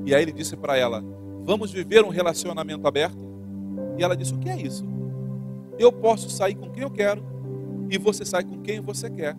E 0.06 0.16
aí 0.16 0.22
ele 0.22 0.32
disse 0.32 0.56
para 0.56 0.78
ela: 0.78 1.04
Vamos 1.44 1.72
viver 1.72 2.04
um 2.06 2.10
relacionamento 2.10 2.88
aberto? 2.88 3.26
E 3.98 4.04
ela 4.04 4.16
disse: 4.16 4.34
O 4.34 4.38
que 4.38 4.50
é 4.50 4.56
isso? 4.56 4.86
Eu 5.78 5.92
posso 5.92 6.30
sair 6.30 6.56
com 6.56 6.70
quem 6.70 6.84
eu 6.84 6.90
quero 6.90 7.22
e 7.90 7.98
você 7.98 8.24
sai 8.24 8.46
com 8.46 8.62
quem 8.62 8.80
você 8.80 9.10
quer. 9.10 9.36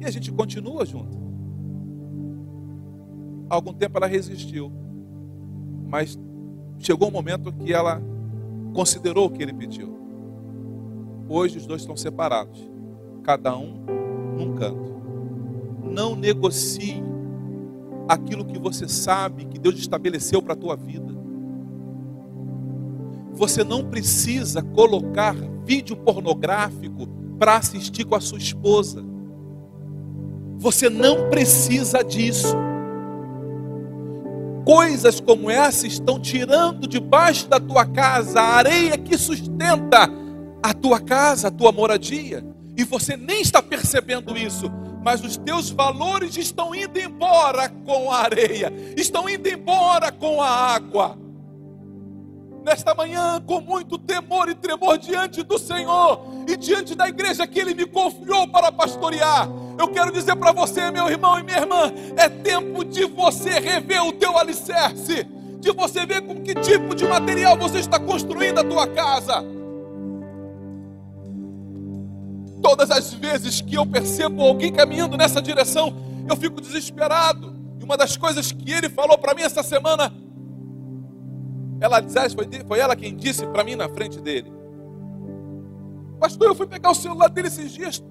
E 0.00 0.04
a 0.04 0.10
gente 0.10 0.30
continua 0.30 0.86
junto. 0.86 1.18
Algum 3.50 3.72
tempo 3.72 3.98
ela 3.98 4.06
resistiu, 4.06 4.72
mas 5.88 6.18
chegou 6.78 7.08
um 7.08 7.10
momento 7.10 7.52
que 7.52 7.72
ela 7.72 8.00
considerou 8.74 9.26
o 9.26 9.30
que 9.30 9.42
ele 9.42 9.54
pediu. 9.54 9.96
Hoje 11.28 11.56
os 11.56 11.66
dois 11.66 11.80
estão 11.80 11.96
separados, 11.96 12.60
cada 13.22 13.56
um 13.56 13.86
num 14.36 14.54
canto. 14.56 14.92
Não 15.82 16.14
negocie 16.14 17.02
aquilo 18.08 18.44
que 18.44 18.58
você 18.58 18.86
sabe 18.86 19.46
que 19.46 19.58
Deus 19.58 19.78
estabeleceu 19.78 20.42
para 20.42 20.52
a 20.52 20.56
tua 20.56 20.76
vida. 20.76 21.14
Você 23.32 23.64
não 23.64 23.84
precisa 23.84 24.62
colocar 24.62 25.34
vídeo 25.64 25.96
pornográfico 25.96 27.06
para 27.38 27.56
assistir 27.56 28.04
com 28.04 28.14
a 28.14 28.20
sua 28.20 28.38
esposa. 28.38 29.02
Você 30.58 30.90
não 30.90 31.30
precisa 31.30 32.02
disso. 32.02 32.54
Coisas 34.64 35.20
como 35.20 35.50
essa 35.50 35.86
estão 35.86 36.18
tirando 36.18 36.86
debaixo 36.86 37.48
da 37.48 37.60
tua 37.60 37.84
casa 37.84 38.40
a 38.40 38.54
areia 38.54 38.96
que 38.96 39.16
sustenta 39.18 40.08
a 40.62 40.72
tua 40.72 41.00
casa, 41.00 41.48
a 41.48 41.50
tua 41.50 41.70
moradia. 41.70 42.44
E 42.76 42.82
você 42.84 43.16
nem 43.16 43.42
está 43.42 43.62
percebendo 43.62 44.36
isso, 44.36 44.70
mas 45.02 45.22
os 45.22 45.36
teus 45.36 45.70
valores 45.70 46.36
estão 46.36 46.74
indo 46.74 46.98
embora 46.98 47.68
com 47.68 48.10
a 48.10 48.20
areia, 48.20 48.72
estão 48.96 49.28
indo 49.28 49.48
embora 49.48 50.10
com 50.10 50.40
a 50.40 50.48
água 50.48 51.24
nesta 52.64 52.94
manhã 52.94 53.40
com 53.46 53.60
muito 53.60 53.98
temor 53.98 54.48
e 54.48 54.54
tremor 54.54 54.96
diante 54.96 55.42
do 55.42 55.58
Senhor 55.58 56.26
e 56.48 56.56
diante 56.56 56.94
da 56.94 57.06
igreja 57.06 57.46
que 57.46 57.60
Ele 57.60 57.74
me 57.74 57.86
confiou 57.86 58.48
para 58.48 58.72
pastorear. 58.72 59.48
Eu 59.78 59.88
quero 59.88 60.12
dizer 60.12 60.36
para 60.36 60.52
você, 60.52 60.90
meu 60.90 61.08
irmão 61.08 61.38
e 61.38 61.42
minha 61.42 61.58
irmã, 61.58 61.92
é 62.16 62.28
tempo 62.28 62.84
de 62.84 63.04
você 63.06 63.58
rever 63.58 64.04
o 64.04 64.12
teu 64.12 64.38
alicerce, 64.38 65.24
de 65.60 65.72
você 65.72 66.06
ver 66.06 66.22
com 66.22 66.42
que 66.42 66.54
tipo 66.54 66.94
de 66.94 67.06
material 67.06 67.56
você 67.56 67.78
está 67.78 67.98
construindo 67.98 68.58
a 68.58 68.64
tua 68.64 68.86
casa. 68.86 69.44
Todas 72.62 72.90
as 72.90 73.12
vezes 73.12 73.60
que 73.60 73.74
eu 73.74 73.84
percebo 73.84 74.42
alguém 74.42 74.72
caminhando 74.72 75.16
nessa 75.16 75.42
direção, 75.42 75.94
eu 76.28 76.36
fico 76.36 76.60
desesperado. 76.60 77.54
E 77.80 77.84
uma 77.84 77.96
das 77.96 78.16
coisas 78.16 78.52
que 78.52 78.72
ele 78.72 78.88
falou 78.88 79.18
para 79.18 79.34
mim 79.34 79.42
essa 79.42 79.62
semana 79.62 80.12
ela 81.80 82.00
diz, 82.00 82.32
foi, 82.32 82.48
foi 82.66 82.78
ela 82.78 82.96
quem 82.96 83.14
disse 83.14 83.46
para 83.46 83.62
mim 83.62 83.76
na 83.76 83.88
frente 83.88 84.20
dele. 84.20 84.50
Pastor, 86.18 86.48
eu 86.48 86.54
fui 86.54 86.66
pegar 86.66 86.90
o 86.90 86.94
celular 86.94 87.28
dele 87.28 87.48
esses 87.48 87.72
dias. 87.72 88.02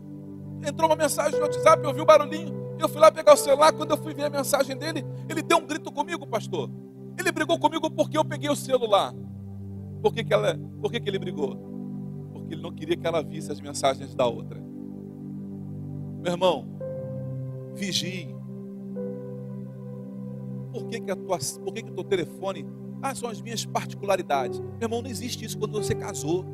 Entrou 0.66 0.90
uma 0.90 0.96
mensagem 0.96 1.40
no 1.40 1.46
WhatsApp, 1.46 1.84
eu 1.84 1.94
vi 1.94 2.02
o 2.02 2.06
barulhinho. 2.06 2.76
Eu 2.80 2.90
fui 2.90 3.00
lá 3.00 3.12
pegar 3.12 3.34
o 3.34 3.38
celular. 3.38 3.72
Quando 3.74 3.92
eu 3.92 3.98
fui 3.98 4.14
ver 4.14 4.26
a 4.26 4.30
mensagem 4.30 4.78
dele, 4.78 5.06
ele 5.30 5.42
deu 5.42 5.58
um 5.58 5.66
grito 5.66 5.92
comigo, 5.92 6.26
pastor. 6.26 6.70
Ele 7.18 7.32
brigou 7.32 7.60
comigo 7.60 7.90
porque 7.92 8.18
eu 8.18 8.26
peguei 8.26 8.50
o 8.50 8.56
celular. 8.56 9.14
Por 10.02 10.14
que, 10.14 10.24
que, 10.24 10.34
ela, 10.34 10.60
por 10.82 10.92
que, 10.92 11.00
que 11.00 11.10
ele 11.10 11.20
brigou? 11.20 11.56
Porque 12.34 12.56
ele 12.56 12.62
não 12.62 12.72
queria 12.72 12.98
que 12.98 13.06
ela 13.06 13.22
visse 13.24 13.52
as 13.52 13.62
mensagens 13.62 14.14
da 14.16 14.26
outra. 14.26 14.60
Meu 16.22 16.32
irmão, 16.32 16.68
vigie. 17.74 18.34
Por 20.72 20.88
que, 20.88 21.00
que, 21.00 21.12
a 21.12 21.16
tua, 21.16 21.38
por 21.64 21.74
que, 21.74 21.84
que 21.84 21.92
o 21.92 21.94
teu 21.94 22.04
telefone 22.04 22.66
ah, 23.04 23.14
são 23.14 23.30
as 23.30 23.42
minhas 23.42 23.66
particularidades. 23.66 24.60
Meu 24.60 24.84
irmão, 24.84 25.02
não 25.02 25.10
existe 25.10 25.44
isso 25.44 25.58
quando 25.60 25.74
você 25.74 25.94
casou. 25.94 26.46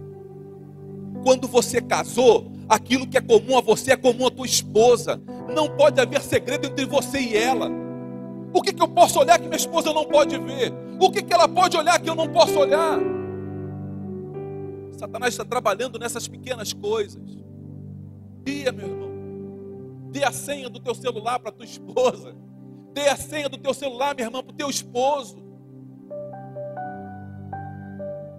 Quando 1.23 1.47
você 1.47 1.81
casou, 1.81 2.51
aquilo 2.67 3.07
que 3.07 3.17
é 3.17 3.21
comum 3.21 3.57
a 3.57 3.61
você 3.61 3.93
é 3.93 3.97
comum 3.97 4.27
à 4.27 4.31
tua 4.31 4.45
esposa. 4.45 5.21
Não 5.53 5.69
pode 5.69 5.99
haver 5.99 6.21
segredo 6.21 6.67
entre 6.67 6.85
você 6.85 7.19
e 7.19 7.37
ela. 7.37 7.69
O 8.53 8.61
que, 8.61 8.73
que 8.73 8.81
eu 8.81 8.87
posso 8.87 9.19
olhar 9.19 9.37
que 9.39 9.45
minha 9.45 9.57
esposa 9.57 9.93
não 9.93 10.05
pode 10.05 10.37
ver? 10.37 10.73
O 10.99 11.11
que, 11.11 11.21
que 11.21 11.33
ela 11.33 11.47
pode 11.47 11.77
olhar 11.77 11.99
que 11.99 12.09
eu 12.09 12.15
não 12.15 12.27
posso 12.27 12.57
olhar? 12.57 12.99
Satanás 14.97 15.33
está 15.33 15.45
trabalhando 15.45 15.97
nessas 15.97 16.27
pequenas 16.27 16.73
coisas. 16.73 17.23
Dia, 18.43 18.71
meu 18.71 18.87
irmão. 18.87 19.09
Dê 20.11 20.23
a 20.23 20.31
senha 20.31 20.69
do 20.69 20.79
teu 20.79 20.95
celular 20.95 21.39
para 21.39 21.51
tua 21.51 21.65
esposa. 21.65 22.35
Dê 22.93 23.07
a 23.07 23.15
senha 23.15 23.47
do 23.47 23.57
teu 23.57 23.73
celular, 23.73 24.15
minha 24.15 24.27
irmã, 24.27 24.43
para 24.43 24.51
o 24.51 24.55
teu 24.55 24.69
esposo. 24.69 25.37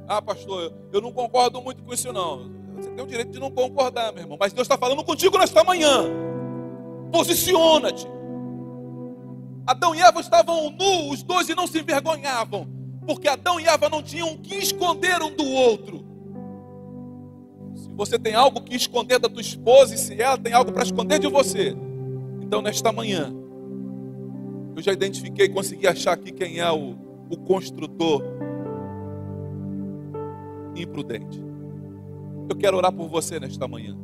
Ah, 0.09 0.20
pastor, 0.20 0.74
eu 0.93 1.01
não 1.01 1.12
concordo 1.12 1.62
muito 1.62 1.85
com 1.85 1.95
isso, 1.95 2.12
não. 2.12 2.51
Você 2.81 2.91
tem 2.91 3.05
o 3.05 3.07
direito 3.07 3.31
de 3.31 3.39
não 3.39 3.51
concordar, 3.51 4.12
meu 4.12 4.22
irmão. 4.22 4.39
Mas 4.41 4.53
Deus 4.53 4.64
está 4.64 4.78
falando 4.78 5.05
contigo 5.05 5.39
nesta 5.39 5.62
manhã. 5.62 6.05
Posiciona-te. 7.12 8.07
Adão 9.66 9.95
e 9.95 10.01
Eva 10.01 10.20
estavam 10.20 10.70
nus, 10.70 11.18
os 11.18 11.22
dois, 11.22 11.49
e 11.49 11.55
não 11.55 11.66
se 11.66 11.78
envergonhavam, 11.78 12.66
porque 13.07 13.28
Adão 13.28 13.61
e 13.61 13.66
Eva 13.66 13.89
não 13.89 14.03
tinham 14.03 14.37
que 14.39 14.57
esconder 14.57 15.22
um 15.22 15.35
do 15.35 15.47
outro. 15.47 16.05
Se 17.76 17.89
você 17.93 18.18
tem 18.18 18.35
algo 18.35 18.62
que 18.62 18.74
esconder 18.74 19.18
da 19.18 19.28
tua 19.28 19.41
esposa, 19.41 19.95
e 19.95 19.99
se 19.99 20.20
ela 20.20 20.37
tem 20.37 20.53
algo 20.53 20.72
para 20.72 20.83
esconder 20.83 21.18
de 21.18 21.28
você, 21.28 21.76
então 22.43 22.61
nesta 22.61 22.91
manhã, 22.91 23.33
eu 24.74 24.83
já 24.83 24.93
identifiquei, 24.93 25.49
consegui 25.49 25.87
achar 25.87 26.14
aqui 26.14 26.33
quem 26.33 26.59
é 26.59 26.70
o, 26.70 26.97
o 27.31 27.37
construtor 27.37 28.24
imprudente. 30.74 31.49
Eu 32.51 32.57
quero 32.57 32.76
orar 32.76 32.92
por 32.92 33.07
você 33.09 33.38
nesta 33.38 33.68
manhã. 33.68 33.96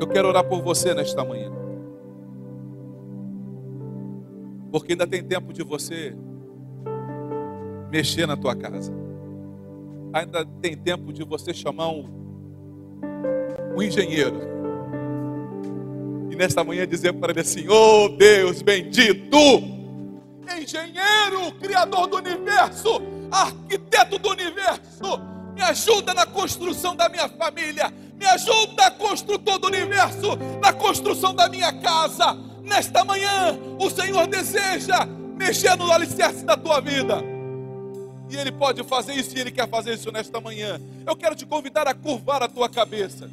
Eu 0.00 0.06
quero 0.08 0.26
orar 0.26 0.42
por 0.42 0.62
você 0.62 0.94
nesta 0.94 1.22
manhã. 1.22 1.52
Porque 4.72 4.92
ainda 4.92 5.06
tem 5.06 5.22
tempo 5.22 5.52
de 5.52 5.62
você 5.62 6.16
mexer 7.90 8.26
na 8.26 8.38
tua 8.38 8.56
casa. 8.56 8.90
Ainda 10.14 10.46
tem 10.62 10.74
tempo 10.74 11.12
de 11.12 11.22
você 11.24 11.52
chamar 11.52 11.90
um, 11.90 12.08
um 13.76 13.82
engenheiro. 13.82 14.40
E 16.30 16.36
nesta 16.36 16.64
manhã 16.64 16.86
dizer 16.86 17.12
para 17.12 17.32
ele 17.32 17.40
assim: 17.40 17.68
Oh 17.68 18.08
Deus 18.08 18.62
bendito, 18.62 19.36
engenheiro, 20.58 21.52
criador 21.60 22.06
do 22.06 22.16
universo, 22.16 23.02
arquiteto 23.30 24.18
do 24.18 24.30
universo, 24.30 25.35
me 25.56 25.62
ajuda 25.62 26.12
na 26.12 26.26
construção 26.26 26.94
da 26.94 27.08
minha 27.08 27.30
família, 27.30 27.90
me 28.14 28.26
ajuda, 28.26 28.90
construtor 28.90 29.58
do 29.58 29.68
universo, 29.68 30.36
na 30.60 30.70
construção 30.70 31.34
da 31.34 31.48
minha 31.48 31.72
casa. 31.80 32.36
Nesta 32.62 33.02
manhã, 33.02 33.58
o 33.80 33.88
Senhor 33.88 34.26
deseja 34.26 35.06
mexer 35.34 35.74
no 35.76 35.90
alicerce 35.90 36.44
da 36.44 36.58
tua 36.58 36.78
vida. 36.80 37.24
E 38.28 38.36
Ele 38.36 38.52
pode 38.52 38.84
fazer 38.84 39.14
isso 39.14 39.34
e 39.34 39.40
Ele 39.40 39.50
quer 39.50 39.66
fazer 39.66 39.94
isso 39.94 40.12
nesta 40.12 40.38
manhã. 40.42 40.78
Eu 41.06 41.16
quero 41.16 41.34
te 41.34 41.46
convidar 41.46 41.88
a 41.88 41.94
curvar 41.94 42.42
a 42.42 42.48
tua 42.48 42.68
cabeça. 42.68 43.30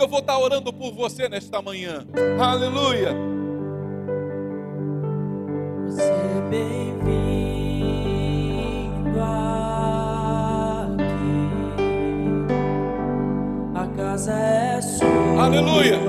Eu 0.00 0.08
vou 0.08 0.20
estar 0.20 0.38
orando 0.38 0.72
por 0.72 0.94
você 0.94 1.28
nesta 1.28 1.60
manhã. 1.60 2.06
Aleluia. 2.40 3.14
Você 5.88 6.02
é 6.02 6.40
bem-vindo 6.48 7.36
aqui. 9.20 9.65
Aleluia. 15.38 16.00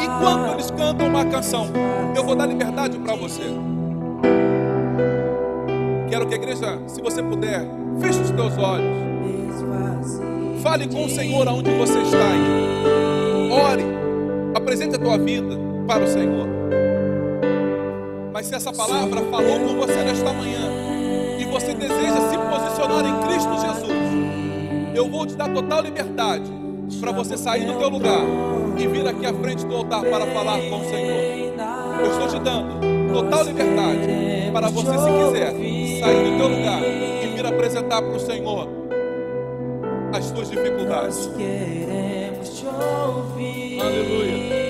Enquanto 0.00 0.52
eles 0.52 0.70
cantam 0.70 1.08
uma 1.08 1.24
canção, 1.24 1.66
eu 2.14 2.24
vou 2.24 2.36
dar 2.36 2.46
liberdade 2.46 2.96
para 2.98 3.16
você. 3.16 3.42
Quero 6.08 6.26
que 6.26 6.34
a 6.34 6.36
igreja, 6.36 6.78
se 6.86 7.02
você 7.02 7.22
puder, 7.22 7.66
feche 8.00 8.20
os 8.20 8.30
teus 8.30 8.56
olhos. 8.56 9.04
Fale 10.62 10.88
com 10.88 11.04
o 11.04 11.08
Senhor 11.08 11.46
aonde 11.48 11.70
você 11.72 11.98
está 12.00 12.16
aí. 12.16 13.50
Ore. 13.50 13.84
Apresente 14.54 14.94
a 14.94 14.98
tua 14.98 15.18
vida 15.18 15.58
para 15.86 16.04
o 16.04 16.06
Senhor. 16.06 16.46
Mas 18.32 18.46
se 18.46 18.54
essa 18.54 18.72
palavra 18.72 19.20
falou 19.22 19.60
com 19.60 19.74
você 19.76 20.02
nesta 20.04 20.32
manhã 20.32 20.70
e 21.38 21.44
você 21.44 21.74
deseja 21.74 22.28
se 22.30 22.38
posicionar 22.38 23.04
em 23.04 23.20
Cristo 23.26 23.52
Jesus, 23.60 23.93
eu 24.94 25.08
vou 25.08 25.26
te 25.26 25.34
dar 25.34 25.52
total 25.52 25.82
liberdade 25.82 26.50
para 27.00 27.12
você 27.12 27.36
sair 27.36 27.66
do 27.66 27.74
teu 27.78 27.88
lugar 27.88 28.20
e 28.78 28.86
vir 28.86 29.06
aqui 29.06 29.26
à 29.26 29.34
frente 29.34 29.66
do 29.66 29.74
altar 29.74 30.02
para 30.02 30.26
falar 30.26 30.60
com 30.60 30.80
o 30.80 30.84
Senhor. 30.84 31.54
Eu 32.00 32.10
estou 32.10 32.28
te 32.28 32.38
dando 32.44 32.80
total 33.12 33.44
liberdade 33.44 34.08
para 34.52 34.68
você, 34.68 34.98
se 34.98 35.10
quiser, 35.10 35.50
sair 36.00 36.30
do 36.30 36.36
teu 36.38 36.48
lugar 36.48 36.82
e 36.82 37.26
vir 37.34 37.46
apresentar 37.46 38.02
para 38.02 38.16
o 38.16 38.20
Senhor 38.20 38.68
as 40.12 40.30
tuas 40.30 40.50
dificuldades. 40.50 41.28
Aleluia. 43.80 44.63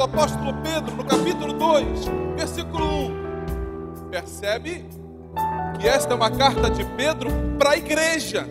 Do 0.00 0.04
apóstolo 0.04 0.54
Pedro, 0.62 0.96
no 0.96 1.04
capítulo 1.04 1.52
2, 1.52 2.06
versículo 2.34 2.86
1. 2.86 4.08
Percebe 4.10 4.86
que 5.78 5.86
esta 5.86 6.14
é 6.14 6.16
uma 6.16 6.30
carta 6.30 6.70
de 6.70 6.82
Pedro 6.96 7.30
para 7.58 7.72
a 7.72 7.76
igreja. 7.76 8.48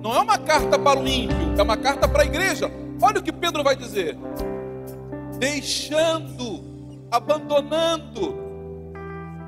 Não 0.00 0.14
é 0.14 0.20
uma 0.20 0.38
carta 0.38 0.78
para 0.78 1.00
o 1.00 1.08
ímpio, 1.08 1.36
é 1.58 1.62
uma 1.64 1.76
carta 1.76 2.06
para 2.06 2.22
a 2.22 2.24
igreja. 2.24 2.70
Olha 3.02 3.18
o 3.18 3.22
que 3.24 3.32
Pedro 3.32 3.64
vai 3.64 3.74
dizer: 3.74 4.16
deixando, 5.36 6.62
abandonando 7.10 8.36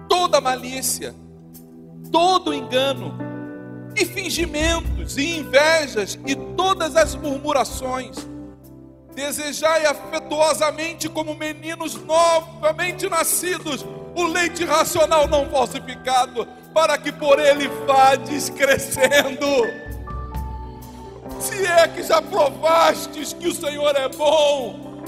toda 0.08 0.40
malícia, 0.40 1.14
todo 2.10 2.52
engano, 2.52 3.16
e 3.94 4.04
fingimentos, 4.04 5.16
e 5.16 5.38
invejas, 5.38 6.18
e 6.26 6.34
todas 6.34 6.96
as 6.96 7.14
murmurações. 7.14 8.16
Desejai 9.16 9.86
afetuosamente, 9.86 11.08
como 11.08 11.34
meninos 11.34 11.94
novamente 11.94 13.08
nascidos, 13.08 13.82
o 14.14 14.26
leite 14.26 14.62
racional 14.62 15.26
não 15.26 15.48
falsificado, 15.48 16.46
para 16.74 16.98
que 16.98 17.10
por 17.10 17.38
ele 17.38 17.66
vades 17.86 18.50
crescendo. 18.50 19.46
Se 21.40 21.66
é 21.66 21.88
que 21.88 22.02
já 22.02 22.20
provastes 22.20 23.32
que 23.32 23.48
o 23.48 23.54
Senhor 23.54 23.96
é 23.96 24.06
bom, 24.10 25.02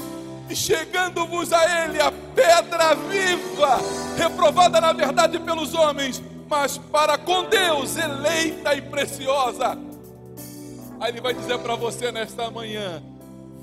e 0.49 0.55
chegando-vos 0.55 1.53
a 1.53 1.85
Ele 1.85 2.01
a 2.01 2.11
pedra 2.11 2.95
viva, 2.95 3.77
reprovada 4.17 4.81
na 4.81 4.91
verdade 4.91 5.37
pelos 5.37 5.75
homens, 5.75 6.19
mas 6.49 6.79
para 6.79 7.15
com 7.15 7.43
Deus 7.43 7.95
eleita 7.95 8.73
e 8.73 8.81
preciosa. 8.81 9.77
Aí 10.99 11.11
Ele 11.11 11.21
vai 11.21 11.35
dizer 11.35 11.59
para 11.59 11.75
você 11.75 12.11
nesta 12.11 12.49
manhã: 12.49 13.03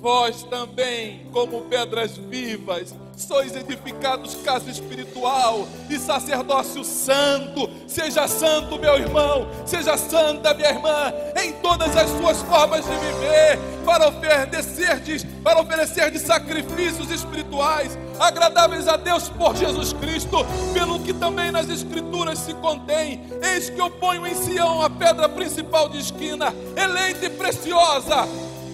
Vós 0.06 0.44
também, 0.44 1.26
como 1.32 1.62
pedras 1.62 2.16
vivas, 2.16 2.94
sois 3.16 3.56
edificados 3.56 4.36
casa 4.36 4.70
espiritual 4.70 5.66
e 5.90 5.98
sacerdócio 5.98 6.84
santo. 6.84 7.68
Seja 7.88 8.28
santo, 8.28 8.78
meu 8.78 8.96
irmão, 8.96 9.48
seja 9.66 9.96
santa, 9.96 10.54
minha 10.54 10.68
irmã, 10.68 11.12
em 11.42 11.54
todas 11.54 11.96
as 11.96 12.08
suas 12.08 12.40
formas 12.42 12.84
de 12.84 12.92
viver, 12.92 13.58
para 13.84 14.06
oferecer 14.06 15.26
para 15.42 15.60
oferecer 15.60 16.12
de 16.12 16.20
sacrifícios 16.20 17.10
espirituais 17.10 17.98
agradáveis 18.18 18.88
a 18.88 18.96
Deus 18.96 19.28
por 19.28 19.56
Jesus 19.56 19.92
Cristo, 19.92 20.38
pelo 20.72 21.00
que 21.00 21.12
também 21.12 21.50
nas 21.50 21.68
escrituras 21.68 22.38
se 22.38 22.54
contém. 22.54 23.22
Eis 23.42 23.70
que 23.70 23.80
eu 23.80 23.90
ponho 23.90 24.26
em 24.26 24.34
Sião 24.34 24.82
a 24.82 24.90
pedra 24.90 25.28
principal 25.28 25.88
de 25.88 25.98
esquina, 25.98 26.54
eleita 26.76 27.26
e 27.26 27.30
preciosa, 27.30 28.26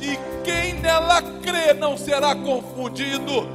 e 0.03 0.18
quem 0.44 0.74
nela 0.74 1.22
crê 1.22 1.72
não 1.72 1.96
será 1.96 2.34
confundido. 2.34 3.48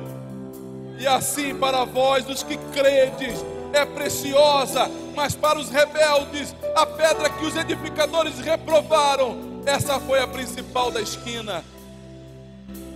E 0.98 1.06
assim 1.06 1.54
para 1.54 1.84
vós, 1.84 2.28
os 2.28 2.41
que 2.41 2.58
credes, 2.74 3.43
é 3.74 3.86
preciosa, 3.86 4.89
mas 5.14 5.36
para 5.36 5.60
os 5.60 5.70
rebeldes, 5.70 6.56
a 6.74 6.86
pedra 6.86 7.30
que 7.30 7.45
os 7.45 7.56
edificadores 7.56 8.39
reprovaram, 8.39 9.62
essa 9.66 10.00
foi 10.00 10.20
a 10.20 10.28
principal 10.28 10.89
da 10.89 11.02
esquina. 11.02 11.64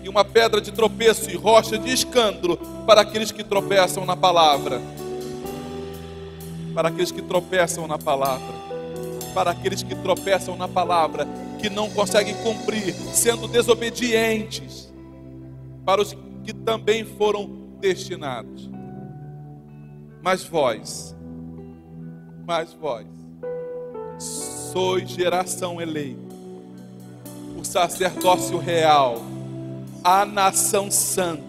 E 0.02 0.10
uma 0.10 0.24
pedra 0.24 0.62
de 0.62 0.72
tropeço 0.72 1.30
e 1.30 1.36
rocha 1.36 1.78
de 1.78 1.93
escândalo 1.93 2.58
para 2.88 3.02
aqueles 3.02 3.32
que 3.32 3.43
tropeçam 3.43 4.06
na 4.06 4.16
palavra. 4.16 4.82
Para 6.74 6.88
aqueles 6.88 7.12
que 7.12 7.22
tropeçam 7.22 7.86
na 7.86 7.99
palavra. 7.99 8.62
Para 9.34 9.52
aqueles 9.52 9.84
que 9.84 9.93
tropeçam 9.93 10.56
na 10.56 10.68
palavra, 10.68 11.28
que 11.62 11.70
não 11.70 11.89
conseguem 11.89 12.36
cumprir, 12.43 12.93
sendo 13.14 13.47
desobedientes. 13.47 14.91
Para 15.86 16.01
os 16.01 16.16
que 16.43 16.53
também 16.53 17.05
foram 17.05 17.47
destinados. 17.80 18.70
Mas 20.24 20.43
vós, 20.43 21.16
mas 22.45 22.74
vós, 22.74 23.07
sois 24.20 25.09
geração 25.09 25.82
eleita, 25.82 26.36
o 27.59 27.64
sacerdócio 27.64 28.57
real, 28.57 29.22
a 30.03 30.26
nação 30.26 30.91
santa, 30.91 31.43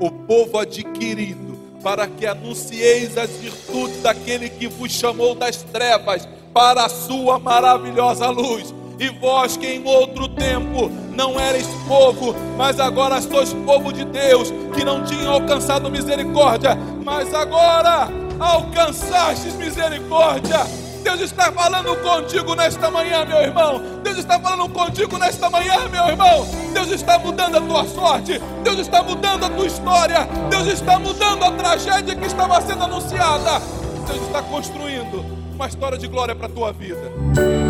o 0.00 0.10
povo 0.10 0.58
adquirido, 0.58 1.56
para 1.82 2.06
que 2.06 2.26
anuncieis 2.26 3.16
as 3.16 3.30
virtudes 3.30 4.02
daquele 4.02 4.48
que 4.48 4.66
vos 4.66 4.92
chamou 4.92 5.34
das 5.34 5.62
trevas 5.62 6.26
para 6.52 6.86
a 6.86 6.88
sua 6.88 7.38
maravilhosa 7.38 8.28
luz. 8.30 8.75
E 8.98 9.08
vós 9.08 9.56
que 9.56 9.66
em 9.66 9.86
outro 9.86 10.28
tempo 10.28 10.90
não 11.10 11.38
erais 11.38 11.66
povo, 11.86 12.34
mas 12.56 12.80
agora 12.80 13.20
sois 13.20 13.52
povo 13.52 13.92
de 13.92 14.04
Deus, 14.04 14.52
que 14.74 14.84
não 14.84 15.04
tinham 15.04 15.32
alcançado 15.32 15.90
misericórdia, 15.90 16.76
mas 17.04 17.32
agora 17.34 18.08
alcançastes 18.38 19.54
misericórdia. 19.54 20.66
Deus 21.02 21.20
está 21.20 21.52
falando 21.52 21.94
contigo 22.02 22.54
nesta 22.56 22.90
manhã, 22.90 23.24
meu 23.24 23.38
irmão. 23.38 23.80
Deus 24.02 24.18
está 24.18 24.40
falando 24.40 24.68
contigo 24.72 25.16
nesta 25.18 25.48
manhã, 25.48 25.88
meu 25.88 26.04
irmão. 26.08 26.44
Deus 26.74 26.88
está 26.90 27.16
mudando 27.16 27.58
a 27.58 27.60
tua 27.60 27.84
sorte. 27.84 28.40
Deus 28.64 28.78
está 28.80 29.02
mudando 29.04 29.44
a 29.44 29.50
tua 29.50 29.66
história. 29.66 30.26
Deus 30.50 30.66
está 30.66 30.98
mudando 30.98 31.44
a 31.44 31.52
tragédia 31.52 32.16
que 32.16 32.26
estava 32.26 32.60
sendo 32.60 32.82
anunciada. 32.82 33.60
Deus 34.08 34.20
está 34.26 34.42
construindo 34.42 35.24
uma 35.54 35.68
história 35.68 35.96
de 35.96 36.08
glória 36.08 36.34
para 36.34 36.46
a 36.46 36.50
tua 36.50 36.72
vida. 36.72 37.65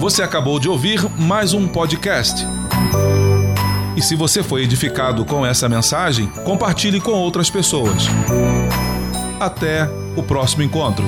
Você 0.00 0.22
acabou 0.22 0.58
de 0.58 0.66
ouvir 0.66 1.06
mais 1.20 1.52
um 1.52 1.68
podcast. 1.68 2.46
E 3.94 4.00
se 4.00 4.16
você 4.16 4.42
foi 4.42 4.62
edificado 4.62 5.26
com 5.26 5.44
essa 5.44 5.68
mensagem, 5.68 6.26
compartilhe 6.42 6.98
com 7.02 7.10
outras 7.10 7.50
pessoas. 7.50 8.04
Até 9.38 9.86
o 10.16 10.22
próximo 10.22 10.62
encontro. 10.62 11.04